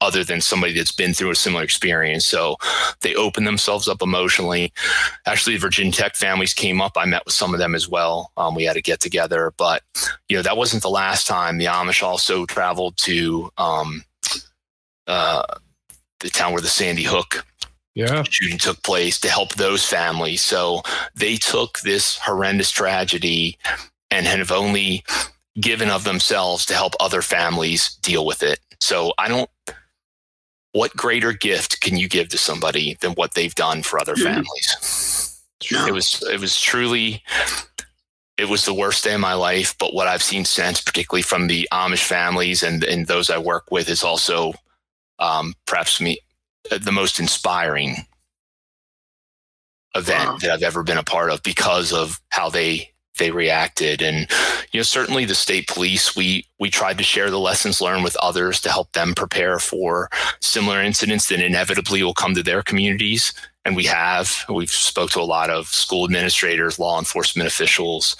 other 0.00 0.22
than 0.22 0.40
somebody 0.40 0.72
that's 0.72 0.92
been 0.92 1.12
through 1.12 1.30
a 1.30 1.34
similar 1.34 1.64
experience? 1.64 2.26
So 2.26 2.56
they 3.00 3.14
opened 3.14 3.46
themselves 3.46 3.88
up 3.88 4.00
emotionally. 4.00 4.72
Actually 5.26 5.56
virginia 5.56 5.92
tech 5.92 6.14
families 6.14 6.54
came 6.54 6.80
up. 6.80 6.92
I 6.96 7.04
met 7.04 7.24
with 7.24 7.34
some 7.34 7.52
of 7.52 7.58
them 7.58 7.74
as 7.74 7.88
well. 7.88 8.30
Um, 8.36 8.54
we 8.54 8.64
had 8.64 8.76
a 8.76 8.80
get 8.80 9.00
together 9.00 9.52
but 9.56 9.82
you 10.28 10.36
know 10.36 10.42
that 10.42 10.56
wasn't 10.56 10.82
the 10.82 10.90
last 10.90 11.26
time. 11.26 11.58
The 11.58 11.66
amish 11.66 12.02
also 12.02 12.46
traveled 12.46 12.96
to 12.98 13.50
um, 13.58 14.04
uh, 15.06 15.42
the 16.20 16.30
town 16.30 16.52
where 16.52 16.62
the 16.62 16.68
sandy 16.68 17.02
hook 17.02 17.44
yeah. 17.94 18.22
shooting 18.28 18.58
took 18.58 18.82
place 18.82 19.18
to 19.20 19.28
help 19.28 19.54
those 19.54 19.84
families. 19.84 20.42
So 20.42 20.82
they 21.14 21.36
took 21.36 21.80
this 21.80 22.18
horrendous 22.18 22.70
tragedy 22.70 23.58
and 24.10 24.26
have 24.26 24.52
only 24.52 25.04
given 25.60 25.90
of 25.90 26.04
themselves 26.04 26.64
to 26.66 26.74
help 26.74 26.94
other 27.00 27.22
families 27.22 27.96
deal 28.02 28.24
with 28.24 28.42
it. 28.42 28.60
So 28.80 29.12
I 29.18 29.28
don't 29.28 29.50
what 30.72 30.96
greater 30.96 31.32
gift 31.32 31.80
can 31.80 31.96
you 31.96 32.08
give 32.08 32.28
to 32.28 32.38
somebody 32.38 32.96
than 33.00 33.12
what 33.12 33.34
they've 33.34 33.54
done 33.54 33.82
for 33.82 34.00
other 34.00 34.14
mm-hmm. 34.14 34.34
families? 34.34 35.42
It 35.88 35.92
was 35.92 36.22
it 36.30 36.40
was 36.40 36.60
truly 36.60 37.22
it 38.38 38.48
was 38.48 38.64
the 38.64 38.74
worst 38.74 39.04
day 39.04 39.14
of 39.14 39.20
my 39.20 39.34
life, 39.34 39.76
but 39.78 39.92
what 39.92 40.08
I've 40.08 40.22
seen 40.22 40.46
since, 40.46 40.80
particularly 40.80 41.22
from 41.22 41.46
the 41.46 41.68
Amish 41.72 42.04
families 42.04 42.62
and, 42.62 42.82
and 42.84 43.06
those 43.06 43.28
I 43.28 43.36
work 43.36 43.70
with, 43.70 43.90
is 43.90 44.02
also 44.02 44.54
um, 45.18 45.52
perhaps 45.66 46.00
me 46.00 46.18
the 46.80 46.92
most 46.92 47.18
inspiring 47.18 47.96
event 49.94 50.28
wow. 50.28 50.38
that 50.38 50.50
I've 50.50 50.62
ever 50.62 50.82
been 50.82 50.98
a 50.98 51.02
part 51.02 51.30
of 51.30 51.42
because 51.42 51.92
of 51.92 52.20
how 52.30 52.48
they 52.48 52.90
they 53.18 53.30
reacted 53.30 54.00
and 54.00 54.26
you 54.72 54.78
know 54.78 54.82
certainly 54.82 55.24
the 55.24 55.34
state 55.34 55.66
police 55.68 56.16
we 56.16 56.46
we 56.58 56.70
tried 56.70 56.96
to 56.96 57.04
share 57.04 57.30
the 57.30 57.38
lessons 57.38 57.80
learned 57.80 58.02
with 58.02 58.16
others 58.16 58.60
to 58.60 58.70
help 58.70 58.90
them 58.92 59.14
prepare 59.14 59.58
for 59.58 60.08
similar 60.40 60.80
incidents 60.80 61.28
that 61.28 61.44
inevitably 61.44 62.02
will 62.02 62.14
come 62.14 62.34
to 62.34 62.42
their 62.42 62.62
communities 62.62 63.34
and 63.64 63.76
we 63.76 63.84
have 63.84 64.44
we've 64.48 64.70
spoke 64.70 65.10
to 65.10 65.20
a 65.20 65.22
lot 65.22 65.50
of 65.50 65.66
school 65.68 66.04
administrators 66.04 66.78
law 66.78 66.98
enforcement 66.98 67.46
officials 67.46 68.16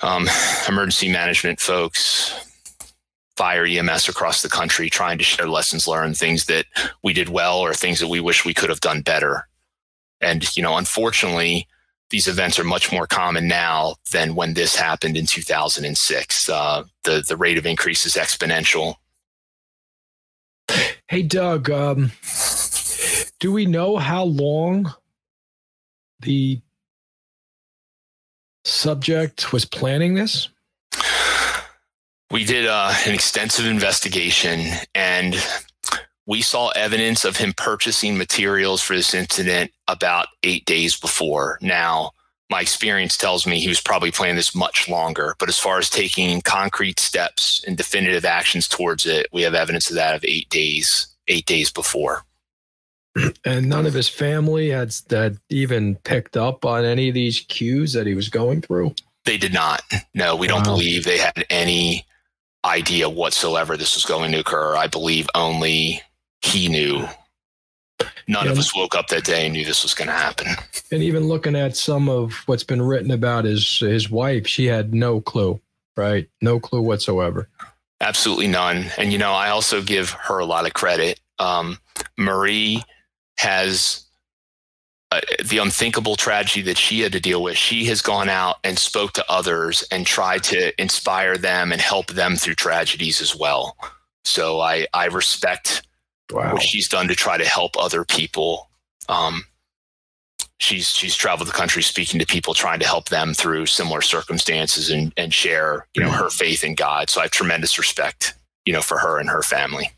um, 0.00 0.26
emergency 0.68 1.10
management 1.10 1.60
folks 1.60 2.53
fire 3.36 3.64
EMS 3.64 4.08
across 4.08 4.42
the 4.42 4.48
country 4.48 4.88
trying 4.88 5.18
to 5.18 5.24
share 5.24 5.48
lessons 5.48 5.88
learned, 5.88 6.16
things 6.16 6.46
that 6.46 6.66
we 7.02 7.12
did 7.12 7.28
well 7.28 7.58
or 7.58 7.74
things 7.74 8.00
that 8.00 8.08
we 8.08 8.20
wish 8.20 8.44
we 8.44 8.54
could 8.54 8.70
have 8.70 8.80
done 8.80 9.02
better. 9.02 9.48
And, 10.20 10.56
you 10.56 10.62
know, 10.62 10.76
unfortunately, 10.76 11.66
these 12.10 12.28
events 12.28 12.58
are 12.58 12.64
much 12.64 12.92
more 12.92 13.06
common 13.06 13.48
now 13.48 13.96
than 14.12 14.34
when 14.34 14.54
this 14.54 14.76
happened 14.76 15.16
in 15.16 15.26
2006. 15.26 16.48
Uh, 16.48 16.84
the, 17.02 17.24
the 17.26 17.36
rate 17.36 17.58
of 17.58 17.66
increase 17.66 18.06
is 18.06 18.14
exponential. 18.14 18.96
Hey, 21.08 21.22
Doug, 21.22 21.70
um, 21.70 22.12
do 23.40 23.52
we 23.52 23.66
know 23.66 23.96
how 23.96 24.24
long 24.24 24.94
the 26.20 26.60
subject 28.64 29.52
was 29.52 29.64
planning 29.64 30.14
this? 30.14 30.48
We 32.30 32.44
did 32.44 32.66
uh, 32.66 32.92
an 33.06 33.14
extensive 33.14 33.66
investigation 33.66 34.60
and 34.94 35.36
we 36.26 36.42
saw 36.42 36.70
evidence 36.70 37.24
of 37.24 37.36
him 37.36 37.52
purchasing 37.56 38.16
materials 38.16 38.80
for 38.80 38.94
this 38.96 39.14
incident 39.14 39.70
about 39.88 40.28
eight 40.42 40.64
days 40.64 40.98
before. 40.98 41.58
Now, 41.60 42.12
my 42.50 42.60
experience 42.60 43.16
tells 43.16 43.46
me 43.46 43.58
he 43.58 43.68
was 43.68 43.80
probably 43.80 44.10
planning 44.10 44.36
this 44.36 44.54
much 44.54 44.88
longer, 44.88 45.34
but 45.38 45.48
as 45.48 45.58
far 45.58 45.78
as 45.78 45.90
taking 45.90 46.40
concrete 46.42 47.00
steps 47.00 47.62
and 47.66 47.76
definitive 47.76 48.24
actions 48.24 48.68
towards 48.68 49.06
it, 49.06 49.26
we 49.32 49.42
have 49.42 49.54
evidence 49.54 49.90
of 49.90 49.96
that 49.96 50.14
of 50.14 50.24
eight 50.24 50.48
days, 50.50 51.08
eight 51.28 51.46
days 51.46 51.70
before. 51.70 52.22
And 53.44 53.68
none 53.68 53.86
of 53.86 53.94
his 53.94 54.08
family 54.08 54.70
had 54.70 54.90
that 55.08 55.36
even 55.48 55.96
picked 55.96 56.36
up 56.36 56.64
on 56.64 56.84
any 56.84 57.08
of 57.08 57.14
these 57.14 57.40
cues 57.40 57.92
that 57.92 58.06
he 58.06 58.14
was 58.14 58.28
going 58.28 58.60
through. 58.60 58.94
They 59.24 59.38
did 59.38 59.54
not. 59.54 59.82
No, 60.14 60.34
we 60.34 60.48
don't 60.48 60.64
believe 60.64 61.04
they 61.04 61.18
had 61.18 61.46
any 61.48 62.06
idea 62.64 63.08
whatsoever 63.08 63.76
this 63.76 63.94
was 63.94 64.04
going 64.04 64.32
to 64.32 64.40
occur. 64.40 64.76
I 64.76 64.86
believe 64.86 65.28
only 65.34 66.00
he 66.40 66.68
knew. 66.68 67.06
None 68.26 68.48
of 68.48 68.58
us 68.58 68.74
woke 68.74 68.94
up 68.94 69.08
that 69.08 69.24
day 69.24 69.44
and 69.44 69.52
knew 69.52 69.64
this 69.64 69.82
was 69.82 69.94
going 69.94 70.08
to 70.08 70.14
happen. 70.14 70.46
And 70.90 71.02
even 71.02 71.28
looking 71.28 71.54
at 71.54 71.76
some 71.76 72.08
of 72.08 72.42
what's 72.46 72.64
been 72.64 72.82
written 72.82 73.10
about 73.10 73.44
his 73.44 73.78
his 73.78 74.10
wife, 74.10 74.46
she 74.46 74.66
had 74.66 74.94
no 74.94 75.20
clue, 75.20 75.60
right? 75.96 76.28
No 76.40 76.58
clue 76.58 76.80
whatsoever. 76.80 77.48
Absolutely 78.00 78.48
none. 78.48 78.86
And 78.98 79.12
you 79.12 79.18
know, 79.18 79.32
I 79.32 79.50
also 79.50 79.82
give 79.82 80.10
her 80.10 80.38
a 80.38 80.46
lot 80.46 80.66
of 80.66 80.74
credit. 80.74 81.20
Um, 81.38 81.78
Marie 82.16 82.82
has 83.38 84.03
uh, 85.10 85.20
the 85.44 85.58
unthinkable 85.58 86.16
tragedy 86.16 86.62
that 86.62 86.78
she 86.78 87.00
had 87.00 87.12
to 87.12 87.20
deal 87.20 87.42
with, 87.42 87.56
she 87.56 87.84
has 87.84 88.02
gone 88.02 88.28
out 88.28 88.56
and 88.64 88.78
spoke 88.78 89.12
to 89.12 89.30
others 89.30 89.84
and 89.90 90.06
tried 90.06 90.42
to 90.42 90.80
inspire 90.80 91.36
them 91.36 91.72
and 91.72 91.80
help 91.80 92.08
them 92.08 92.36
through 92.36 92.54
tragedies 92.54 93.20
as 93.20 93.36
well. 93.36 93.76
So 94.24 94.60
I 94.60 94.86
I 94.92 95.06
respect 95.06 95.86
wow. 96.32 96.54
what 96.54 96.62
she's 96.62 96.88
done 96.88 97.08
to 97.08 97.14
try 97.14 97.36
to 97.36 97.44
help 97.44 97.76
other 97.78 98.04
people. 98.04 98.70
Um, 99.08 99.44
she's 100.58 100.88
she's 100.88 101.14
traveled 101.14 101.48
the 101.48 101.52
country 101.52 101.82
speaking 101.82 102.18
to 102.20 102.26
people, 102.26 102.54
trying 102.54 102.80
to 102.80 102.86
help 102.86 103.10
them 103.10 103.34
through 103.34 103.66
similar 103.66 104.00
circumstances 104.02 104.90
and 104.90 105.12
and 105.16 105.32
share 105.32 105.86
you 105.94 106.02
know 106.02 106.10
her 106.10 106.30
faith 106.30 106.64
in 106.64 106.74
God. 106.74 107.10
So 107.10 107.20
I 107.20 107.24
have 107.24 107.30
tremendous 107.30 107.78
respect 107.78 108.34
you 108.64 108.72
know 108.72 108.82
for 108.82 108.98
her 108.98 109.18
and 109.18 109.28
her 109.28 109.42
family. 109.42 109.90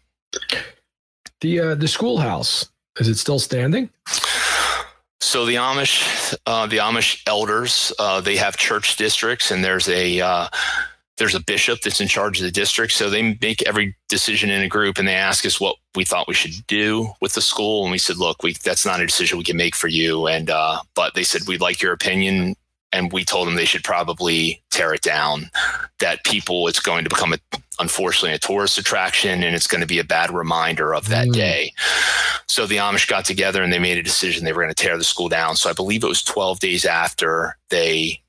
the 1.40 1.60
uh, 1.60 1.74
the 1.74 1.88
schoolhouse 1.88 2.68
is 2.98 3.08
it 3.08 3.16
still 3.16 3.38
standing? 3.38 3.90
So 5.26 5.44
the 5.44 5.56
Amish, 5.56 6.36
uh, 6.46 6.68
the 6.68 6.76
Amish 6.76 7.20
elders, 7.26 7.92
uh, 7.98 8.20
they 8.20 8.36
have 8.36 8.56
church 8.56 8.94
districts, 8.94 9.50
and 9.50 9.64
there's 9.64 9.88
a 9.88 10.20
uh, 10.20 10.46
there's 11.18 11.34
a 11.34 11.40
bishop 11.40 11.80
that's 11.80 12.00
in 12.00 12.06
charge 12.06 12.38
of 12.38 12.44
the 12.44 12.52
district. 12.52 12.92
So 12.92 13.10
they 13.10 13.36
make 13.40 13.60
every 13.66 13.96
decision 14.08 14.50
in 14.50 14.62
a 14.62 14.68
group, 14.68 14.98
and 14.98 15.08
they 15.08 15.16
ask 15.16 15.44
us 15.44 15.60
what 15.60 15.74
we 15.96 16.04
thought 16.04 16.28
we 16.28 16.34
should 16.34 16.64
do 16.68 17.08
with 17.20 17.32
the 17.32 17.40
school, 17.40 17.82
and 17.82 17.90
we 17.90 17.98
said, 17.98 18.18
"Look, 18.18 18.44
we 18.44 18.52
that's 18.52 18.86
not 18.86 19.00
a 19.00 19.06
decision 19.06 19.36
we 19.36 19.42
can 19.42 19.56
make 19.56 19.74
for 19.74 19.88
you." 19.88 20.28
And 20.28 20.48
uh, 20.48 20.78
but 20.94 21.14
they 21.14 21.24
said 21.24 21.42
we'd 21.48 21.60
like 21.60 21.82
your 21.82 21.92
opinion 21.92 22.54
and 22.92 23.12
we 23.12 23.24
told 23.24 23.46
them 23.46 23.56
they 23.56 23.64
should 23.64 23.84
probably 23.84 24.62
tear 24.70 24.94
it 24.94 25.02
down. 25.02 25.50
That 25.98 26.24
people, 26.24 26.68
it's 26.68 26.80
going 26.80 27.04
to 27.04 27.10
become 27.10 27.32
a, 27.32 27.38
unfortunately 27.78 28.34
a 28.34 28.38
tourist 28.38 28.78
attraction, 28.78 29.42
and 29.42 29.54
it's 29.54 29.66
going 29.66 29.80
to 29.80 29.86
be 29.86 29.98
a 29.98 30.04
bad 30.04 30.30
reminder 30.30 30.94
of 30.94 31.08
that 31.08 31.28
mm. 31.28 31.32
day. 31.32 31.72
So 32.46 32.66
the 32.66 32.76
Amish 32.76 33.08
got 33.08 33.24
together 33.24 33.62
and 33.62 33.72
they 33.72 33.78
made 33.78 33.98
a 33.98 34.02
decision 34.02 34.44
they 34.44 34.52
were 34.52 34.62
going 34.62 34.74
to 34.74 34.82
tear 34.82 34.96
the 34.96 35.04
school 35.04 35.28
down. 35.28 35.56
So 35.56 35.68
I 35.68 35.72
believe 35.72 36.04
it 36.04 36.08
was 36.08 36.22
12 36.22 36.60
days 36.60 36.84
after 36.84 37.56
they 37.70 38.20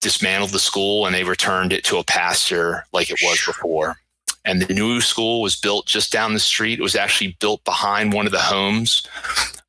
dismantled 0.00 0.50
the 0.50 0.58
school 0.58 1.06
and 1.06 1.14
they 1.14 1.24
returned 1.24 1.72
it 1.72 1.84
to 1.84 1.98
a 1.98 2.04
pasture 2.04 2.84
like 2.92 3.10
it 3.10 3.18
was 3.22 3.42
before. 3.44 3.96
And 4.44 4.60
the 4.60 4.74
new 4.74 5.00
school 5.00 5.40
was 5.40 5.56
built 5.56 5.86
just 5.86 6.12
down 6.12 6.34
the 6.34 6.40
street. 6.40 6.78
It 6.78 6.82
was 6.82 6.96
actually 6.96 7.36
built 7.40 7.64
behind 7.64 8.12
one 8.12 8.26
of 8.26 8.32
the 8.32 8.38
homes 8.38 9.06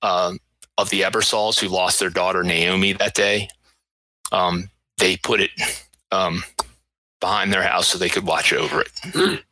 uh, 0.02 0.34
of 0.78 0.89
the 0.89 1.02
Ebersoles 1.02 1.60
who 1.60 1.70
lost 1.70 2.00
their 2.00 2.10
daughter 2.10 2.43
Naomi 2.43 2.93
that 2.93 3.14
day 3.14 3.48
um, 4.32 4.70
they 4.98 5.18
put 5.18 5.41
it 5.41 5.52
um, 6.12 6.43
behind 7.20 7.51
their 7.51 7.63
house 7.63 7.88
so 7.88 7.97
they 7.97 8.09
could 8.09 8.26
watch 8.26 8.53
over 8.53 8.82
it. 8.82 8.91
Mm. 9.03 9.41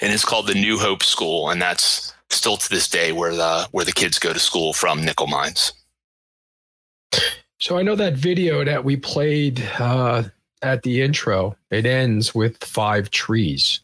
And 0.00 0.12
it's 0.12 0.24
called 0.24 0.46
the 0.46 0.54
New 0.54 0.78
Hope 0.78 1.02
School, 1.02 1.50
and 1.50 1.60
that's 1.60 2.14
still 2.30 2.56
to 2.56 2.68
this 2.68 2.88
day 2.88 3.12
where 3.12 3.34
the 3.34 3.68
where 3.70 3.84
the 3.84 3.92
kids 3.92 4.18
go 4.18 4.32
to 4.32 4.38
school 4.38 4.72
from 4.72 5.04
nickel 5.04 5.26
mines. 5.26 5.72
So 7.60 7.78
I 7.78 7.82
know 7.82 7.94
that 7.94 8.14
video 8.14 8.64
that 8.64 8.82
we 8.82 8.96
played 8.96 9.62
uh, 9.78 10.24
at 10.62 10.82
the 10.82 11.02
intro. 11.02 11.56
It 11.70 11.86
ends 11.86 12.34
with 12.34 12.64
five 12.64 13.10
trees. 13.10 13.80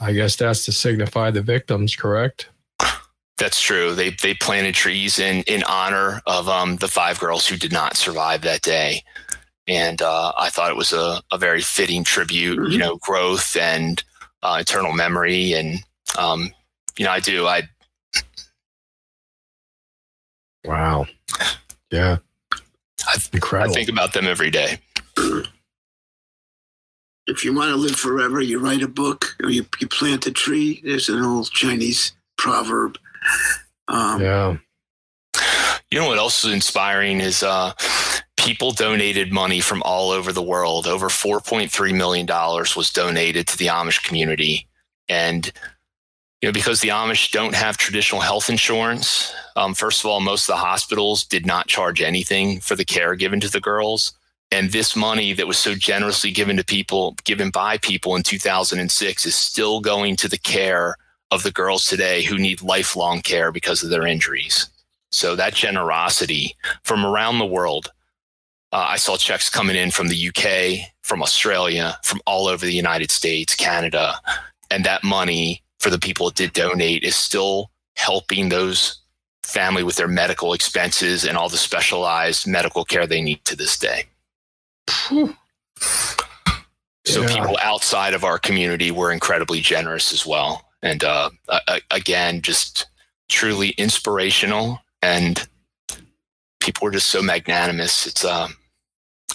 I 0.00 0.12
guess 0.12 0.36
that's 0.36 0.64
to 0.66 0.72
signify 0.72 1.32
the 1.32 1.42
victims, 1.42 1.96
correct? 1.96 2.48
That's 3.36 3.60
true. 3.60 3.94
They 3.94 4.10
they 4.10 4.34
planted 4.34 4.74
trees 4.74 5.18
in 5.18 5.42
in 5.42 5.62
honor 5.64 6.20
of 6.26 6.48
um, 6.48 6.76
the 6.76 6.88
five 6.88 7.20
girls 7.20 7.46
who 7.46 7.56
did 7.56 7.72
not 7.72 7.96
survive 7.96 8.42
that 8.42 8.62
day, 8.62 9.04
and 9.68 10.02
uh, 10.02 10.32
I 10.36 10.48
thought 10.50 10.70
it 10.70 10.76
was 10.76 10.92
a, 10.92 11.22
a 11.30 11.38
very 11.38 11.60
fitting 11.60 12.04
tribute. 12.04 12.58
Mm-hmm. 12.58 12.72
You 12.72 12.78
know, 12.78 12.96
growth 12.96 13.56
and 13.56 14.02
uh, 14.42 14.58
eternal 14.60 14.92
memory, 14.92 15.52
and 15.52 15.78
um, 16.18 16.50
you 16.96 17.04
know, 17.04 17.12
I 17.12 17.20
do. 17.20 17.46
I 17.46 17.62
wow, 20.64 21.06
yeah, 21.90 22.18
I, 23.06 23.16
Incredible. 23.32 23.70
I 23.70 23.74
think 23.74 23.88
about 23.88 24.12
them 24.12 24.26
every 24.26 24.50
day. 24.50 24.78
If 27.26 27.44
you 27.44 27.54
want 27.54 27.70
to 27.70 27.76
live 27.76 27.94
forever, 27.94 28.40
you 28.40 28.58
write 28.58 28.82
a 28.82 28.88
book 28.88 29.36
or 29.42 29.50
you, 29.50 29.66
you 29.80 29.86
plant 29.86 30.26
a 30.26 30.30
tree. 30.30 30.80
There's 30.82 31.10
an 31.10 31.22
old 31.22 31.50
Chinese 31.50 32.12
proverb 32.38 32.96
um, 33.88 34.20
yeah. 34.20 34.56
You 35.90 35.98
know 35.98 36.08
what 36.08 36.18
else 36.18 36.44
is 36.44 36.52
inspiring 36.52 37.20
is 37.20 37.42
uh, 37.42 37.72
people 38.48 38.72
donated 38.72 39.30
money 39.30 39.60
from 39.60 39.82
all 39.82 40.10
over 40.10 40.32
the 40.32 40.42
world. 40.42 40.86
Over 40.86 41.08
$4.3 41.08 41.94
million 41.94 42.26
was 42.26 42.90
donated 42.90 43.46
to 43.46 43.58
the 43.58 43.66
Amish 43.66 44.02
community. 44.02 44.66
And, 45.06 45.52
you 46.40 46.48
know, 46.48 46.52
because 46.54 46.80
the 46.80 46.88
Amish 46.88 47.30
don't 47.30 47.54
have 47.54 47.76
traditional 47.76 48.22
health 48.22 48.48
insurance, 48.48 49.34
um, 49.54 49.74
first 49.74 50.00
of 50.00 50.06
all, 50.06 50.20
most 50.20 50.48
of 50.48 50.54
the 50.54 50.64
hospitals 50.64 51.26
did 51.26 51.44
not 51.44 51.66
charge 51.66 52.00
anything 52.00 52.58
for 52.60 52.74
the 52.74 52.86
care 52.86 53.14
given 53.16 53.38
to 53.40 53.50
the 53.50 53.60
girls. 53.60 54.14
And 54.50 54.72
this 54.72 54.96
money 54.96 55.34
that 55.34 55.46
was 55.46 55.58
so 55.58 55.74
generously 55.74 56.30
given 56.30 56.56
to 56.56 56.64
people, 56.64 57.16
given 57.24 57.50
by 57.50 57.76
people 57.76 58.16
in 58.16 58.22
2006, 58.22 59.26
is 59.26 59.34
still 59.34 59.82
going 59.82 60.16
to 60.16 60.28
the 60.28 60.38
care 60.38 60.96
of 61.30 61.42
the 61.42 61.52
girls 61.52 61.84
today 61.84 62.22
who 62.22 62.38
need 62.38 62.62
lifelong 62.62 63.20
care 63.20 63.52
because 63.52 63.82
of 63.82 63.90
their 63.90 64.06
injuries. 64.06 64.70
So 65.12 65.36
that 65.36 65.52
generosity 65.52 66.56
from 66.82 67.04
around 67.04 67.40
the 67.40 67.44
world, 67.44 67.92
uh, 68.72 68.86
I 68.88 68.96
saw 68.96 69.16
checks 69.16 69.48
coming 69.48 69.76
in 69.76 69.90
from 69.90 70.08
the 70.08 70.28
UK, 70.28 70.90
from 71.02 71.22
Australia, 71.22 71.98
from 72.02 72.20
all 72.26 72.48
over 72.48 72.64
the 72.64 72.72
United 72.72 73.10
States, 73.10 73.54
Canada, 73.54 74.14
and 74.70 74.84
that 74.84 75.04
money 75.04 75.62
for 75.78 75.90
the 75.90 75.98
people 75.98 76.26
that 76.26 76.36
did 76.36 76.52
donate 76.52 77.02
is 77.02 77.16
still 77.16 77.70
helping 77.96 78.48
those 78.48 79.00
family 79.42 79.82
with 79.82 79.96
their 79.96 80.08
medical 80.08 80.52
expenses 80.52 81.24
and 81.24 81.38
all 81.38 81.48
the 81.48 81.56
specialized 81.56 82.46
medical 82.46 82.84
care 82.84 83.06
they 83.06 83.22
need 83.22 83.42
to 83.44 83.56
this 83.56 83.78
day. 83.78 84.04
So 87.06 87.22
yeah. 87.22 87.28
people 87.28 87.56
outside 87.62 88.12
of 88.12 88.24
our 88.24 88.38
community 88.38 88.90
were 88.90 89.10
incredibly 89.10 89.60
generous 89.60 90.12
as 90.12 90.26
well 90.26 90.68
and 90.82 91.02
uh, 91.04 91.30
again, 91.90 92.42
just 92.42 92.86
truly 93.28 93.70
inspirational. 93.70 94.78
And 95.02 95.46
people 96.60 96.86
were 96.86 96.92
just 96.92 97.10
so 97.10 97.22
magnanimous. 97.22 98.06
It's 98.06 98.24
uh, 98.24 98.48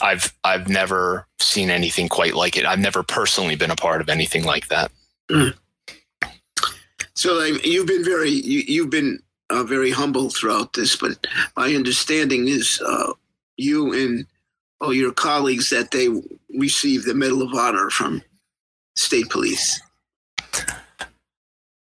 I've 0.02 0.34
I've 0.44 0.68
never 0.68 1.28
seen 1.40 1.70
anything 1.70 2.10
quite 2.10 2.34
like 2.34 2.58
it. 2.58 2.66
I've 2.66 2.80
never 2.80 3.04
personally 3.04 3.56
been 3.56 3.72
a 3.72 3.76
part 3.76 4.02
of 4.02 4.10
anything 4.10 4.44
like 4.44 4.68
that. 4.70 4.92
Mm. 5.30 5.54
So 7.16 7.34
like, 7.34 7.66
you've 7.66 7.88
been 7.88 8.04
very 8.04 8.30
you, 8.30 8.84
have 8.84 8.92
been 8.92 9.20
uh, 9.50 9.64
very 9.64 9.92
humble 9.92 10.30
throughout 10.30 10.74
this, 10.74 10.96
but 10.96 11.26
my 11.56 11.74
understanding 11.76 12.48
is 12.48 12.82
uh, 12.86 13.14
you 13.58 13.94
and 13.94 14.26
all 14.82 14.94
your 14.94 15.14
colleagues 15.14 15.70
that 15.70 15.92
they 15.92 16.10
received 16.58 17.06
the 17.06 17.14
Medal 17.14 17.44
of 17.44 17.54
Honor 17.54 17.90
from 17.90 18.22
state 18.96 19.30
police. 19.30 19.80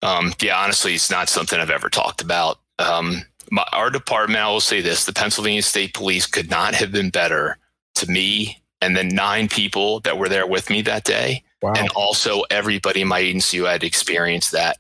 Um, 0.02 0.34
yeah, 0.40 0.58
honestly, 0.58 0.94
it's 0.94 1.10
not 1.10 1.30
something 1.30 1.60
I've 1.60 1.72
ever 1.72 1.90
talked 1.90 2.22
about. 2.22 2.60
Um, 2.78 3.24
my, 3.52 3.66
our 3.74 3.90
department, 3.90 4.40
I 4.40 4.50
will 4.50 4.62
say 4.62 4.82
this: 4.82 5.06
the 5.06 5.14
Pennsylvania 5.14 5.64
State 5.64 5.96
Police 5.96 6.28
could 6.28 6.50
not 6.50 6.76
have 6.76 6.92
been 6.92 7.10
better 7.10 7.58
to 7.96 8.10
me, 8.10 8.62
and 8.82 8.96
then 8.96 9.10
nine 9.10 9.48
people 9.48 10.00
that 10.02 10.18
were 10.18 10.30
there 10.30 10.48
with 10.48 10.70
me 10.70 10.82
that 10.84 11.04
day, 11.04 11.44
wow. 11.62 11.74
and 11.76 11.90
also 11.96 12.44
everybody 12.50 13.02
in 13.02 13.08
my 13.08 13.20
agency 13.20 13.58
who 13.58 13.66
had 13.66 13.84
experienced 13.84 14.52
that. 14.52 14.78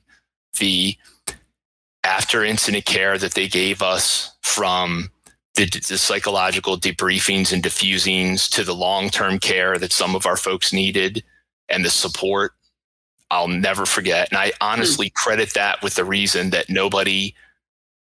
The 0.60 0.98
after 2.04 2.44
incident 2.46 2.86
care 2.86 3.18
that 3.18 3.34
they 3.34 3.48
gave 3.48 3.82
us 3.82 4.32
from 4.42 5.10
the, 5.56 5.66
the, 5.66 5.98
psychological 5.98 6.78
debriefings 6.78 7.52
and 7.52 7.64
diffusings 7.64 8.48
to 8.50 8.64
the 8.64 8.76
long 8.76 9.10
term 9.10 9.40
care 9.40 9.78
that 9.78 9.92
some 9.92 10.16
of 10.16 10.26
our 10.26 10.38
folks 10.38 10.72
needed 10.72 11.24
and 11.68 11.84
the 11.84 11.90
support 11.90 12.52
I'll 13.32 13.48
never 13.48 13.86
forget. 13.86 14.30
And 14.30 14.38
I 14.38 14.48
hmm. 14.48 14.54
honestly 14.62 15.10
credit 15.10 15.54
that 15.54 15.82
with 15.82 15.96
the 15.96 16.06
reason 16.06 16.52
that 16.52 16.70
nobody 16.70 17.34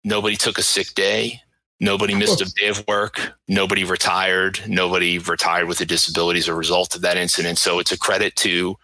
nobody 0.04 0.36
took 0.36 0.58
a 0.58 0.64
sick 0.64 0.94
day, 0.96 1.42
nobody 1.80 2.16
missed 2.16 2.42
a 2.42 2.54
day 2.54 2.68
of 2.68 2.86
work, 2.88 3.20
nobody 3.48 3.84
retired, 3.84 4.62
nobody 4.68 5.20
retired 5.20 5.68
with 5.68 5.82
a 5.82 5.86
disability 5.86 6.40
as 6.40 6.48
a 6.48 6.56
result 6.56 6.96
of 6.96 7.02
that 7.02 7.18
incident. 7.18 7.58
So 7.58 7.80
it's 7.80 7.92
a 7.92 8.00
credit 8.00 8.36
to 8.38 8.78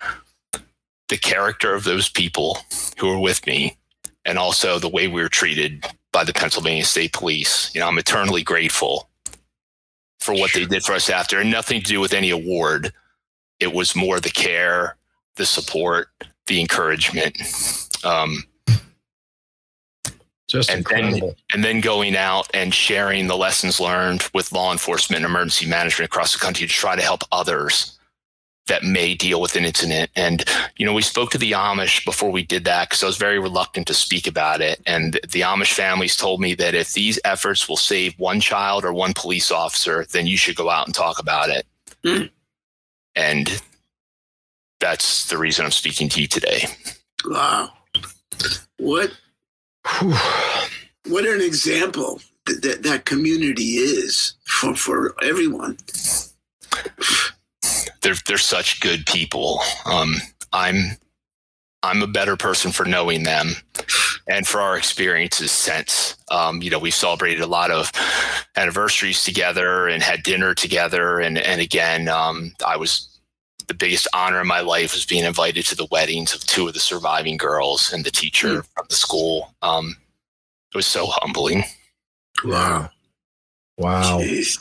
the 1.10 1.18
character 1.18 1.74
of 1.74 1.84
those 1.84 2.10
people 2.10 2.58
who 2.98 3.08
were 3.08 3.20
with 3.20 3.46
me 3.46 3.78
and 4.26 4.38
also 4.38 4.80
the 4.80 4.90
way 4.90 5.08
we 5.08 5.22
were 5.22 5.30
treated 5.30 5.86
by 6.12 6.24
the 6.24 6.34
Pennsylvania 6.34 6.86
State 6.86 7.14
Police. 7.14 7.74
You 7.74 7.82
know, 7.82 7.88
I'm 7.88 7.98
eternally 7.98 8.44
grateful 8.44 9.10
for 10.20 10.34
what 10.34 10.54
they 10.54 10.66
did 10.66 10.84
for 10.84 10.94
us 10.94 11.10
after 11.10 11.40
and 11.40 11.52
nothing 11.52 11.82
to 11.82 11.88
do 11.88 12.00
with 12.00 12.14
any 12.14 12.30
award. 12.30 12.94
It 13.60 13.74
was 13.74 13.96
more 13.96 14.20
the 14.20 14.30
care 14.30 14.98
the 15.36 15.46
support, 15.46 16.08
the 16.48 16.60
encouragement. 16.62 17.38
Um, 18.04 18.44
just 20.54 20.70
and 20.70 20.80
incredible. 20.80 21.28
Then, 21.28 21.36
and 21.54 21.64
then 21.64 21.82
going 21.82 22.16
out 22.16 22.48
and 22.54 22.74
sharing 22.74 23.28
the 23.28 23.36
lessons 23.36 23.80
learned 23.80 24.30
with 24.34 24.52
law 24.52 24.72
enforcement 24.72 25.24
and 25.24 25.30
emergency 25.30 25.66
management 25.66 26.10
across 26.10 26.32
the 26.34 26.40
country 26.40 26.66
to 26.66 26.74
try 26.74 26.96
to 26.96 27.02
help 27.02 27.24
others 27.32 28.00
that 28.68 28.84
may 28.84 29.14
deal 29.14 29.42
with 29.42 29.58
an 29.58 29.66
incident. 29.66 30.10
And, 30.16 30.46
you 30.78 30.86
know, 30.86 30.94
we 30.94 31.02
spoke 31.02 31.32
to 31.32 31.38
the 31.38 31.52
Amish 31.52 32.06
before 32.06 32.32
we 32.32 32.44
did 32.44 32.64
that 32.64 32.90
because 32.90 33.04
I 33.04 33.08
was 33.08 33.18
very 33.18 33.38
reluctant 33.40 33.88
to 33.88 33.94
speak 33.94 34.26
about 34.26 34.62
it. 34.62 34.80
And 34.86 35.16
the 35.16 35.42
Amish 35.42 35.74
families 35.74 36.16
told 36.16 36.40
me 36.40 36.54
that 36.56 36.74
if 36.74 36.94
these 36.94 37.20
efforts 37.26 37.68
will 37.68 37.76
save 37.76 38.18
one 38.18 38.40
child 38.40 38.86
or 38.86 38.94
one 38.94 39.14
police 39.14 39.52
officer, 39.52 40.06
then 40.12 40.28
you 40.28 40.38
should 40.38 40.56
go 40.56 40.70
out 40.70 40.86
and 40.86 40.96
talk 40.96 41.20
about 41.20 41.50
it. 41.50 41.66
Mm. 42.06 42.30
And 43.16 43.62
that's 44.80 45.28
the 45.28 45.38
reason 45.38 45.66
I'm 45.66 45.72
speaking 45.72 46.08
to 46.10 46.22
you 46.22 46.28
today. 46.28 46.68
Wow. 47.26 47.74
What 48.78 49.12
what 51.08 51.26
an 51.26 51.42
example 51.42 52.22
that, 52.46 52.62
that, 52.62 52.84
that 52.84 53.06
community 53.06 53.76
is 53.78 54.36
for, 54.46 54.76
for 54.76 55.16
everyone. 55.24 55.78
They're 58.02 58.16
they're 58.28 58.38
such 58.38 58.82
good 58.82 59.06
people. 59.06 59.62
Um, 59.86 60.16
I'm 60.52 60.98
I'm 61.84 62.02
a 62.02 62.08
better 62.08 62.36
person 62.38 62.72
for 62.72 62.86
knowing 62.86 63.24
them 63.24 63.56
and 64.28 64.48
for 64.48 64.62
our 64.62 64.78
experiences 64.78 65.52
since. 65.52 66.16
Um, 66.32 66.62
you 66.62 66.70
know, 66.70 66.80
we've 66.80 66.94
celebrated 66.94 67.42
a 67.42 67.48
lot 67.48 67.72
of 67.72 67.92
anniversaries 68.56 69.24
together 69.24 69.88
and 69.88 70.02
had 70.02 70.24
dinner 70.24 70.54
together. 70.54 71.20
And, 71.20 71.38
and 71.38 71.60
again, 71.60 72.08
um, 72.08 72.54
I 72.66 72.78
was 72.78 73.13
the 73.68 73.74
biggest 73.74 74.08
honor 74.14 74.42
in 74.42 74.48
my 74.48 74.62
life 74.62 74.94
was 74.94 75.06
being 75.06 75.24
invited 75.24 75.66
to 75.66 75.76
the 75.76 75.88
weddings 75.92 76.34
of 76.34 76.46
two 76.46 76.68
of 76.68 76.74
the 76.74 76.80
surviving 76.80 77.38
girls 77.38 77.92
and 77.92 78.04
the 78.04 78.12
teacher 78.12 78.62
mm. 78.62 78.68
from 78.76 78.86
the 78.90 78.96
school. 78.96 79.54
Um, 79.62 79.96
it 80.74 80.78
was 80.78 80.86
so 80.86 81.06
humbling. 81.08 81.64
Wow. 82.44 82.90
Wow. 83.78 84.20
Jeez. 84.20 84.58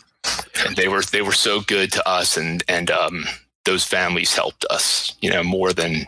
And 0.66 0.76
they 0.76 0.88
were 0.88 1.02
they 1.02 1.22
were 1.22 1.32
so 1.32 1.60
good 1.62 1.92
to 1.92 2.08
us 2.08 2.36
and 2.36 2.62
and 2.68 2.90
um, 2.90 3.24
those 3.64 3.84
families 3.84 4.34
helped 4.34 4.64
us, 4.70 5.16
you 5.20 5.30
know, 5.30 5.42
more 5.42 5.72
than 5.72 6.06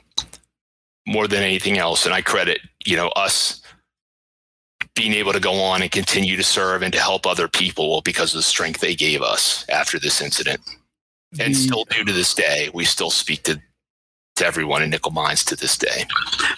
more 1.07 1.27
than 1.27 1.43
anything 1.43 1.79
else. 1.79 2.07
And 2.07 2.15
I 2.15 2.23
credit, 2.23 2.61
you 2.85 2.97
know, 2.97 3.09
us 3.09 3.61
being 4.95 5.13
able 5.13 5.33
to 5.33 5.41
go 5.41 5.61
on 5.61 5.83
and 5.83 5.91
continue 5.91 6.37
to 6.37 6.45
serve 6.45 6.83
and 6.83 6.93
to 6.93 7.01
help 7.01 7.27
other 7.27 7.49
people 7.49 8.01
because 8.03 8.33
of 8.33 8.39
the 8.39 8.43
strength 8.43 8.81
they 8.81 8.95
gave 8.95 9.23
us 9.23 9.69
after 9.69 9.99
this 9.99 10.21
incident. 10.21 10.61
And 11.41 11.55
the, 11.55 11.59
still 11.59 11.85
do 11.85 12.05
to 12.05 12.13
this 12.13 12.35
day. 12.35 12.71
We 12.73 12.85
still 12.85 13.11
speak 13.11 13.43
to 13.45 13.61
to 14.37 14.47
everyone 14.47 14.83
in 14.83 14.91
Nickel 14.91 15.13
Mines 15.13 15.45
to 15.45 15.57
this 15.57 15.79
day. 15.79 16.05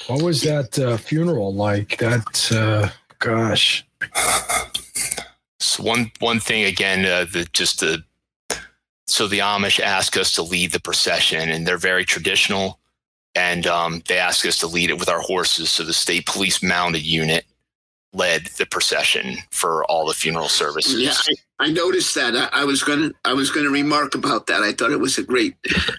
What 0.06 0.22
was 0.22 0.42
that 0.42 0.78
uh, 0.78 0.96
funeral 0.96 1.54
like? 1.54 1.98
That 1.98 2.52
uh, 2.52 2.88
gosh. 3.18 3.86
So 5.58 5.82
one 5.82 6.10
one 6.20 6.40
thing 6.40 6.64
again, 6.64 7.04
uh, 7.04 7.26
the, 7.30 7.46
just 7.52 7.80
the 7.80 8.02
so 9.06 9.26
the 9.26 9.40
Amish 9.40 9.78
ask 9.80 10.16
us 10.16 10.32
to 10.34 10.42
lead 10.42 10.72
the 10.72 10.80
procession, 10.80 11.48
and 11.50 11.66
they're 11.66 11.78
very 11.78 12.04
traditional 12.04 12.78
and 13.36 13.66
um, 13.66 14.02
they 14.08 14.18
asked 14.18 14.44
us 14.46 14.58
to 14.58 14.66
lead 14.66 14.90
it 14.90 14.98
with 14.98 15.10
our 15.10 15.20
horses. 15.20 15.70
So 15.70 15.84
the 15.84 15.92
state 15.92 16.26
police 16.26 16.62
mounted 16.62 17.02
unit 17.02 17.44
led 18.12 18.46
the 18.56 18.64
procession 18.66 19.36
for 19.50 19.84
all 19.84 20.06
the 20.06 20.14
funeral 20.14 20.48
services. 20.48 21.02
Yeah, 21.28 21.34
I, 21.58 21.66
I 21.66 21.70
noticed 21.70 22.14
that. 22.14 22.36
I, 22.36 22.48
I, 22.60 22.64
was 22.64 22.82
gonna 22.82 23.10
I 23.24 23.32
was 23.32 23.50
gonna 23.50 23.70
remark 23.70 24.14
about 24.14 24.46
that. 24.46 24.62
I 24.62 24.72
thought 24.72 24.92
it 24.92 25.00
was 25.00 25.18
a 25.18 25.22
great 25.22 25.54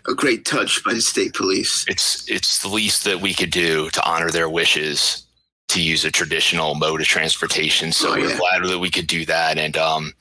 a 0.08 0.14
great 0.14 0.46
touch 0.46 0.84
by 0.84 0.94
the 0.94 1.02
state 1.02 1.34
police. 1.34 1.86
It's 1.88 2.30
it's 2.30 2.62
the 2.62 2.70
least 2.70 3.04
that 3.06 3.22
we 3.22 3.34
could 3.34 3.52
do 3.52 3.90
to 3.92 4.10
honor 4.10 4.30
their 4.30 4.50
wishes 4.50 5.24
to 5.70 5.82
use 5.82 6.06
a 6.06 6.12
traditional 6.12 6.76
mode 6.76 7.02
of 7.02 7.08
transportation. 7.08 7.92
So 7.92 8.10
oh, 8.10 8.18
we're 8.18 8.30
yeah. 8.30 8.38
glad 8.38 8.64
that 8.64 8.80
we 8.80 8.90
could 8.90 9.08
do 9.08 9.26
that. 9.26 9.58
And 9.58 9.76
um, 9.76 10.14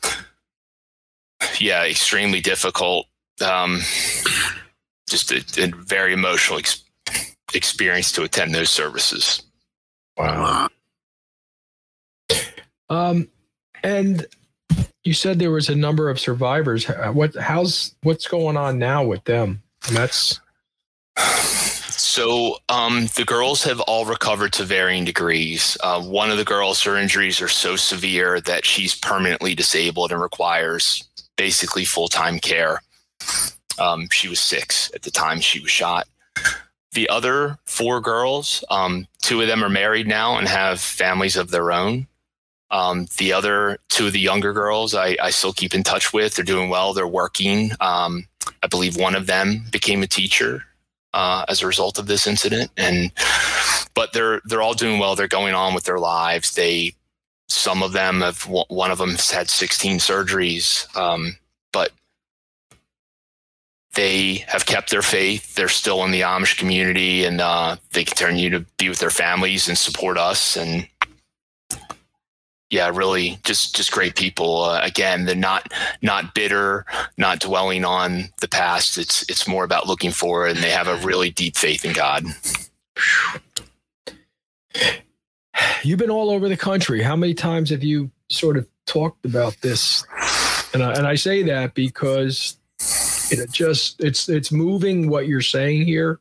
yeah, 1.61 1.85
extremely 1.85 2.41
difficult. 2.41 3.07
Um, 3.41 3.81
just 5.09 5.31
a, 5.31 5.45
a 5.63 5.69
very 5.69 6.13
emotional 6.13 6.59
experience 6.59 6.87
experience 7.55 8.13
to 8.13 8.23
attend 8.23 8.55
those 8.55 8.71
services. 8.71 9.43
Wow. 10.17 10.69
Um, 12.89 13.29
and 13.83 14.27
you 15.07 15.15
said 15.15 15.39
there 15.39 15.51
was 15.51 15.69
a 15.69 15.75
number 15.75 16.11
of 16.11 16.19
survivors. 16.19 16.87
What? 16.87 17.35
How's 17.37 17.95
what's 18.03 18.27
going 18.27 18.57
on 18.57 18.79
now 18.79 19.05
with 19.05 19.25
them? 19.25 19.63
And 19.87 19.97
that's 19.97 20.41
so 22.17 22.57
um, 22.69 23.09
the 23.15 23.25
girls 23.27 23.63
have 23.65 23.81
all 23.81 24.07
recovered 24.07 24.53
to 24.55 24.65
varying 24.65 25.05
degrees. 25.05 25.77
Uh, 25.83 26.01
one 26.01 26.31
of 26.31 26.39
the 26.39 26.45
girls, 26.45 26.83
her 26.83 26.97
injuries 26.97 27.41
are 27.41 27.49
so 27.49 27.77
severe 27.77 28.41
that 28.43 28.65
she's 28.65 28.95
permanently 28.95 29.55
disabled 29.55 30.13
and 30.13 30.21
requires 30.21 31.05
basically 31.37 31.85
full 31.85 32.09
time 32.09 32.39
care. 32.39 32.81
Um, 33.79 34.09
she 34.11 34.29
was 34.29 34.41
six 34.41 34.91
at 34.95 35.03
the 35.03 35.11
time 35.11 35.41
she 35.41 35.61
was 35.61 35.71
shot. 35.71 36.09
The 36.93 37.09
other 37.11 37.59
four 37.67 38.01
girls, 38.01 38.65
um, 38.71 39.07
two 39.21 39.43
of 39.43 39.49
them 39.49 39.63
are 39.63 39.69
married 39.69 40.07
now 40.07 40.39
and 40.39 40.49
have 40.49 40.81
families 40.81 41.37
of 41.37 41.51
their 41.51 41.71
own. 41.71 42.07
Um, 42.71 43.07
the 43.19 43.33
other 43.33 43.79
two 43.89 44.09
of 44.09 44.13
the 44.13 44.21
younger 44.21 44.53
girls, 44.53 44.95
I, 44.95 45.17
I, 45.23 45.31
still 45.31 45.53
keep 45.53 45.73
in 45.73 45.85
touch 45.85 46.13
with. 46.13 46.35
They're 46.35 46.45
doing 46.45 46.69
well. 46.69 46.93
They're 46.93 47.07
working. 47.07 47.71
Um, 47.81 48.27
I 48.61 48.67
believe 48.67 48.97
one 48.97 49.15
of 49.15 49.29
them 49.29 49.67
became 49.71 50.03
a 50.03 50.09
teacher 50.09 50.65
uh, 51.15 51.45
as 51.49 51.63
a 51.63 51.67
result 51.67 51.99
of 51.99 52.09
this 52.09 52.27
incident, 52.27 52.73
and 52.77 53.13
but 53.95 54.13
they're 54.13 54.41
they're 54.45 54.63
all 54.63 54.75
doing 54.75 54.99
well. 54.99 55.15
They're 55.15 55.29
going 55.29 55.55
on 55.55 55.75
with 55.75 55.85
their 55.85 55.99
lives. 55.99 56.55
They 56.55 56.95
some 57.49 57.83
of 57.83 57.93
them 57.93 58.21
have 58.21 58.43
one 58.43 58.91
of 58.91 58.99
them 58.99 59.11
has 59.11 59.31
had 59.31 59.49
16 59.49 59.99
surgeries, 59.99 60.95
um, 60.97 61.37
but 61.73 61.93
they 63.95 64.45
have 64.49 64.67
kept 64.67 64.91
their 64.91 65.03
faith. 65.03 65.55
They're 65.55 65.69
still 65.69 66.05
in 66.05 66.11
the 66.11 66.21
Amish 66.21 66.59
community, 66.59 67.25
and 67.25 67.41
uh, 67.41 67.77
they 67.93 68.05
continue 68.05 68.51
to 68.51 68.61
be 68.79 68.89
with 68.89 68.99
their 68.99 69.11
families 69.11 69.69
and 69.69 69.79
support 69.79 70.19
us. 70.19 70.57
And 70.57 70.87
yeah, 72.71 72.91
really, 72.93 73.39
just 73.45 73.77
just 73.77 73.93
great 73.93 74.17
people. 74.17 74.65
Uh, 74.65 74.81
again, 74.83 75.25
they're 75.25 75.37
not 75.37 75.73
not 76.03 76.35
bitter, 76.35 76.85
not 77.17 77.39
dwelling 77.39 77.85
on 77.85 78.25
the 78.41 78.49
past. 78.49 78.99
It's 78.99 79.23
it's 79.29 79.47
more 79.47 79.65
about 79.65 79.87
looking 79.87 80.11
forward, 80.11 80.51
and 80.51 80.59
they 80.59 80.71
have 80.71 80.89
a 80.89 80.97
really 80.97 81.31
deep 81.31 81.57
faith 81.57 81.85
in 81.85 81.93
God. 81.93 82.25
You've 85.83 85.99
been 85.99 86.11
all 86.11 86.31
over 86.31 86.49
the 86.49 86.57
country. 86.57 87.03
How 87.03 87.17
many 87.17 87.35
times 87.35 87.71
have 87.71 87.85
you 87.85 88.11
sort 88.31 88.57
of 88.57 88.67
talked 88.85 89.25
about 89.25 89.57
this? 89.63 90.05
And 90.75 90.83
I, 90.83 90.93
and 90.95 91.07
I 91.07 91.15
say 91.15 91.43
that 91.45 91.75
because 91.75 92.59
it 93.31 93.51
just 93.53 94.03
it's 94.03 94.29
it's 94.29 94.51
moving 94.51 95.09
what 95.09 95.29
you're 95.29 95.41
saying 95.41 95.87
here 95.87 96.21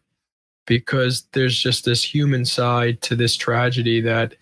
because 0.67 1.27
there's 1.33 1.57
just 1.57 1.85
this 1.85 2.03
human 2.03 2.45
side 2.45 3.01
to 3.01 3.15
this 3.15 3.35
tragedy 3.35 3.99
that 4.01 4.35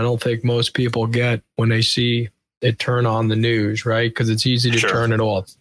I 0.00 0.02
don't 0.02 0.22
think 0.22 0.42
most 0.42 0.72
people 0.72 1.06
get 1.06 1.42
when 1.56 1.68
they 1.68 1.82
see 1.82 2.30
it 2.62 2.78
turn 2.78 3.04
on 3.04 3.28
the 3.28 3.36
news, 3.36 3.84
right? 3.84 4.10
Because 4.10 4.30
it's 4.30 4.46
easy 4.46 4.70
to 4.70 4.78
sure. 4.78 4.88
turn 4.88 5.12
it 5.12 5.20
off. 5.20 5.52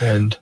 And 0.00 0.38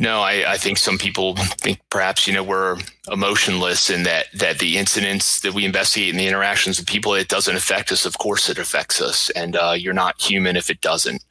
no, 0.00 0.20
I, 0.20 0.54
I 0.54 0.56
think 0.56 0.78
some 0.78 0.98
people 0.98 1.36
think 1.36 1.78
perhaps 1.88 2.26
you 2.26 2.34
know 2.34 2.42
we're 2.42 2.76
emotionless 3.12 3.88
and 3.88 4.04
that 4.04 4.26
that 4.34 4.58
the 4.58 4.76
incidents 4.76 5.40
that 5.42 5.54
we 5.54 5.64
investigate 5.64 6.10
and 6.10 6.18
the 6.18 6.26
interactions 6.26 6.80
with 6.80 6.88
people 6.88 7.14
it 7.14 7.28
doesn't 7.28 7.54
affect 7.54 7.92
us. 7.92 8.04
Of 8.04 8.18
course, 8.18 8.48
it 8.48 8.58
affects 8.58 9.00
us, 9.00 9.30
and 9.30 9.54
uh, 9.54 9.74
you're 9.78 9.94
not 9.94 10.20
human 10.20 10.56
if 10.56 10.70
it 10.70 10.80
doesn't. 10.80 11.24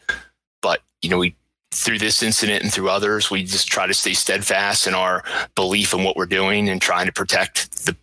But 0.62 0.80
you 1.02 1.10
know 1.10 1.18
we 1.18 1.36
through 1.74 2.00
this 2.00 2.24
incident 2.24 2.64
and 2.64 2.72
through 2.72 2.90
others, 2.90 3.30
we 3.30 3.44
just 3.44 3.68
try 3.68 3.88
to 3.88 3.94
stay 3.94 4.14
steadfast 4.14 4.88
in 4.88 4.94
our 4.94 5.24
belief 5.56 5.94
in 5.94 6.04
what 6.04 6.16
we're 6.16 6.26
doing 6.26 6.70
and 6.70 6.82
trying 6.82 7.08
to 7.08 7.14
protect 7.14 7.86
the 7.86 7.96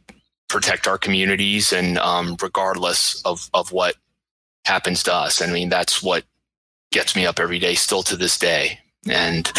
protect 0.49 0.87
our 0.87 0.99
communities 0.99 1.73
and 1.73 1.99
um, 1.99 2.37
regardless 2.41 3.23
of 3.23 3.49
of 3.55 3.73
what 3.73 3.97
happens 4.65 5.03
to 5.05 5.15
us. 5.15 5.41
I 5.41 5.47
mean, 5.47 5.69
that's 5.69 6.03
what 6.03 6.25
gets 6.91 7.17
me 7.17 7.27
up 7.27 7.39
every 7.39 7.59
day, 7.59 7.75
still 7.75 8.03
to 8.05 8.17
this 8.17 8.39
day. 8.39 8.79
And 9.09 9.51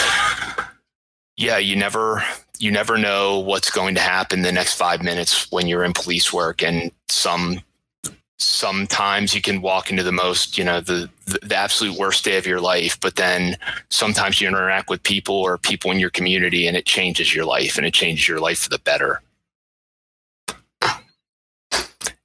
yeah, 1.37 1.57
you 1.57 1.75
never 1.75 2.23
you 2.59 2.71
never 2.71 2.97
know 2.97 3.39
what's 3.39 3.71
going 3.71 3.95
to 3.95 4.01
happen 4.01 4.41
the 4.41 4.51
next 4.51 4.75
five 4.75 5.01
minutes 5.01 5.51
when 5.51 5.67
you're 5.67 5.83
in 5.83 5.93
police 5.93 6.33
work, 6.33 6.61
and 6.61 6.91
some 7.07 7.61
sometimes 8.37 9.35
you 9.35 9.41
can 9.41 9.61
walk 9.61 9.91
into 9.91 10.01
the 10.01 10.13
most 10.13 10.57
you 10.57 10.63
know 10.63 10.79
the, 10.79 11.09
the, 11.25 11.39
the 11.43 11.55
absolute 11.55 11.99
worst 11.99 12.23
day 12.23 12.37
of 12.37 12.47
your 12.47 12.61
life 12.61 12.97
but 13.01 13.17
then 13.17 13.57
sometimes 13.89 14.39
you 14.39 14.47
interact 14.47 14.89
with 14.89 15.03
people 15.03 15.35
or 15.35 15.57
people 15.57 15.91
in 15.91 15.99
your 15.99 16.09
community 16.09 16.65
and 16.65 16.77
it 16.77 16.85
changes 16.85 17.35
your 17.35 17.43
life 17.43 17.77
and 17.77 17.85
it 17.85 17.93
changes 17.93 18.29
your 18.29 18.39
life 18.39 18.59
for 18.59 18.69
the 18.69 18.79
better 18.79 19.21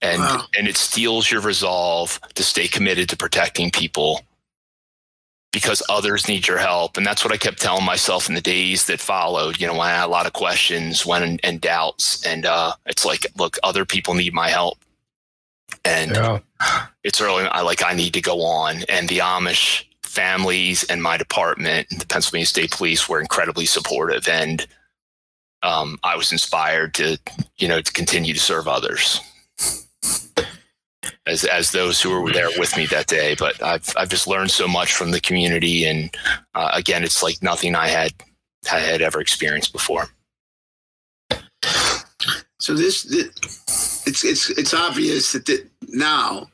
and 0.05 0.21
wow. 0.21 0.45
and 0.57 0.69
it 0.69 0.77
steals 0.77 1.31
your 1.31 1.41
resolve 1.41 2.21
to 2.35 2.43
stay 2.43 2.69
committed 2.69 3.09
to 3.09 3.17
protecting 3.17 3.71
people 3.71 4.21
because 5.53 5.83
others 5.89 6.29
need 6.29 6.47
your 6.47 6.59
help 6.59 6.97
and 6.97 7.07
that's 7.07 7.25
what 7.25 7.33
i 7.33 7.37
kept 7.37 7.61
telling 7.61 7.85
myself 7.85 8.29
in 8.29 8.35
the 8.35 8.41
days 8.41 8.87
that 8.87 9.01
followed 9.01 9.61
you 9.61 9.67
know 9.67 9.73
when 9.73 9.89
i 9.89 9.91
had 9.91 10.07
a 10.07 10.09
lot 10.09 10.27
of 10.27 10.33
questions 10.33 11.05
when 11.05 11.39
and 11.43 11.61
doubts 11.61 12.25
and 12.27 12.47
uh, 12.47 12.73
it's 12.87 13.05
like 13.05 13.27
look 13.37 13.57
other 13.63 13.85
people 13.85 14.15
need 14.15 14.35
my 14.35 14.49
help 14.49 14.79
and 15.85 16.13
yeah. 16.13 16.41
it's 17.03 17.21
early. 17.21 17.45
I 17.45 17.61
like 17.61 17.85
I 17.85 17.95
need 17.95 18.15
to 18.15 18.21
go 18.21 18.43
on, 18.43 18.83
and 18.89 19.09
the 19.09 19.19
Amish 19.19 19.85
families 20.03 20.85
and 20.85 21.03
my 21.03 21.17
department, 21.17 21.89
the 21.99 22.07
Pennsylvania 22.07 22.47
State 22.47 22.71
Police, 22.71 23.09
were 23.09 23.21
incredibly 23.21 23.67
supportive, 23.67 24.29
and 24.29 24.67
um, 25.63 25.99
I 26.03 26.17
was 26.17 26.33
inspired 26.33 26.95
to 26.95 27.19
you 27.59 27.69
know 27.69 27.81
to 27.81 27.93
continue 27.93 28.35
to 28.35 28.41
serve 28.41 28.69
others 28.69 29.21
as 31.27 31.45
as 31.45 31.71
those 31.71 32.01
who 32.01 32.21
were 32.21 32.33
there 32.33 32.49
with 32.59 32.77
me 32.77 32.87
that 32.87 33.07
day. 33.07 33.35
But 33.39 33.63
I've 33.63 33.93
I've 33.97 34.09
just 34.09 34.27
learned 34.27 34.51
so 34.51 34.69
much 34.69 34.95
from 34.95 35.11
the 35.11 35.21
community, 35.21 35.85
and 35.85 36.15
uh, 36.55 36.71
again, 36.73 37.05
it's 37.05 37.23
like 37.23 37.43
nothing 37.43 37.75
I 37.75 37.89
had 37.89 38.13
I 38.71 38.79
had 38.79 39.03
ever 39.03 39.21
experienced 39.21 39.73
before. 39.73 40.09
So 42.61 42.75
this, 42.75 43.03
this 43.03 44.03
it's 44.07 44.25
it's 44.25 44.51
it's 44.51 44.75
obvious 44.75 45.33
that 45.33 45.47
the, 45.47 45.67
now 45.89 46.49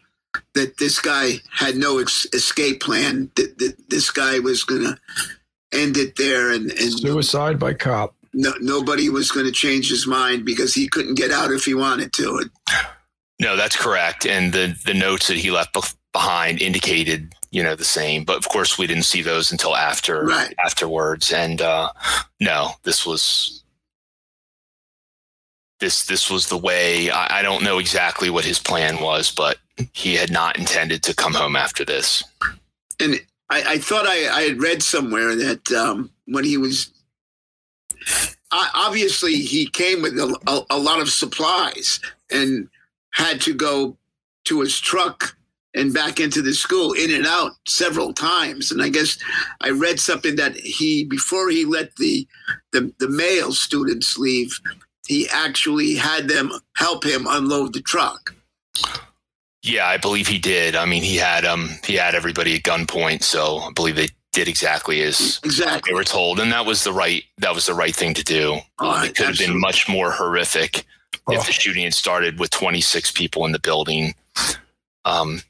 that 0.55 0.79
this 0.79 1.01
guy 1.01 1.35
had 1.53 1.77
no 1.77 1.99
ex- 1.99 2.27
escape 2.33 2.81
plan. 2.81 3.31
That, 3.37 3.59
that 3.59 3.91
this 3.91 4.11
guy 4.11 4.39
was 4.39 4.65
going 4.65 4.83
to 4.83 4.99
end 5.73 5.97
it 5.97 6.17
there 6.17 6.53
and, 6.53 6.71
and 6.71 6.93
suicide 6.93 7.59
by 7.59 7.75
cop. 7.75 8.15
no, 8.33 8.53
nobody 8.61 9.09
was 9.09 9.31
going 9.31 9.47
to 9.47 9.53
change 9.53 9.89
his 9.89 10.07
mind 10.07 10.45
because 10.45 10.75
he 10.75 10.89
couldn't 10.89 11.15
get 11.15 11.31
out 11.31 11.53
if 11.53 11.65
he 11.65 11.75
wanted 11.75 12.13
to. 12.15 12.51
No, 13.41 13.57
that's 13.57 13.77
correct. 13.77 14.27
And 14.27 14.53
the 14.53 14.79
the 14.85 14.95
notes 14.95 15.27
that 15.29 15.39
he 15.39 15.51
left 15.51 15.77
behind 16.13 16.61
indicated, 16.61 17.35
you 17.51 17.63
know, 17.63 17.75
the 17.75 17.85
same. 17.85 18.25
But 18.25 18.37
of 18.37 18.49
course, 18.49 18.79
we 18.79 18.87
didn't 18.87 19.05
see 19.05 19.23
those 19.23 19.51
until 19.51 19.75
after 19.75 20.27
right. 20.27 20.55
afterwards. 20.65 21.33
And 21.33 21.63
uh, 21.63 21.91
no, 22.39 22.73
this 22.85 23.07
was 23.07 23.65
this 25.81 26.05
this 26.05 26.31
was 26.31 26.49
the 26.49 26.59
way. 26.59 27.11
I, 27.11 27.39
I 27.39 27.43
don't 27.43 27.65
know 27.65 27.79
exactly 27.79 28.29
what 28.29 28.45
his 28.45 28.59
plan 28.59 29.03
was, 29.03 29.31
but 29.31 29.57
he 29.95 30.15
had 30.15 30.31
not 30.31 30.59
intended 30.59 31.03
to 31.05 31.15
come 31.15 31.33
home 31.33 31.57
after 31.57 31.83
this. 31.83 32.23
And 33.01 33.15
I, 33.49 33.63
I 33.67 33.79
thought 33.79 34.07
I, 34.07 34.29
I, 34.29 34.43
had 34.43 34.61
read 34.61 34.83
somewhere 34.83 35.35
that 35.35 35.73
um, 35.73 36.11
when 36.27 36.45
he 36.45 36.59
was 36.59 36.93
obviously 38.53 39.37
he 39.37 39.67
came 39.67 40.03
with 40.03 40.19
a, 40.19 40.37
a, 40.47 40.77
a, 40.77 40.79
lot 40.79 41.01
of 41.01 41.09
supplies 41.09 42.01
and 42.31 42.69
had 43.13 43.41
to 43.43 43.55
go 43.55 43.97
to 44.45 44.61
his 44.61 44.79
truck 44.79 45.37
and 45.75 45.95
back 45.95 46.19
into 46.19 46.43
the 46.43 46.53
school 46.53 46.93
in 46.93 47.15
and 47.15 47.27
out 47.27 47.53
several 47.67 48.13
times. 48.13 48.73
And 48.73 48.83
i 48.83 48.89
guess 48.89 49.19
i 49.61 49.71
read 49.71 50.01
something 50.01 50.37
that 50.37 50.57
he 50.57 51.05
before 51.05 51.51
he 51.51 51.65
let 51.65 51.95
the 51.97 52.27
the, 52.73 52.93
the 52.99 53.09
male 53.09 53.53
students 53.53 54.19
leave 54.19 54.59
he 55.07 55.29
actually 55.33 55.95
had 55.95 56.29
them 56.29 56.53
help 56.77 57.05
him 57.05 57.27
unload 57.29 57.73
the 57.73 57.81
truck. 57.81 58.35
Yeah 59.63 59.87
i 59.87 59.97
believe 59.97 60.27
he 60.27 60.39
did. 60.39 60.75
I 60.75 60.85
mean 60.87 61.03
he 61.03 61.17
had 61.17 61.45
um 61.45 61.71
he 61.85 61.95
had 61.95 62.15
everybody 62.15 62.57
at 62.57 62.63
gunpoint 62.63 63.23
so 63.23 63.59
i 63.59 63.71
believe 63.73 63.97
they 63.97 64.09
did 64.33 64.49
exactly 64.49 65.03
as 65.03 65.41
exactly. 65.43 65.91
they 65.91 65.95
were 65.95 66.05
told, 66.05 66.39
and 66.39 66.53
that 66.53 66.65
was 66.65 66.85
the 66.85 66.93
right 66.93 67.25
that 67.39 67.55
was 67.55 67.67
the 67.67 67.75
right 67.75 67.95
thing 67.95 68.15
to 68.15 68.23
do. 68.23 68.59
Oh, 68.79 69.03
it 69.03 69.17
could 69.17 69.27
have 69.27 69.39
been 69.39 69.59
much 69.59 69.89
more 69.89 70.13
horrific 70.13 70.85
oh. 71.27 71.35
if 71.35 71.47
the 71.47 71.53
shooting 71.53 71.85
had 71.85 71.95
started 71.95 72.39
with 72.39 72.51
26 72.51 73.13
people 73.13 73.45
in 73.45 73.53
the 73.53 73.59
building. 73.59 74.15
Um, 75.05 75.43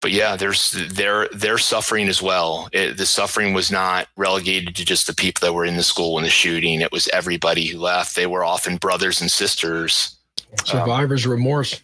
but 0.00 0.12
yeah, 0.12 0.36
there's 0.36 0.72
they're 0.92 1.28
they're 1.28 1.58
suffering 1.58 2.08
as 2.08 2.22
well. 2.22 2.68
It, 2.72 2.96
the 2.96 3.04
suffering 3.04 3.52
was 3.52 3.70
not 3.70 4.08
relegated 4.16 4.74
to 4.76 4.84
just 4.84 5.06
the 5.06 5.14
people 5.14 5.46
that 5.46 5.52
were 5.52 5.66
in 5.66 5.76
the 5.76 5.82
school 5.82 6.14
when 6.14 6.24
the 6.24 6.30
shooting. 6.30 6.80
It 6.80 6.92
was 6.92 7.08
everybody 7.12 7.66
who 7.66 7.78
left. 7.78 8.16
They 8.16 8.26
were 8.26 8.44
often 8.44 8.78
brothers 8.78 9.20
and 9.20 9.30
sisters. 9.30 10.16
Survivor's 10.64 11.26
um, 11.26 11.32
remorse. 11.32 11.80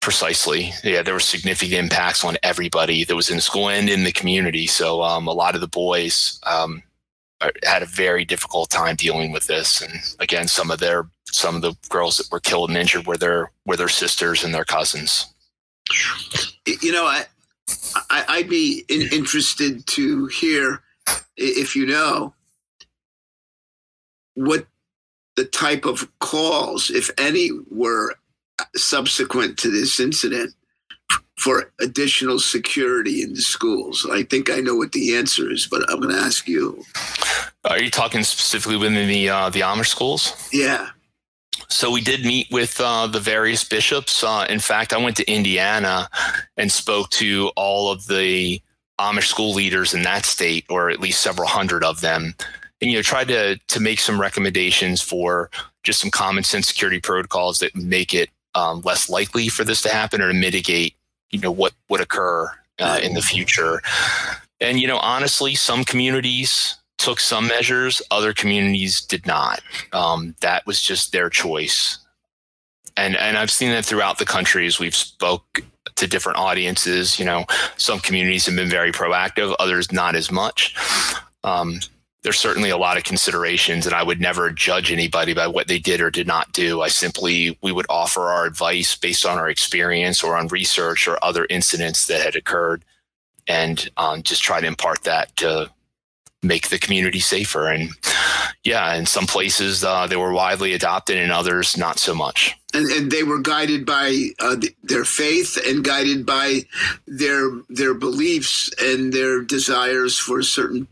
Precisely. 0.00 0.72
Yeah, 0.84 1.02
there 1.02 1.14
were 1.14 1.20
significant 1.20 1.72
impacts 1.72 2.22
on 2.22 2.36
everybody 2.42 3.02
that 3.04 3.16
was 3.16 3.30
in 3.30 3.40
school 3.40 3.70
and 3.70 3.88
in 3.88 4.04
the 4.04 4.12
community. 4.12 4.66
So 4.66 5.02
um, 5.02 5.26
a 5.26 5.32
lot 5.32 5.54
of 5.54 5.60
the 5.60 5.66
boys 5.66 6.38
um, 6.44 6.82
had 7.64 7.82
a 7.82 7.86
very 7.86 8.24
difficult 8.24 8.70
time 8.70 8.94
dealing 8.94 9.32
with 9.32 9.46
this. 9.46 9.82
And 9.82 9.94
again, 10.20 10.48
some 10.48 10.70
of 10.70 10.78
their 10.78 11.08
some 11.30 11.56
of 11.56 11.62
the 11.62 11.74
girls 11.88 12.16
that 12.16 12.30
were 12.30 12.40
killed 12.40 12.70
and 12.70 12.78
injured 12.78 13.06
were 13.06 13.16
their 13.16 13.50
were 13.64 13.76
their 13.76 13.88
sisters 13.88 14.44
and 14.44 14.54
their 14.54 14.64
cousins. 14.64 15.32
You 16.82 16.92
know, 16.92 17.04
I, 17.04 17.24
I 18.10 18.38
would 18.38 18.50
be 18.50 18.84
in, 18.88 19.08
interested 19.12 19.86
to 19.86 20.26
hear 20.26 20.82
if 21.36 21.76
you 21.76 21.86
know 21.86 22.34
what 24.34 24.66
the 25.36 25.44
type 25.44 25.84
of 25.84 26.08
calls, 26.18 26.90
if 26.90 27.10
any, 27.18 27.50
were 27.70 28.14
subsequent 28.74 29.58
to 29.58 29.70
this 29.70 30.00
incident 30.00 30.54
for 31.38 31.70
additional 31.80 32.38
security 32.38 33.22
in 33.22 33.34
the 33.34 33.42
schools? 33.42 34.06
I 34.10 34.22
think 34.22 34.50
I 34.50 34.60
know 34.60 34.74
what 34.74 34.92
the 34.92 35.16
answer 35.16 35.50
is, 35.50 35.66
but 35.66 35.88
I'm 35.90 36.00
going 36.00 36.14
to 36.14 36.20
ask 36.20 36.48
you. 36.48 36.82
Are 37.64 37.80
you 37.80 37.90
talking 37.90 38.22
specifically 38.22 38.76
within 38.76 39.08
the 39.08 39.28
uh, 39.28 39.50
the 39.50 39.60
Amish 39.60 39.88
schools? 39.88 40.48
Yeah. 40.52 40.90
So 41.68 41.90
we 41.90 42.00
did 42.00 42.24
meet 42.24 42.48
with 42.50 42.80
uh, 42.80 43.06
the 43.06 43.20
various 43.20 43.64
bishops. 43.64 44.22
Uh, 44.22 44.46
in 44.48 44.60
fact, 44.60 44.92
I 44.92 44.98
went 44.98 45.16
to 45.16 45.30
Indiana 45.30 46.08
and 46.56 46.70
spoke 46.70 47.10
to 47.10 47.50
all 47.56 47.90
of 47.90 48.06
the 48.06 48.60
Amish 48.98 49.26
school 49.26 49.52
leaders 49.52 49.94
in 49.94 50.02
that 50.02 50.24
state, 50.24 50.64
or 50.70 50.90
at 50.90 51.00
least 51.00 51.20
several 51.20 51.48
hundred 51.48 51.84
of 51.84 52.00
them, 52.00 52.34
and 52.80 52.90
you 52.90 52.96
know 52.96 53.02
tried 53.02 53.28
to 53.28 53.56
to 53.56 53.80
make 53.80 54.00
some 54.00 54.20
recommendations 54.20 55.02
for 55.02 55.50
just 55.82 56.00
some 56.00 56.10
common 56.10 56.44
sense 56.44 56.66
security 56.66 57.00
protocols 57.00 57.58
that 57.58 57.76
make 57.76 58.14
it 58.14 58.30
um, 58.56 58.80
less 58.84 59.08
likely 59.08 59.48
for 59.48 59.64
this 59.64 59.82
to 59.82 59.90
happen 59.90 60.20
or 60.20 60.28
to 60.28 60.34
mitigate, 60.34 60.94
you 61.30 61.38
know, 61.38 61.52
what 61.52 61.74
would 61.88 62.00
occur 62.00 62.50
uh, 62.80 62.98
in 63.02 63.14
the 63.14 63.22
future. 63.22 63.82
And, 64.60 64.80
you 64.80 64.86
know, 64.86 64.96
honestly, 64.96 65.54
some 65.54 65.84
communities 65.84 66.76
took 67.06 67.20
some 67.20 67.46
measures, 67.46 68.02
other 68.10 68.32
communities 68.32 69.00
did 69.00 69.24
not. 69.28 69.60
Um, 69.92 70.34
that 70.40 70.66
was 70.66 70.82
just 70.82 71.12
their 71.12 71.30
choice. 71.30 71.98
And, 72.96 73.14
and 73.14 73.38
I've 73.38 73.50
seen 73.52 73.70
that 73.70 73.84
throughout 73.84 74.18
the 74.18 74.24
country 74.24 74.66
as 74.66 74.80
we've 74.80 74.94
spoke 74.94 75.62
to 75.94 76.06
different 76.08 76.38
audiences. 76.38 77.16
You 77.16 77.24
know, 77.24 77.44
some 77.76 78.00
communities 78.00 78.46
have 78.46 78.56
been 78.56 78.68
very 78.68 78.90
proactive, 78.90 79.54
others 79.60 79.92
not 79.92 80.16
as 80.16 80.32
much. 80.32 80.74
Um, 81.44 81.78
there's 82.24 82.40
certainly 82.40 82.70
a 82.70 82.76
lot 82.76 82.96
of 82.96 83.04
considerations 83.04 83.86
and 83.86 83.94
i 83.94 84.02
would 84.02 84.20
never 84.20 84.50
judge 84.50 84.90
anybody 84.90 85.32
by 85.32 85.46
what 85.46 85.68
they 85.68 85.78
did 85.78 86.00
or 86.00 86.10
did 86.10 86.26
not 86.26 86.50
do 86.50 86.80
i 86.80 86.88
simply 86.88 87.56
we 87.62 87.70
would 87.70 87.86
offer 87.88 88.32
our 88.32 88.46
advice 88.46 88.96
based 88.96 89.24
on 89.24 89.38
our 89.38 89.48
experience 89.48 90.24
or 90.24 90.36
on 90.36 90.48
research 90.48 91.06
or 91.06 91.24
other 91.24 91.46
incidents 91.50 92.08
that 92.08 92.20
had 92.20 92.34
occurred 92.34 92.84
and 93.46 93.90
um, 93.96 94.24
just 94.24 94.42
try 94.42 94.60
to 94.60 94.66
impart 94.66 95.04
that 95.04 95.36
to 95.36 95.70
make 96.46 96.68
the 96.68 96.78
community 96.78 97.20
safer 97.20 97.68
and 97.68 97.90
yeah 98.64 98.94
in 98.94 99.06
some 99.06 99.26
places 99.26 99.84
uh, 99.84 100.06
they 100.06 100.16
were 100.16 100.32
widely 100.32 100.72
adopted 100.72 101.16
and 101.16 101.32
others 101.32 101.76
not 101.76 101.98
so 101.98 102.14
much 102.14 102.56
and, 102.74 102.86
and 102.90 103.10
they 103.10 103.22
were 103.22 103.40
guided 103.40 103.86
by 103.86 104.28
uh, 104.40 104.56
their 104.82 105.04
faith 105.04 105.58
and 105.66 105.84
guided 105.84 106.26
by 106.26 106.60
their 107.06 107.50
their 107.68 107.94
beliefs 107.94 108.70
and 108.80 109.12
their 109.12 109.42
desires 109.42 110.18
for 110.18 110.42
certain 110.42 110.86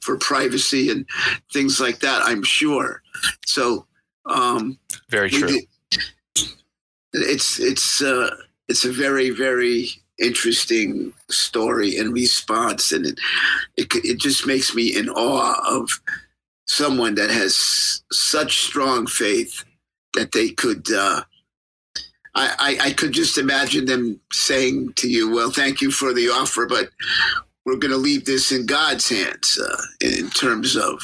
for 0.00 0.16
privacy 0.16 0.90
and 0.90 1.06
things 1.52 1.80
like 1.80 2.00
that. 2.00 2.22
I'm 2.22 2.42
sure. 2.42 3.02
So, 3.46 3.86
um, 4.26 4.78
very 5.08 5.30
true. 5.30 5.60
It's 7.12 7.58
it's 7.58 8.02
uh, 8.02 8.34
it's 8.68 8.84
a 8.84 8.92
very 8.92 9.30
very 9.30 9.88
interesting 10.20 11.12
story 11.30 11.96
and 11.98 12.12
response, 12.12 12.92
and 12.92 13.06
it, 13.06 13.20
it 13.76 13.88
it 14.04 14.18
just 14.18 14.46
makes 14.46 14.74
me 14.74 14.96
in 14.96 15.08
awe 15.08 15.60
of 15.68 15.88
someone 16.66 17.16
that 17.16 17.30
has 17.30 18.02
such 18.12 18.58
strong 18.58 19.06
faith 19.06 19.64
that 20.14 20.32
they 20.32 20.50
could. 20.50 20.90
Uh, 20.92 21.22
I, 22.34 22.78
I, 22.82 22.86
I 22.88 22.92
could 22.92 23.12
just 23.12 23.38
imagine 23.38 23.86
them 23.86 24.20
saying 24.32 24.94
to 24.96 25.08
you, 25.08 25.30
"Well, 25.30 25.50
thank 25.50 25.80
you 25.80 25.90
for 25.90 26.14
the 26.14 26.28
offer, 26.28 26.66
but 26.66 26.90
we're 27.64 27.76
going 27.76 27.92
to 27.92 27.98
leave 27.98 28.24
this 28.24 28.52
in 28.52 28.66
God's 28.66 29.08
hands 29.08 29.58
uh, 29.60 29.82
in 30.00 30.30
terms 30.30 30.76
of 30.76 31.00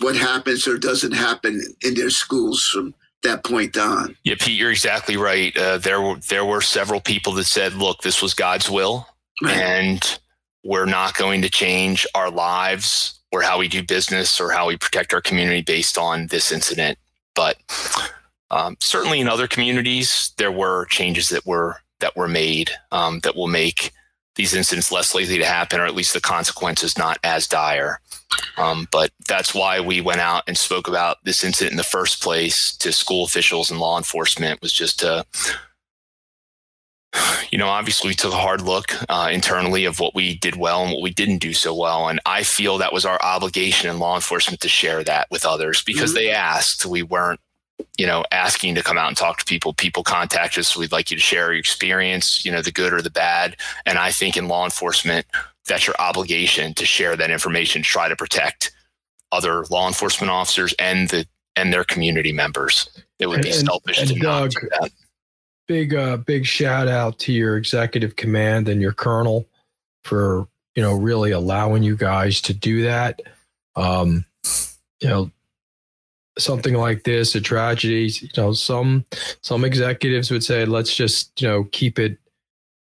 what 0.00 0.16
happens 0.16 0.68
or 0.68 0.78
doesn't 0.78 1.12
happen 1.12 1.60
in 1.82 1.94
their 1.94 2.10
schools 2.10 2.64
from 2.64 2.94
that 3.22 3.44
point 3.44 3.76
on. 3.76 4.16
Yeah, 4.24 4.34
Pete, 4.38 4.58
you're 4.58 4.70
exactly 4.70 5.16
right. 5.16 5.56
Uh, 5.56 5.78
there 5.78 6.00
were 6.00 6.16
there 6.28 6.44
were 6.44 6.60
several 6.60 7.00
people 7.00 7.32
that 7.34 7.44
said, 7.44 7.74
"Look, 7.74 8.02
this 8.02 8.22
was 8.22 8.34
God's 8.34 8.70
will, 8.70 9.06
right. 9.42 9.56
and 9.56 10.18
we're 10.64 10.86
not 10.86 11.16
going 11.16 11.42
to 11.42 11.50
change 11.50 12.06
our 12.14 12.30
lives 12.30 13.20
or 13.32 13.42
how 13.42 13.58
we 13.58 13.68
do 13.68 13.82
business 13.82 14.40
or 14.40 14.50
how 14.50 14.68
we 14.68 14.76
protect 14.76 15.12
our 15.12 15.20
community 15.20 15.62
based 15.62 15.98
on 15.98 16.28
this 16.28 16.52
incident." 16.52 16.98
But 17.34 17.56
um, 18.50 18.76
certainly 18.80 19.20
in 19.20 19.28
other 19.28 19.48
communities, 19.48 20.32
there 20.38 20.52
were 20.52 20.86
changes 20.86 21.28
that 21.30 21.46
were 21.46 21.76
that 22.00 22.16
were 22.16 22.28
made 22.28 22.70
um, 22.92 23.20
that 23.20 23.36
will 23.36 23.48
make 23.48 23.92
these 24.38 24.54
incidents 24.54 24.92
less 24.92 25.14
likely 25.14 25.36
to 25.36 25.44
happen, 25.44 25.80
or 25.80 25.84
at 25.84 25.96
least 25.96 26.14
the 26.14 26.20
consequences 26.20 26.96
not 26.96 27.18
as 27.24 27.46
dire. 27.46 28.00
Um, 28.56 28.86
but 28.92 29.10
that's 29.26 29.52
why 29.52 29.80
we 29.80 30.00
went 30.00 30.20
out 30.20 30.44
and 30.46 30.56
spoke 30.56 30.86
about 30.86 31.16
this 31.24 31.42
incident 31.42 31.72
in 31.72 31.76
the 31.76 31.82
first 31.82 32.22
place 32.22 32.74
to 32.76 32.92
school 32.92 33.24
officials 33.24 33.70
and 33.70 33.80
law 33.80 33.98
enforcement 33.98 34.62
was 34.62 34.72
just 34.72 35.00
to, 35.00 35.26
you 37.50 37.58
know, 37.58 37.66
obviously 37.66 38.08
we 38.08 38.14
took 38.14 38.32
a 38.32 38.36
hard 38.36 38.62
look 38.62 38.94
uh, 39.08 39.28
internally 39.32 39.84
of 39.84 39.98
what 39.98 40.14
we 40.14 40.38
did 40.38 40.54
well 40.54 40.84
and 40.84 40.92
what 40.92 41.02
we 41.02 41.12
didn't 41.12 41.38
do 41.38 41.52
so 41.52 41.74
well. 41.74 42.08
And 42.08 42.20
I 42.24 42.44
feel 42.44 42.78
that 42.78 42.92
was 42.92 43.04
our 43.04 43.20
obligation 43.22 43.90
in 43.90 43.98
law 43.98 44.14
enforcement 44.14 44.60
to 44.60 44.68
share 44.68 45.02
that 45.02 45.26
with 45.32 45.44
others 45.44 45.82
because 45.82 46.10
mm-hmm. 46.10 46.26
they 46.26 46.30
asked. 46.30 46.86
We 46.86 47.02
weren't 47.02 47.40
you 47.96 48.06
know, 48.06 48.24
asking 48.32 48.74
to 48.76 48.82
come 48.82 48.98
out 48.98 49.08
and 49.08 49.16
talk 49.16 49.38
to 49.38 49.44
people. 49.44 49.74
People 49.74 50.02
contact 50.02 50.56
us. 50.56 50.76
We'd 50.76 50.92
like 50.92 51.10
you 51.10 51.16
to 51.16 51.22
share 51.22 51.52
your 51.52 51.58
experience, 51.60 52.44
you 52.44 52.52
know, 52.52 52.62
the 52.62 52.72
good 52.72 52.92
or 52.92 53.02
the 53.02 53.10
bad. 53.10 53.56
And 53.86 53.98
I 53.98 54.10
think 54.10 54.36
in 54.36 54.48
law 54.48 54.64
enforcement, 54.64 55.26
that's 55.66 55.86
your 55.86 55.96
obligation 55.98 56.74
to 56.74 56.86
share 56.86 57.16
that 57.16 57.30
information, 57.30 57.82
try 57.82 58.08
to 58.08 58.16
protect 58.16 58.72
other 59.32 59.64
law 59.70 59.86
enforcement 59.86 60.30
officers 60.30 60.74
and 60.78 61.08
the 61.10 61.26
and 61.56 61.72
their 61.72 61.84
community 61.84 62.32
members. 62.32 62.88
It 63.18 63.26
would 63.26 63.42
be 63.42 63.50
and, 63.50 63.66
selfish 63.66 63.98
and 63.98 64.08
to 64.08 64.14
Doug, 64.14 64.54
not 64.54 64.62
do 64.62 64.68
that. 64.80 64.90
Big 65.66 65.94
uh 65.94 66.16
big 66.16 66.46
shout 66.46 66.88
out 66.88 67.18
to 67.20 67.32
your 67.32 67.56
executive 67.56 68.16
command 68.16 68.68
and 68.68 68.80
your 68.80 68.92
colonel 68.92 69.46
for, 70.04 70.48
you 70.74 70.82
know, 70.82 70.94
really 70.94 71.32
allowing 71.32 71.82
you 71.82 71.96
guys 71.96 72.40
to 72.42 72.54
do 72.54 72.82
that. 72.84 73.20
Um, 73.76 74.24
you 75.00 75.08
know, 75.08 75.30
something 76.38 76.74
like 76.74 77.04
this, 77.04 77.34
a 77.34 77.40
tragedy, 77.40 78.10
you 78.20 78.28
know, 78.36 78.52
some 78.52 79.04
some 79.42 79.64
executives 79.64 80.30
would 80.30 80.44
say, 80.44 80.64
let's 80.64 80.94
just 80.94 81.40
you 81.40 81.48
know 81.48 81.64
keep 81.64 81.98
it 81.98 82.18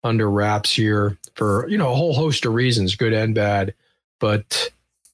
under 0.04 0.30
wraps 0.30 0.72
here 0.74 1.18
for 1.36 1.68
you 1.70 1.78
know 1.78 1.92
a 1.92 1.96
whole 1.96 2.14
host 2.14 2.46
of 2.46 2.54
reasons, 2.54 2.96
good 2.96 3.14
and 3.14 3.36
bad. 3.36 3.74
But 4.20 4.72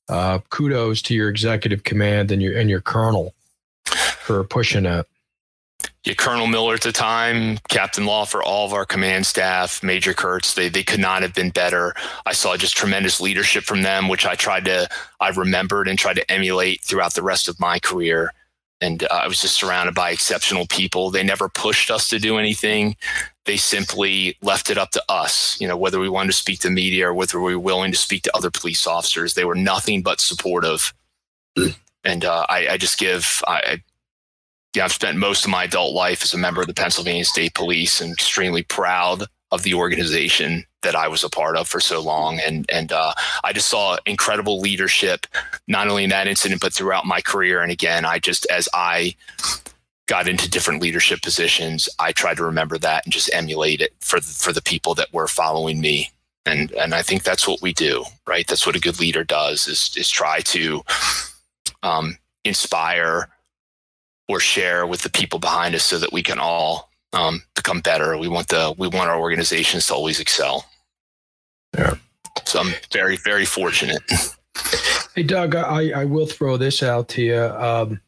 uh, 0.10 0.40
kudos 0.50 1.02
to 1.04 1.14
your 1.14 1.30
executive 1.30 1.84
command 1.84 2.32
and 2.32 2.42
your 2.42 2.58
and 2.58 2.70
your 2.70 2.82
colonel 2.82 3.34
for 3.86 4.44
pushing 4.44 4.84
that. 4.84 5.08
Yeah, 6.08 6.14
Colonel 6.14 6.48
Miller 6.48 6.74
at 6.74 6.84
the 6.84 6.94
time, 6.94 7.58
Captain 7.68 8.06
Law 8.06 8.24
for 8.24 8.42
all 8.42 8.66
of 8.66 8.72
our 8.72 8.86
command 8.86 9.26
staff, 9.26 9.84
Major 9.84 10.14
Kurtz, 10.14 10.54
they 10.54 10.70
they 10.70 10.82
could 10.82 11.02
not 11.02 11.22
have 11.22 11.34
been 11.34 11.50
better. 11.50 11.94
I 12.26 12.32
saw 12.32 12.56
just 12.56 12.78
tremendous 12.78 13.20
leadership 13.20 13.66
from 13.66 13.82
them, 13.82 14.08
which 14.08 14.26
I 14.26 14.36
tried 14.36 14.64
to 14.66 14.88
I 15.20 15.32
remembered 15.32 15.90
and 15.90 16.00
tried 16.00 16.14
to 16.14 16.32
emulate 16.32 16.82
throughout 16.82 17.16
the 17.16 17.24
rest 17.24 17.50
of 17.50 17.60
my 17.60 17.78
career. 17.80 18.32
And 18.80 19.04
uh, 19.04 19.08
I 19.12 19.28
was 19.28 19.42
just 19.42 19.58
surrounded 19.58 19.96
by 19.96 20.12
exceptional 20.12 20.66
people. 20.68 21.12
They 21.12 21.24
never 21.24 21.50
pushed 21.50 21.92
us 21.92 22.08
to 22.08 22.20
do 22.20 22.38
anything. 22.38 22.96
They 23.44 23.58
simply 23.58 24.38
left 24.42 24.70
it 24.70 24.78
up 24.78 24.92
to 24.92 25.04
us, 25.10 25.60
you 25.60 25.68
know, 25.68 25.76
whether 25.76 26.00
we 26.00 26.08
wanted 26.08 26.32
to 26.32 26.38
speak 26.38 26.60
to 26.60 26.70
media 26.70 27.10
or 27.10 27.14
whether 27.14 27.42
we 27.42 27.54
were 27.54 27.60
willing 27.62 27.92
to 27.92 27.98
speak 27.98 28.24
to 28.24 28.38
other 28.38 28.50
police 28.50 28.88
officers. 28.88 29.34
They 29.34 29.44
were 29.44 29.56
nothing 29.56 30.04
but 30.04 30.22
supportive. 30.22 30.94
And 32.06 32.24
uh, 32.24 32.46
I, 32.48 32.68
I, 32.70 32.78
just 32.78 32.98
give, 32.98 33.42
I, 33.46 33.82
yeah, 34.76 34.86
I've 34.86 34.94
spent 34.94 35.18
most 35.18 35.46
of 35.46 35.52
my 35.52 35.64
adult 35.64 35.94
life 35.94 36.22
as 36.22 36.34
a 36.34 36.38
member 36.38 36.62
of 36.62 36.68
the 36.68 36.74
Pennsylvania 36.74 37.26
State 37.26 37.56
Police 37.56 38.02
and 38.02 38.14
extremely 38.14 38.64
proud 38.64 39.24
of 39.52 39.64
the 39.64 39.74
organization 39.74 40.66
that 40.82 40.96
I 40.96 41.08
was 41.08 41.24
a 41.24 41.30
part 41.30 41.58
of 41.58 41.68
for 41.68 41.80
so 41.80 42.02
long. 42.02 42.40
And 42.46 42.70
and 42.72 42.92
uh, 42.92 43.14
I 43.44 43.54
just 43.54 43.70
saw 43.70 43.98
incredible 44.06 44.60
leadership, 44.60 45.26
not 45.68 45.88
only 45.88 46.04
in 46.04 46.10
that 46.12 46.28
incident, 46.28 46.62
but 46.62 46.74
throughout 46.74 47.06
my 47.06 47.22
career. 47.22 47.62
And 47.62 47.72
again, 47.72 48.06
I 48.06 48.20
just 48.20 48.46
as 48.48 48.68
I 48.74 49.16
got 50.08 50.28
into 50.28 50.50
different 50.50 50.82
leadership 50.82 51.22
positions, 51.22 51.90
I 52.00 52.12
tried 52.12 52.38
to 52.38 52.46
remember 52.46 52.78
that 52.78 53.06
and 53.06 53.14
just 53.14 53.34
emulate 53.34 53.82
it 53.82 53.94
for 54.00 54.20
the, 54.20 54.26
for 54.26 54.54
the 54.54 54.62
people 54.62 54.96
that 54.96 55.14
were 55.14 55.28
following 55.28 55.82
me. 55.82 56.12
And 56.46 56.72
and 56.74 56.94
I 56.94 57.02
think 57.02 57.24
that's 57.24 57.48
what 57.48 57.62
we 57.62 57.74
do, 57.74 58.06
right? 58.28 58.48
That's 58.48 58.66
what 58.66 58.76
a 58.76 58.82
good 58.82 59.00
leader 59.00 59.24
does 59.24 59.68
is 59.68 59.94
is 59.98 60.10
try 60.10 60.40
to 60.42 60.82
um, 61.84 62.18
inspire 62.46 63.30
or 64.28 64.40
share 64.40 64.86
with 64.86 65.02
the 65.02 65.10
people 65.10 65.40
behind 65.40 65.76
us 65.76 65.84
so 65.84 65.98
that 66.00 66.12
we 66.12 66.22
can 66.22 66.40
all 66.40 66.90
um, 67.14 67.44
become 67.56 67.80
better. 67.80 68.18
We 68.18 68.28
want 68.28 68.50
the 68.50 68.74
we 68.78 68.88
want 68.88 69.10
our 69.10 69.20
organizations 69.20 69.88
to 69.88 69.94
always 69.94 70.20
excel. 70.20 70.66
Yeah. 71.78 71.96
So 72.46 72.60
I'm 72.60 72.74
very 72.92 73.18
very 73.18 73.46
fortunate. 73.46 74.02
Hey 75.16 75.24
Doug, 75.24 75.56
I, 75.56 76.02
I 76.02 76.06
will 76.06 76.28
throw 76.28 76.58
this 76.58 76.84
out 76.84 77.08
to 77.10 77.22
you. 77.22 77.42
Um, 77.42 78.02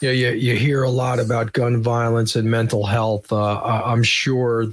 you, 0.00 0.08
know, 0.08 0.12
you 0.12 0.30
you 0.30 0.56
hear 0.56 0.82
a 0.82 0.90
lot 0.90 1.18
about 1.18 1.52
gun 1.52 1.82
violence 1.82 2.36
and 2.36 2.50
mental 2.50 2.86
health. 2.86 3.32
Uh, 3.32 3.60
I'm 3.62 4.02
sure 4.02 4.66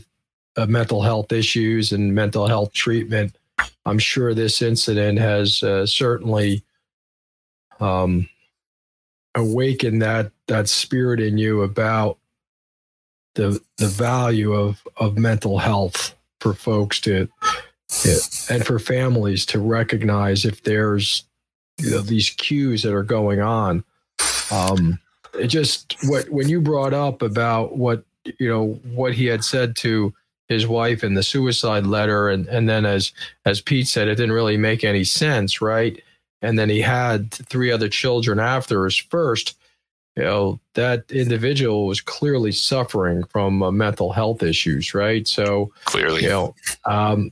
uh, 0.57 0.65
mental 0.65 1.01
health 1.01 1.31
issues 1.31 1.91
and 1.91 2.13
mental 2.13 2.47
health 2.47 2.73
treatment. 2.73 3.35
I'm 3.85 3.99
sure 3.99 4.33
this 4.33 4.61
incident 4.61 5.19
has 5.19 5.63
uh, 5.63 5.85
certainly 5.85 6.63
um, 7.79 8.27
awaken 9.35 9.99
that 9.99 10.31
that 10.47 10.67
spirit 10.67 11.19
in 11.19 11.37
you 11.37 11.61
about 11.61 12.17
the 13.35 13.61
the 13.77 13.87
value 13.87 14.53
of 14.53 14.85
of 14.97 15.17
mental 15.17 15.59
health 15.59 16.15
for 16.39 16.53
folks 16.53 16.99
to 17.01 17.27
and 18.49 18.65
for 18.65 18.79
families 18.79 19.45
to 19.47 19.59
recognize 19.59 20.45
if 20.45 20.63
there's 20.63 21.23
you 21.77 21.91
know 21.91 22.01
these 22.01 22.29
cues 22.31 22.83
that 22.83 22.93
are 22.93 23.03
going 23.03 23.41
on. 23.41 23.83
Um 24.51 24.99
it 25.39 25.47
just 25.47 25.95
what 26.03 26.29
when 26.29 26.49
you 26.49 26.59
brought 26.61 26.93
up 26.93 27.21
about 27.21 27.77
what 27.77 28.03
you 28.39 28.49
know 28.49 28.79
what 28.93 29.13
he 29.13 29.25
had 29.25 29.43
said 29.43 29.75
to 29.77 30.13
his 30.47 30.65
wife 30.65 31.03
in 31.03 31.13
the 31.13 31.23
suicide 31.23 31.85
letter 31.85 32.29
and 32.29 32.47
and 32.47 32.67
then 32.67 32.85
as 32.85 33.13
as 33.45 33.61
Pete 33.61 33.87
said 33.87 34.07
it 34.07 34.15
didn't 34.15 34.31
really 34.31 34.57
make 34.57 34.83
any 34.83 35.03
sense 35.03 35.61
right 35.61 36.01
and 36.41 36.57
then 36.57 36.69
he 36.69 36.81
had 36.81 37.33
three 37.33 37.71
other 37.71 37.89
children 37.89 38.39
after 38.39 38.85
his 38.85 38.97
first, 38.97 39.57
you 40.15 40.23
know, 40.23 40.59
that 40.75 41.11
individual 41.11 41.85
was 41.85 42.01
clearly 42.01 42.51
suffering 42.51 43.23
from 43.25 43.61
uh, 43.61 43.71
mental 43.71 44.11
health 44.11 44.43
issues, 44.43 44.93
right? 44.93 45.27
So 45.27 45.71
clearly, 45.85 46.23
you 46.23 46.29
know, 46.29 46.55
um, 46.85 47.31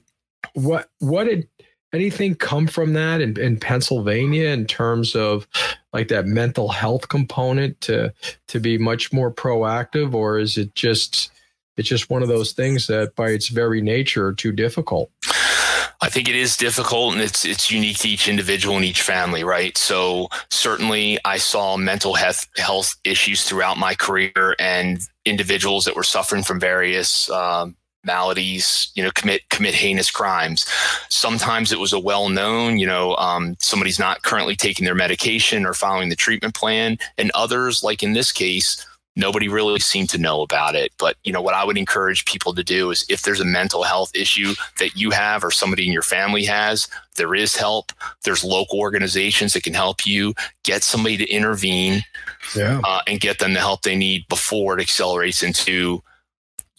what 0.54 0.90
what 1.00 1.26
did 1.26 1.48
anything 1.94 2.36
come 2.36 2.68
from 2.68 2.94
that 2.94 3.22
in, 3.22 3.40
in 3.40 3.58
Pennsylvania 3.58 4.50
in 4.50 4.66
terms 4.66 5.16
of 5.16 5.48
like 5.94 6.10
that 6.10 6.26
mental 6.26 6.70
health 6.70 7.10
component 7.10 7.80
to 7.82 8.14
to 8.48 8.60
be 8.60 8.78
much 8.78 9.14
more 9.14 9.32
proactive, 9.32 10.14
or 10.14 10.38
is 10.38 10.58
it 10.58 10.76
just 10.76 11.32
it's 11.78 11.90
just 11.90 12.10
one 12.10 12.24
of 12.24 12.28
those 12.28 12.52
things 12.52 12.88
that 12.88 13.16
by 13.16 13.30
its 13.30 13.48
very 13.48 13.82
nature 13.82 14.28
are 14.28 14.34
too 14.34 14.52
difficult? 14.52 15.12
I 16.00 16.10
think 16.10 16.30
it 16.30 16.36
is 16.36 16.56
difficult 16.56 17.14
and 17.14 17.22
it's 17.22 17.44
it's 17.44 17.72
unique 17.72 17.98
to 18.00 18.10
each 18.10 18.28
individual 18.28 18.76
and 18.76 18.86
each 18.86 19.02
family, 19.02 19.44
right? 19.44 19.76
So 19.78 20.30
certainly 20.50 21.18
I 21.26 21.38
saw 21.38 21.76
mental 21.76 22.14
health 22.14 22.48
health 22.58 22.94
issues 23.04 23.44
throughout 23.44 23.78
my 23.78 23.96
career 23.96 24.56
and 24.60 25.00
individuals 25.26 25.86
that 25.86 25.96
were 25.96 26.04
suffering 26.04 26.44
from 26.44 26.60
various 26.60 27.30
um, 27.32 27.76
maladies, 28.04 28.92
you 28.96 29.04
know, 29.04 29.12
commit 29.16 29.50
commit 29.50 29.74
heinous 29.74 30.12
crimes. 30.12 30.66
Sometimes 31.10 31.72
it 31.72 31.80
was 31.80 31.94
a 31.94 32.00
well 32.00 32.30
known, 32.30 32.78
you 32.78 32.88
know, 32.88 33.16
um, 33.18 33.56
somebody's 33.60 34.00
not 34.00 34.22
currently 34.22 34.56
taking 34.56 34.86
their 34.86 34.96
medication 34.96 35.66
or 35.66 35.74
following 35.74 36.10
the 36.10 36.16
treatment 36.16 36.56
plan, 36.56 36.98
and 37.18 37.32
others, 37.34 37.84
like 37.84 38.04
in 38.04 38.14
this 38.14 38.32
case, 38.32 38.86
nobody 39.18 39.50
really 39.50 39.80
seemed 39.80 40.10
to 40.12 40.18
know 40.18 40.42
about 40.42 40.76
it. 40.76 40.94
But 40.98 41.18
you 41.24 41.34
know 41.34 41.42
what 41.42 41.56
I 41.56 41.66
would 41.66 41.78
encourage 41.78 42.24
people 42.26 42.54
to 42.54 42.64
do 42.64 42.92
is 42.92 43.06
if 43.10 43.24
there's 43.24 43.42
a 43.42 43.46
mental 43.46 43.84
health 43.84 44.12
issue 44.16 44.54
that 44.80 44.96
you 44.96 45.10
have 45.10 45.44
or 45.44 45.52
somebody 45.52 45.86
in 45.86 45.92
your 45.92 46.04
family 46.04 46.46
has, 46.46 46.88
there 47.16 47.34
is 47.34 47.56
help. 47.56 47.92
There's 48.24 48.44
local 48.44 48.80
organizations 48.80 49.54
that 49.54 49.64
can 49.64 49.74
help 49.74 50.06
you 50.06 50.36
get 50.64 50.84
somebody 50.84 51.18
to 51.18 51.28
intervene 51.30 52.04
yeah. 52.56 52.80
uh, 52.86 53.02
and 53.08 53.20
get 53.20 53.40
them 53.40 53.54
the 53.54 53.60
help 53.60 53.82
they 53.82 53.96
need 53.96 54.28
before 54.30 54.78
it 54.78 54.82
accelerates 54.82 55.42
into 55.42 56.04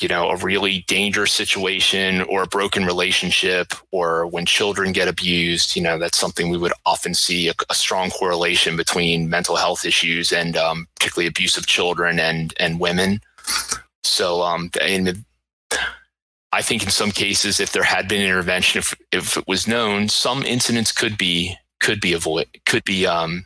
you 0.01 0.09
know, 0.09 0.29
a 0.29 0.37
really 0.37 0.85
dangerous 0.87 1.33
situation 1.33 2.23
or 2.23 2.43
a 2.43 2.47
broken 2.47 2.85
relationship 2.85 3.75
or 3.91 4.27
when 4.27 4.47
children 4.47 4.93
get 4.93 5.09
abused, 5.09 5.75
you 5.75 5.83
know, 5.83 5.99
that's 5.99 6.19
something 6.19 6.49
we 6.49 6.59
would 6.59 6.73
often 6.87 7.15
see 7.15 7.49
a, 7.49 7.55
a 7.69 7.75
strong 7.75 8.11
correlation 8.11 8.77
between 8.77 9.29
mental 9.29 9.57
health 9.57 9.85
issues 9.85 10.33
and 10.33 10.57
um, 10.57 10.87
particularly 10.95 11.27
abuse 11.27 11.57
of 11.57 11.67
children 11.67 12.21
and, 12.21 12.55
and 12.61 12.79
women. 12.79 13.21
So, 14.05 14.43
um, 14.43 14.71
in 14.81 15.25
I 16.53 16.63
think 16.63 16.83
in 16.83 16.91
some 16.91 17.11
cases, 17.11 17.61
if 17.61 17.73
there 17.73 17.83
had 17.83 18.09
been 18.09 18.23
intervention, 18.23 18.79
if, 18.79 18.95
if 19.13 19.37
it 19.37 19.47
was 19.47 19.69
known, 19.69 20.09
some 20.09 20.43
incidents 20.45 20.93
could 20.93 21.19
be, 21.19 21.57
could 21.81 22.01
be 22.01 22.15
avoid, 22.15 22.47
could 22.67 22.85
be, 22.85 23.07
um, 23.07 23.45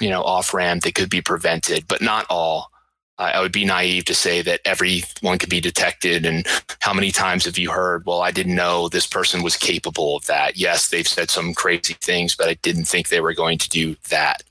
you 0.00 0.10
know, 0.10 0.22
off 0.22 0.52
ramp, 0.52 0.82
they 0.82 0.90
could 0.90 1.08
be 1.08 1.22
prevented, 1.22 1.86
but 1.86 2.02
not 2.02 2.26
all. 2.28 2.70
I 3.18 3.40
would 3.40 3.52
be 3.52 3.64
naive 3.64 4.04
to 4.06 4.14
say 4.14 4.42
that 4.42 4.60
everyone 4.64 5.38
could 5.38 5.48
be 5.48 5.60
detected. 5.60 6.26
And 6.26 6.46
how 6.80 6.92
many 6.92 7.10
times 7.10 7.46
have 7.46 7.58
you 7.58 7.70
heard, 7.70 8.04
well, 8.04 8.20
I 8.20 8.30
didn't 8.30 8.54
know 8.54 8.88
this 8.88 9.06
person 9.06 9.42
was 9.42 9.56
capable 9.56 10.16
of 10.16 10.26
that? 10.26 10.56
Yes, 10.56 10.88
they've 10.88 11.08
said 11.08 11.30
some 11.30 11.54
crazy 11.54 11.94
things, 11.94 12.34
but 12.34 12.48
I 12.48 12.54
didn't 12.54 12.84
think 12.84 13.08
they 13.08 13.20
were 13.20 13.34
going 13.34 13.58
to 13.58 13.68
do 13.68 13.96
that. 14.10 14.42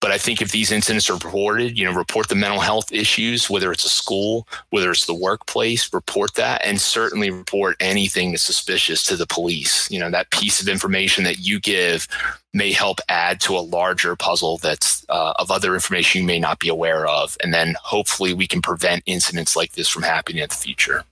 But 0.00 0.10
I 0.10 0.18
think 0.18 0.42
if 0.42 0.52
these 0.52 0.70
incidents 0.70 1.08
are 1.08 1.14
reported, 1.14 1.78
you 1.78 1.84
know, 1.84 1.92
report 1.92 2.28
the 2.28 2.34
mental 2.34 2.60
health 2.60 2.92
issues, 2.92 3.48
whether 3.48 3.72
it's 3.72 3.84
a 3.84 3.88
school, 3.88 4.46
whether 4.70 4.90
it's 4.90 5.06
the 5.06 5.14
workplace, 5.14 5.92
report 5.92 6.34
that 6.34 6.60
and 6.64 6.80
certainly 6.80 7.30
report 7.30 7.76
anything 7.80 8.30
that's 8.30 8.42
suspicious 8.42 9.02
to 9.04 9.16
the 9.16 9.26
police. 9.26 9.90
You 9.90 9.98
know, 9.98 10.10
that 10.10 10.30
piece 10.30 10.60
of 10.60 10.68
information 10.68 11.24
that 11.24 11.38
you 11.38 11.58
give 11.60 12.06
may 12.56 12.72
help 12.72 13.00
add 13.08 13.40
to 13.42 13.56
a 13.56 13.60
larger 13.60 14.16
puzzle 14.16 14.56
that's 14.58 15.04
uh, 15.08 15.34
of 15.38 15.50
other 15.50 15.74
information 15.74 16.22
you 16.22 16.26
may 16.26 16.38
not 16.38 16.58
be 16.58 16.68
aware 16.68 17.06
of. 17.06 17.36
And 17.42 17.52
then 17.52 17.76
hopefully 17.82 18.32
we 18.32 18.46
can 18.46 18.62
prevent 18.62 19.02
incidents 19.06 19.54
like 19.54 19.72
this 19.72 19.88
from 19.88 20.02
happening 20.02 20.42
in 20.42 20.48
the 20.48 20.54
future. 20.54 21.04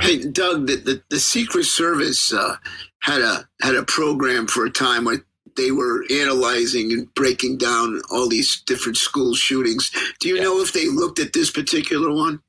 Hey, 0.00 0.18
Doug, 0.18 0.66
the, 0.66 0.76
the, 0.76 1.02
the 1.10 1.18
Secret 1.18 1.64
Service 1.64 2.32
uh, 2.32 2.56
had 3.00 3.20
a 3.20 3.48
had 3.60 3.74
a 3.74 3.82
program 3.82 4.46
for 4.46 4.64
a 4.64 4.70
time 4.70 5.04
where 5.04 5.24
they 5.56 5.70
were 5.70 6.04
analyzing 6.10 6.92
and 6.92 7.12
breaking 7.14 7.58
down 7.58 8.02
all 8.10 8.28
these 8.28 8.62
different 8.66 8.96
school 8.96 9.34
shootings. 9.34 9.90
Do 10.20 10.28
you 10.28 10.36
yeah. 10.36 10.42
know 10.42 10.60
if 10.60 10.72
they 10.72 10.88
looked 10.88 11.18
at 11.18 11.32
this 11.32 11.50
particular 11.50 12.12
one? 12.12 12.40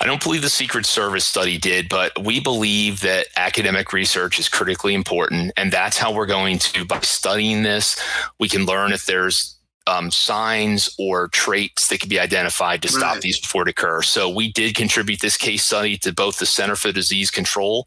I 0.00 0.06
don't 0.06 0.22
believe 0.22 0.42
the 0.42 0.48
Secret 0.48 0.86
Service 0.86 1.24
study 1.24 1.58
did, 1.58 1.88
but 1.88 2.24
we 2.24 2.40
believe 2.40 3.00
that 3.00 3.26
academic 3.36 3.92
research 3.92 4.38
is 4.38 4.48
critically 4.48 4.94
important. 4.94 5.52
And 5.56 5.72
that's 5.72 5.98
how 5.98 6.12
we're 6.12 6.26
going 6.26 6.58
to, 6.58 6.84
by 6.84 7.00
studying 7.00 7.62
this, 7.62 8.00
we 8.40 8.48
can 8.48 8.66
learn 8.66 8.92
if 8.92 9.06
there's 9.06 9.58
um, 9.86 10.10
signs 10.10 10.94
or 10.98 11.28
traits 11.28 11.88
that 11.88 12.00
can 12.00 12.08
be 12.08 12.20
identified 12.20 12.82
to 12.82 12.88
stop 12.88 13.14
right. 13.14 13.22
these 13.22 13.40
before 13.40 13.62
it 13.62 13.68
occur. 13.68 14.02
So 14.02 14.28
we 14.28 14.52
did 14.52 14.74
contribute 14.74 15.20
this 15.20 15.36
case 15.36 15.64
study 15.64 15.96
to 15.98 16.12
both 16.12 16.38
the 16.38 16.46
Center 16.46 16.76
for 16.76 16.92
Disease 16.92 17.30
Control 17.30 17.86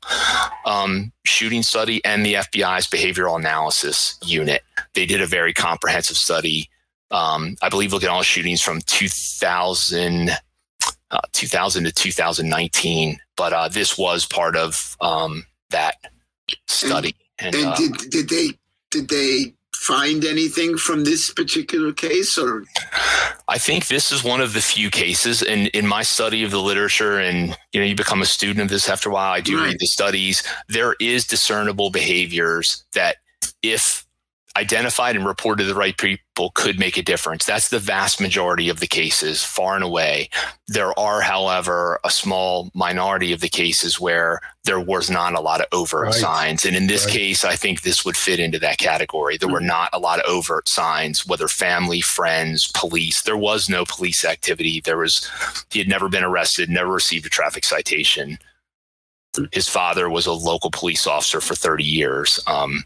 um, 0.66 1.12
shooting 1.24 1.64
study 1.64 2.04
and 2.04 2.26
the 2.26 2.36
FBI's 2.36 2.88
behavioral 2.88 3.40
analysis 3.40 4.18
unit. 4.24 4.64
They 4.94 5.06
did 5.06 5.22
a 5.22 5.28
very 5.28 5.54
comprehensive 5.54 6.18
study 6.18 6.70
Um, 7.12 7.56
I 7.62 7.70
believe 7.70 7.94
looking 7.94 8.10
at 8.10 8.12
all 8.12 8.24
shootings 8.24 8.62
from 8.62 8.82
2000, 8.82 10.32
uh, 11.12 11.20
2000 11.32 11.84
to 11.86 11.92
2019, 11.92 13.20
but 13.38 13.54
uh, 13.54 13.68
this 13.70 13.98
was 13.98 14.26
part 14.26 14.56
of 14.56 14.98
um, 15.02 15.46
that 15.70 15.96
study. 16.68 17.16
And, 17.40 17.56
and 17.56 17.68
uh, 17.68 17.76
did, 17.76 17.94
did 18.10 18.30
they 18.30 18.50
did 18.92 19.10
they 19.10 19.54
find 19.86 20.26
anything 20.26 20.78
from 20.78 21.04
this 21.04 21.32
particular 21.32 21.94
case 21.94 22.38
or 22.38 22.64
i 23.48 23.58
think 23.58 23.88
this 23.88 24.12
is 24.12 24.24
one 24.24 24.42
of 24.42 24.54
the 24.54 24.62
few 24.62 24.90
cases 24.90 25.44
and 25.44 25.68
in, 25.68 25.84
in 25.84 25.88
my 25.88 26.02
study 26.02 26.44
of 26.44 26.52
the 26.52 26.62
literature 26.62 27.20
and 27.20 27.56
you 27.72 27.80
know 27.80 27.86
you 27.86 27.96
become 27.96 28.22
a 28.22 28.26
student 28.26 28.62
of 28.62 28.70
this 28.70 28.90
after 28.90 29.10
a 29.10 29.14
while 29.14 29.32
i 29.32 29.42
do 29.42 29.58
right. 29.58 29.68
read 29.68 29.78
the 29.80 29.86
studies 29.86 30.44
there 30.68 30.96
is 31.00 31.28
discernible 31.28 31.90
behaviors 31.90 32.86
that 32.94 33.18
if 33.62 34.05
identified 34.58 35.16
and 35.16 35.26
reported 35.26 35.64
to 35.64 35.68
the 35.68 35.76
right 35.76 35.98
people 35.98 36.52
could 36.54 36.80
make 36.80 36.98
a 36.98 37.04
difference. 37.04 37.46
That's 37.46 37.70
the 37.70 37.80
vast 37.80 38.22
majority 38.22 38.70
of 38.70 38.80
the 38.80 38.88
cases, 38.88 39.44
far 39.44 39.76
and 39.76 39.84
away. 39.84 40.30
There 40.68 40.98
are, 40.98 41.22
however, 41.22 42.00
a 42.04 42.10
small 42.10 42.70
minority 42.74 43.34
of 43.34 43.42
the 43.42 43.50
cases 43.50 44.00
where 44.00 44.40
there 44.64 44.80
was 44.80 45.10
not 45.10 45.36
a 45.36 45.42
lot 45.42 45.62
of 45.62 45.68
overt 45.72 46.06
right. 46.06 46.14
signs. 46.14 46.66
And 46.66 46.76
in 46.76 46.88
this 46.88 47.06
right. 47.06 47.14
case, 47.14 47.44
I 47.44 47.56
think 47.56 47.82
this 47.82 48.06
would 48.06 48.16
fit 48.16 48.40
into 48.40 48.60
that 48.60 48.78
category. 48.78 49.38
There 49.38 49.48
mm-hmm. 49.48 49.54
were 49.54 49.62
not 49.62 49.90
a 49.94 50.00
lot 50.00 50.20
of 50.20 50.30
overt 50.30 50.70
signs, 50.70 51.26
whether 51.26 51.48
family, 51.48 52.02
friends, 52.02 52.72
police. 52.74 53.22
There 53.24 53.38
was 53.38 53.70
no 53.70 53.84
police 53.86 54.24
activity. 54.24 54.82
There 54.82 54.98
was, 54.98 55.30
he 55.70 55.80
had 55.80 55.90
never 55.90 56.08
been 56.08 56.24
arrested, 56.24 56.70
never 56.70 56.92
received 56.92 57.26
a 57.26 57.30
traffic 57.30 57.66
citation. 57.66 58.38
His 59.52 59.68
father 59.68 60.10
was 60.10 60.26
a 60.26 60.32
local 60.32 60.72
police 60.72 61.06
officer 61.06 61.42
for 61.42 61.56
30 61.56 61.84
years. 61.84 62.40
Um, 62.48 62.86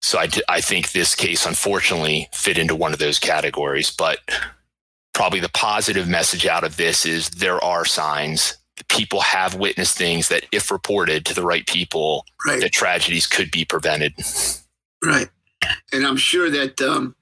so 0.00 0.18
I, 0.18 0.28
I 0.48 0.60
think 0.60 0.92
this 0.92 1.14
case, 1.14 1.44
unfortunately, 1.44 2.28
fit 2.32 2.58
into 2.58 2.76
one 2.76 2.92
of 2.92 2.98
those 2.98 3.18
categories. 3.18 3.90
But 3.90 4.20
probably 5.12 5.40
the 5.40 5.48
positive 5.48 6.08
message 6.08 6.46
out 6.46 6.64
of 6.64 6.76
this 6.76 7.04
is 7.04 7.30
there 7.30 7.62
are 7.62 7.84
signs. 7.84 8.56
People 8.88 9.20
have 9.20 9.56
witnessed 9.56 9.98
things 9.98 10.28
that, 10.28 10.46
if 10.52 10.70
reported 10.70 11.26
to 11.26 11.34
the 11.34 11.42
right 11.42 11.66
people, 11.66 12.24
right. 12.46 12.60
that 12.60 12.72
tragedies 12.72 13.26
could 13.26 13.50
be 13.50 13.64
prevented. 13.64 14.12
Right, 15.04 15.28
and 15.92 16.06
I'm 16.06 16.16
sure 16.16 16.48
that 16.50 16.80
um, 16.80 17.16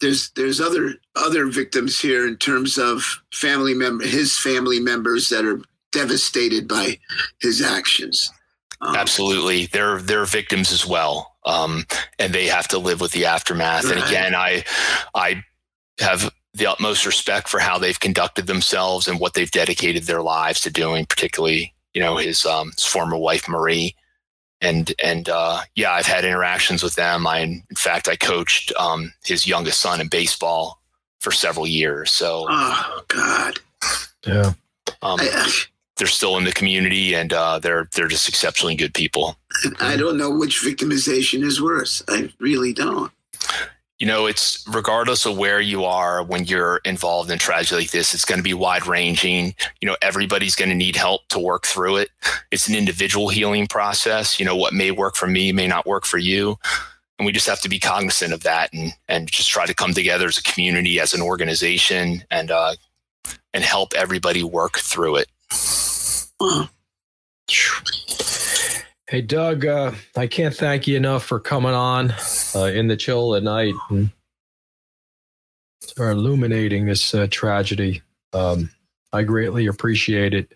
there's 0.00 0.30
there's 0.30 0.60
other 0.60 0.94
other 1.16 1.46
victims 1.46 2.00
here 2.00 2.26
in 2.26 2.36
terms 2.36 2.78
of 2.78 3.22
family 3.32 3.74
member 3.74 4.04
his 4.04 4.38
family 4.38 4.80
members 4.80 5.28
that 5.28 5.44
are 5.44 5.60
devastated 5.92 6.68
by 6.68 6.98
his 7.40 7.60
actions. 7.60 8.30
Um, 8.80 8.94
Absolutely, 8.94 9.66
they're 9.66 10.00
they're 10.00 10.24
victims 10.24 10.72
as 10.72 10.86
well 10.86 11.37
um, 11.48 11.86
and 12.18 12.32
they 12.32 12.46
have 12.46 12.68
to 12.68 12.78
live 12.78 13.00
with 13.00 13.12
the 13.12 13.24
aftermath. 13.24 13.84
Right. 13.84 13.96
And 13.96 14.04
again, 14.04 14.34
I 14.34 14.64
I 15.14 15.42
have 15.98 16.30
the 16.54 16.66
utmost 16.66 17.06
respect 17.06 17.48
for 17.48 17.58
how 17.58 17.78
they've 17.78 17.98
conducted 17.98 18.46
themselves 18.46 19.08
and 19.08 19.18
what 19.18 19.34
they've 19.34 19.50
dedicated 19.50 20.04
their 20.04 20.22
lives 20.22 20.60
to 20.60 20.70
doing, 20.70 21.06
particularly 21.06 21.74
you 21.94 22.00
know 22.00 22.16
his, 22.16 22.44
um, 22.44 22.70
his 22.76 22.84
former 22.84 23.16
wife 23.16 23.48
Marie. 23.48 23.96
And 24.60 24.92
and 25.02 25.28
uh, 25.28 25.60
yeah, 25.74 25.92
I've 25.92 26.06
had 26.06 26.24
interactions 26.24 26.82
with 26.82 26.96
them. 26.96 27.26
I 27.26 27.40
in 27.40 27.64
fact 27.76 28.08
I 28.08 28.16
coached 28.16 28.72
um, 28.78 29.12
his 29.24 29.46
youngest 29.46 29.80
son 29.80 30.00
in 30.00 30.08
baseball 30.08 30.82
for 31.20 31.30
several 31.30 31.66
years. 31.66 32.12
So 32.12 32.46
oh 32.48 33.00
god, 33.08 33.58
yeah. 34.26 34.52
Um, 35.00 35.20
I, 35.20 35.62
they're 35.98 36.06
still 36.06 36.38
in 36.38 36.44
the 36.44 36.52
community 36.52 37.14
and 37.14 37.32
uh, 37.32 37.58
they're 37.58 37.88
they're 37.94 38.08
just 38.08 38.28
exceptionally 38.28 38.74
good 38.74 38.94
people. 38.94 39.36
I 39.80 39.96
don't 39.96 40.16
know 40.16 40.30
which 40.30 40.62
victimization 40.62 41.42
is 41.42 41.60
worse. 41.60 42.02
I 42.08 42.32
really 42.38 42.72
don't. 42.72 43.12
You 43.98 44.06
know, 44.06 44.26
it's 44.26 44.64
regardless 44.68 45.26
of 45.26 45.36
where 45.36 45.60
you 45.60 45.84
are 45.84 46.22
when 46.22 46.44
you're 46.44 46.76
involved 46.84 47.32
in 47.32 47.38
tragedy 47.38 47.82
like 47.82 47.90
this, 47.90 48.14
it's 48.14 48.24
going 48.24 48.38
to 48.38 48.44
be 48.44 48.54
wide 48.54 48.86
ranging. 48.86 49.54
You 49.80 49.88
know, 49.88 49.96
everybody's 50.00 50.54
going 50.54 50.68
to 50.68 50.74
need 50.76 50.94
help 50.94 51.26
to 51.28 51.40
work 51.40 51.66
through 51.66 51.96
it. 51.96 52.10
It's 52.52 52.68
an 52.68 52.76
individual 52.76 53.28
healing 53.28 53.66
process. 53.66 54.38
You 54.38 54.46
know, 54.46 54.54
what 54.54 54.72
may 54.72 54.92
work 54.92 55.16
for 55.16 55.26
me 55.26 55.50
may 55.50 55.66
not 55.66 55.84
work 55.84 56.04
for 56.04 56.18
you. 56.18 56.56
And 57.18 57.26
we 57.26 57.32
just 57.32 57.48
have 57.48 57.60
to 57.62 57.68
be 57.68 57.80
cognizant 57.80 58.32
of 58.32 58.44
that 58.44 58.72
and, 58.72 58.92
and 59.08 59.28
just 59.28 59.50
try 59.50 59.66
to 59.66 59.74
come 59.74 59.92
together 59.94 60.28
as 60.28 60.38
a 60.38 60.44
community, 60.44 61.00
as 61.00 61.12
an 61.12 61.20
organization, 61.20 62.22
and 62.30 62.52
uh, 62.52 62.76
and 63.52 63.64
help 63.64 63.92
everybody 63.96 64.44
work 64.44 64.78
through 64.78 65.16
it. 65.16 65.26
Hey, 69.08 69.22
Doug, 69.22 69.64
uh, 69.64 69.92
I 70.16 70.26
can't 70.26 70.54
thank 70.54 70.86
you 70.86 70.96
enough 70.96 71.24
for 71.24 71.40
coming 71.40 71.72
on 71.72 72.14
uh, 72.54 72.64
in 72.64 72.88
the 72.88 72.96
chill 72.96 73.34
at 73.34 73.42
night 73.42 73.74
and 73.88 74.10
for 75.96 76.10
illuminating 76.10 76.84
this 76.84 77.14
uh, 77.14 77.26
tragedy. 77.30 78.02
Um, 78.32 78.70
I 79.12 79.22
greatly 79.22 79.66
appreciate 79.66 80.34
it. 80.34 80.52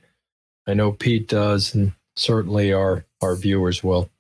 I 0.66 0.74
know 0.74 0.93
Pete 0.93 1.28
does, 1.28 1.74
and 1.74 1.93
certainly 2.14 2.72
our 2.72 3.05
our 3.22 3.35
viewers 3.37 3.83
will. 3.83 4.11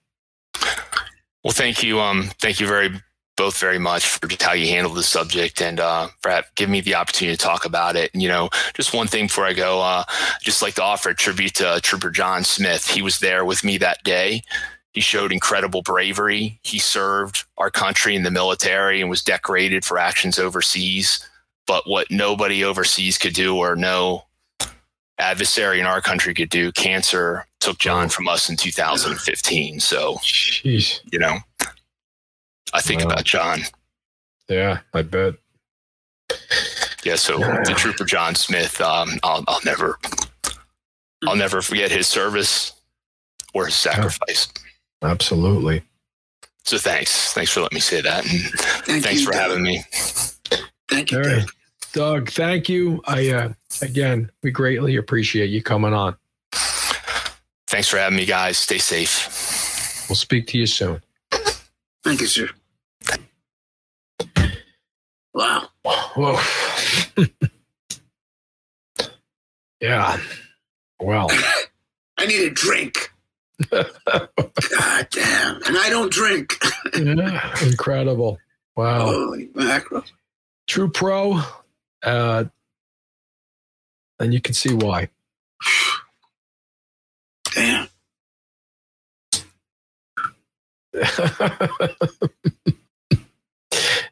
Well, 1.44 1.52
thank 1.52 1.82
you. 1.82 2.00
Um, 2.00 2.30
thank 2.40 2.58
you 2.58 2.66
very 2.66 3.02
both 3.36 3.58
very 3.58 3.78
much 3.78 4.06
for 4.06 4.26
just 4.26 4.42
how 4.42 4.52
you 4.52 4.68
handled 4.68 4.96
the 4.96 5.02
subject 5.02 5.60
and 5.62 5.80
uh, 5.80 6.08
for 6.20 6.42
giving 6.54 6.72
me 6.72 6.80
the 6.80 6.94
opportunity 6.94 7.36
to 7.36 7.42
talk 7.42 7.64
about 7.64 7.96
it. 7.96 8.10
And, 8.12 8.22
you 8.22 8.28
know, 8.28 8.50
just 8.74 8.94
one 8.94 9.06
thing 9.06 9.26
before 9.26 9.46
I 9.46 9.52
go, 9.52 9.80
uh, 9.80 10.04
just 10.40 10.62
like 10.62 10.74
to 10.74 10.82
offer 10.82 11.10
a 11.10 11.14
tribute 11.14 11.54
to 11.54 11.80
Trooper 11.82 12.10
John 12.10 12.44
Smith. 12.44 12.86
He 12.86 13.02
was 13.02 13.20
there 13.20 13.44
with 13.44 13.64
me 13.64 13.78
that 13.78 14.04
day. 14.04 14.42
He 14.92 15.00
showed 15.00 15.32
incredible 15.32 15.82
bravery. 15.82 16.60
He 16.62 16.78
served 16.78 17.44
our 17.56 17.70
country 17.70 18.14
in 18.14 18.22
the 18.22 18.30
military 18.30 19.00
and 19.00 19.08
was 19.08 19.22
decorated 19.22 19.84
for 19.84 19.98
actions 19.98 20.38
overseas. 20.38 21.26
But 21.66 21.88
what 21.88 22.10
nobody 22.10 22.64
overseas 22.64 23.16
could 23.16 23.32
do 23.32 23.56
or 23.56 23.74
no 23.74 24.24
adversary 25.18 25.80
in 25.80 25.86
our 25.86 26.02
country 26.02 26.34
could 26.34 26.50
do, 26.50 26.72
cancer 26.72 27.46
took 27.60 27.78
John 27.78 28.08
from 28.08 28.28
us 28.28 28.50
in 28.50 28.56
2015. 28.56 29.80
So, 29.80 30.16
Jeez. 30.16 31.00
you 31.10 31.18
know, 31.18 31.38
I 32.72 32.80
think 32.80 33.00
wow. 33.00 33.08
about 33.08 33.24
John. 33.24 33.60
Yeah, 34.48 34.80
I 34.94 35.02
bet. 35.02 35.34
Yeah, 37.04 37.16
so 37.16 37.38
the 37.64 37.74
trooper 37.76 38.04
John 38.04 38.34
Smith, 38.34 38.80
um, 38.80 39.18
I'll, 39.22 39.44
I'll 39.48 39.60
never, 39.64 39.98
I'll 41.26 41.36
never 41.36 41.62
forget 41.62 41.90
his 41.90 42.06
service 42.06 42.72
or 43.54 43.66
his 43.66 43.74
sacrifice. 43.74 44.48
Yeah, 45.02 45.10
absolutely. 45.10 45.82
So 46.64 46.78
thanks, 46.78 47.32
thanks 47.32 47.50
for 47.50 47.60
letting 47.60 47.76
me 47.76 47.80
say 47.80 48.00
that, 48.00 48.24
and 48.24 48.40
Thank 48.84 49.04
thanks 49.04 49.20
you, 49.20 49.26
for 49.26 49.32
Doug. 49.32 49.40
having 49.40 49.62
me. 49.62 49.82
Thank 50.88 51.10
you, 51.10 51.22
Doug. 51.22 51.50
Doug. 51.92 52.30
Thank 52.30 52.68
you. 52.68 53.02
I 53.06 53.30
uh, 53.30 53.52
again, 53.82 54.30
we 54.42 54.52
greatly 54.52 54.96
appreciate 54.96 55.50
you 55.50 55.62
coming 55.62 55.92
on. 55.92 56.16
Thanks 57.66 57.88
for 57.88 57.96
having 57.96 58.16
me, 58.16 58.26
guys. 58.26 58.58
Stay 58.58 58.78
safe. 58.78 60.06
We'll 60.08 60.16
speak 60.16 60.46
to 60.48 60.58
you 60.58 60.66
soon. 60.66 61.02
Thank 62.04 62.20
you, 62.20 62.26
sir. 62.26 62.48
Wow. 65.34 65.68
Whoa. 65.84 66.38
yeah. 69.80 70.18
Well. 71.00 71.28
I 72.18 72.26
need 72.26 72.44
a 72.46 72.50
drink. 72.50 73.10
God 73.70 73.88
damn. 75.10 75.62
And 75.64 75.78
I 75.78 75.88
don't 75.88 76.12
drink. 76.12 76.58
yeah, 76.96 77.54
incredible. 77.62 78.38
Wow. 78.76 79.06
Holy 79.06 79.48
mackerel. 79.54 80.04
True 80.66 80.90
pro. 80.90 81.40
Uh, 82.02 82.44
and 84.20 84.32
you 84.32 84.40
can 84.40 84.54
see 84.54 84.74
why. 84.74 85.08
Damn. 87.54 87.88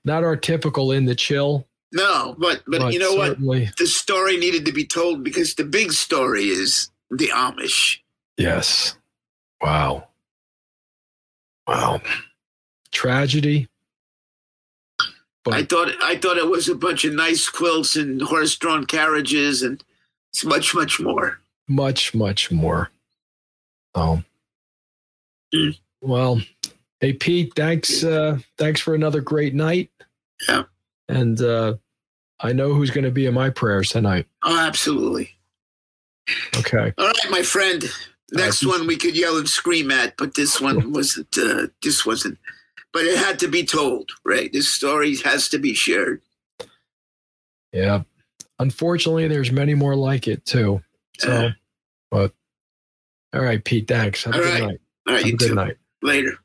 not 0.05 0.25
our 0.25 0.37
typical 0.37 0.93
in 0.93 1.05
the 1.05 1.15
chill. 1.15 1.67
No, 1.93 2.37
but 2.39 2.63
but, 2.67 2.81
but 2.81 2.93
you 2.93 2.99
know 2.99 3.17
certainly. 3.17 3.65
what? 3.65 3.77
The 3.77 3.87
story 3.87 4.37
needed 4.37 4.65
to 4.67 4.73
be 4.73 4.87
told 4.87 5.25
because 5.25 5.55
the 5.55 5.65
big 5.65 5.93
story 5.93 6.45
is 6.45 6.91
the 7.11 7.29
Amish. 7.29 7.99
Yes. 8.37 8.97
Wow. 9.61 10.09
Wow. 11.67 12.01
Tragedy. 12.93 13.69
But 15.45 15.55
I 15.55 15.65
thought 15.65 15.89
I 16.03 16.17
thought 16.17 16.37
it 16.37 16.49
was 16.49 16.69
a 16.69 16.75
bunch 16.75 17.05
of 17.05 17.15
nice 17.15 17.49
quilts 17.49 17.97
and 17.97 18.21
horse-drawn 18.21 18.85
carriages, 18.87 19.63
and 19.63 19.83
it's 20.33 20.45
much, 20.45 20.75
much 20.75 21.01
more. 21.01 21.41
Much, 21.67 22.15
much 22.15 22.51
more. 22.51 22.91
Oh. 23.95 24.23
Mm. 25.55 25.79
Well, 26.01 26.43
Hey 27.01 27.13
Pete, 27.15 27.53
thanks 27.57 28.05
uh 28.05 28.39
thanks 28.59 28.81
for 28.81 28.95
another 28.95 29.21
great 29.21 29.55
night. 29.55 29.91
Yeah. 30.49 30.65
And 31.09 31.41
uh 31.41 31.75
I 32.43 32.53
know 32.53 32.73
who's 32.75 32.91
going 32.91 33.05
to 33.05 33.11
be 33.11 33.27
in 33.27 33.35
my 33.35 33.51
prayers 33.51 33.91
tonight. 33.91 34.27
Oh, 34.43 34.59
absolutely. 34.59 35.29
Okay. 36.57 36.91
All 36.97 37.07
right, 37.07 37.31
my 37.31 37.43
friend. 37.43 37.85
Next 38.33 38.65
uh, 38.65 38.69
one 38.71 38.87
we 38.87 38.97
could 38.97 39.15
yell 39.17 39.37
and 39.37 39.47
scream 39.49 39.91
at, 39.91 40.17
but 40.17 40.35
this 40.35 40.61
one 40.61 40.93
wasn't 40.95 41.37
uh 41.39 41.67
this 41.83 42.05
wasn't 42.07 42.39
but 42.93 43.05
it 43.05 43.19
had 43.19 43.39
to 43.41 43.49
be 43.49 43.65
told, 43.65 44.11
right? 44.25 44.53
This 44.53 44.69
story 44.73 45.17
has 45.19 45.49
to 45.51 45.59
be 45.59 45.75
shared. 45.75 46.21
Yeah. 47.73 48.03
Unfortunately, 48.59 49.27
there's 49.29 49.53
many 49.53 49.75
more 49.75 49.95
like 49.95 50.27
it 50.29 50.45
too. 50.45 50.83
So, 51.19 51.31
Uh. 51.33 51.51
but 52.11 52.35
all 53.33 53.43
right, 53.43 53.65
Pete. 53.65 53.87
Thanks. 53.89 54.25
Have 54.25 54.35
a 54.35 54.37
All 54.39 54.43
good 54.43 54.51
right. 54.53 54.63
night. 54.69 54.81
All 55.07 55.15
right, 55.15 55.19
Have 55.23 55.29
you 55.29 55.35
a 55.35 55.37
good 55.37 55.49
too. 55.51 55.55
night. 55.55 55.77
Later. 56.03 56.37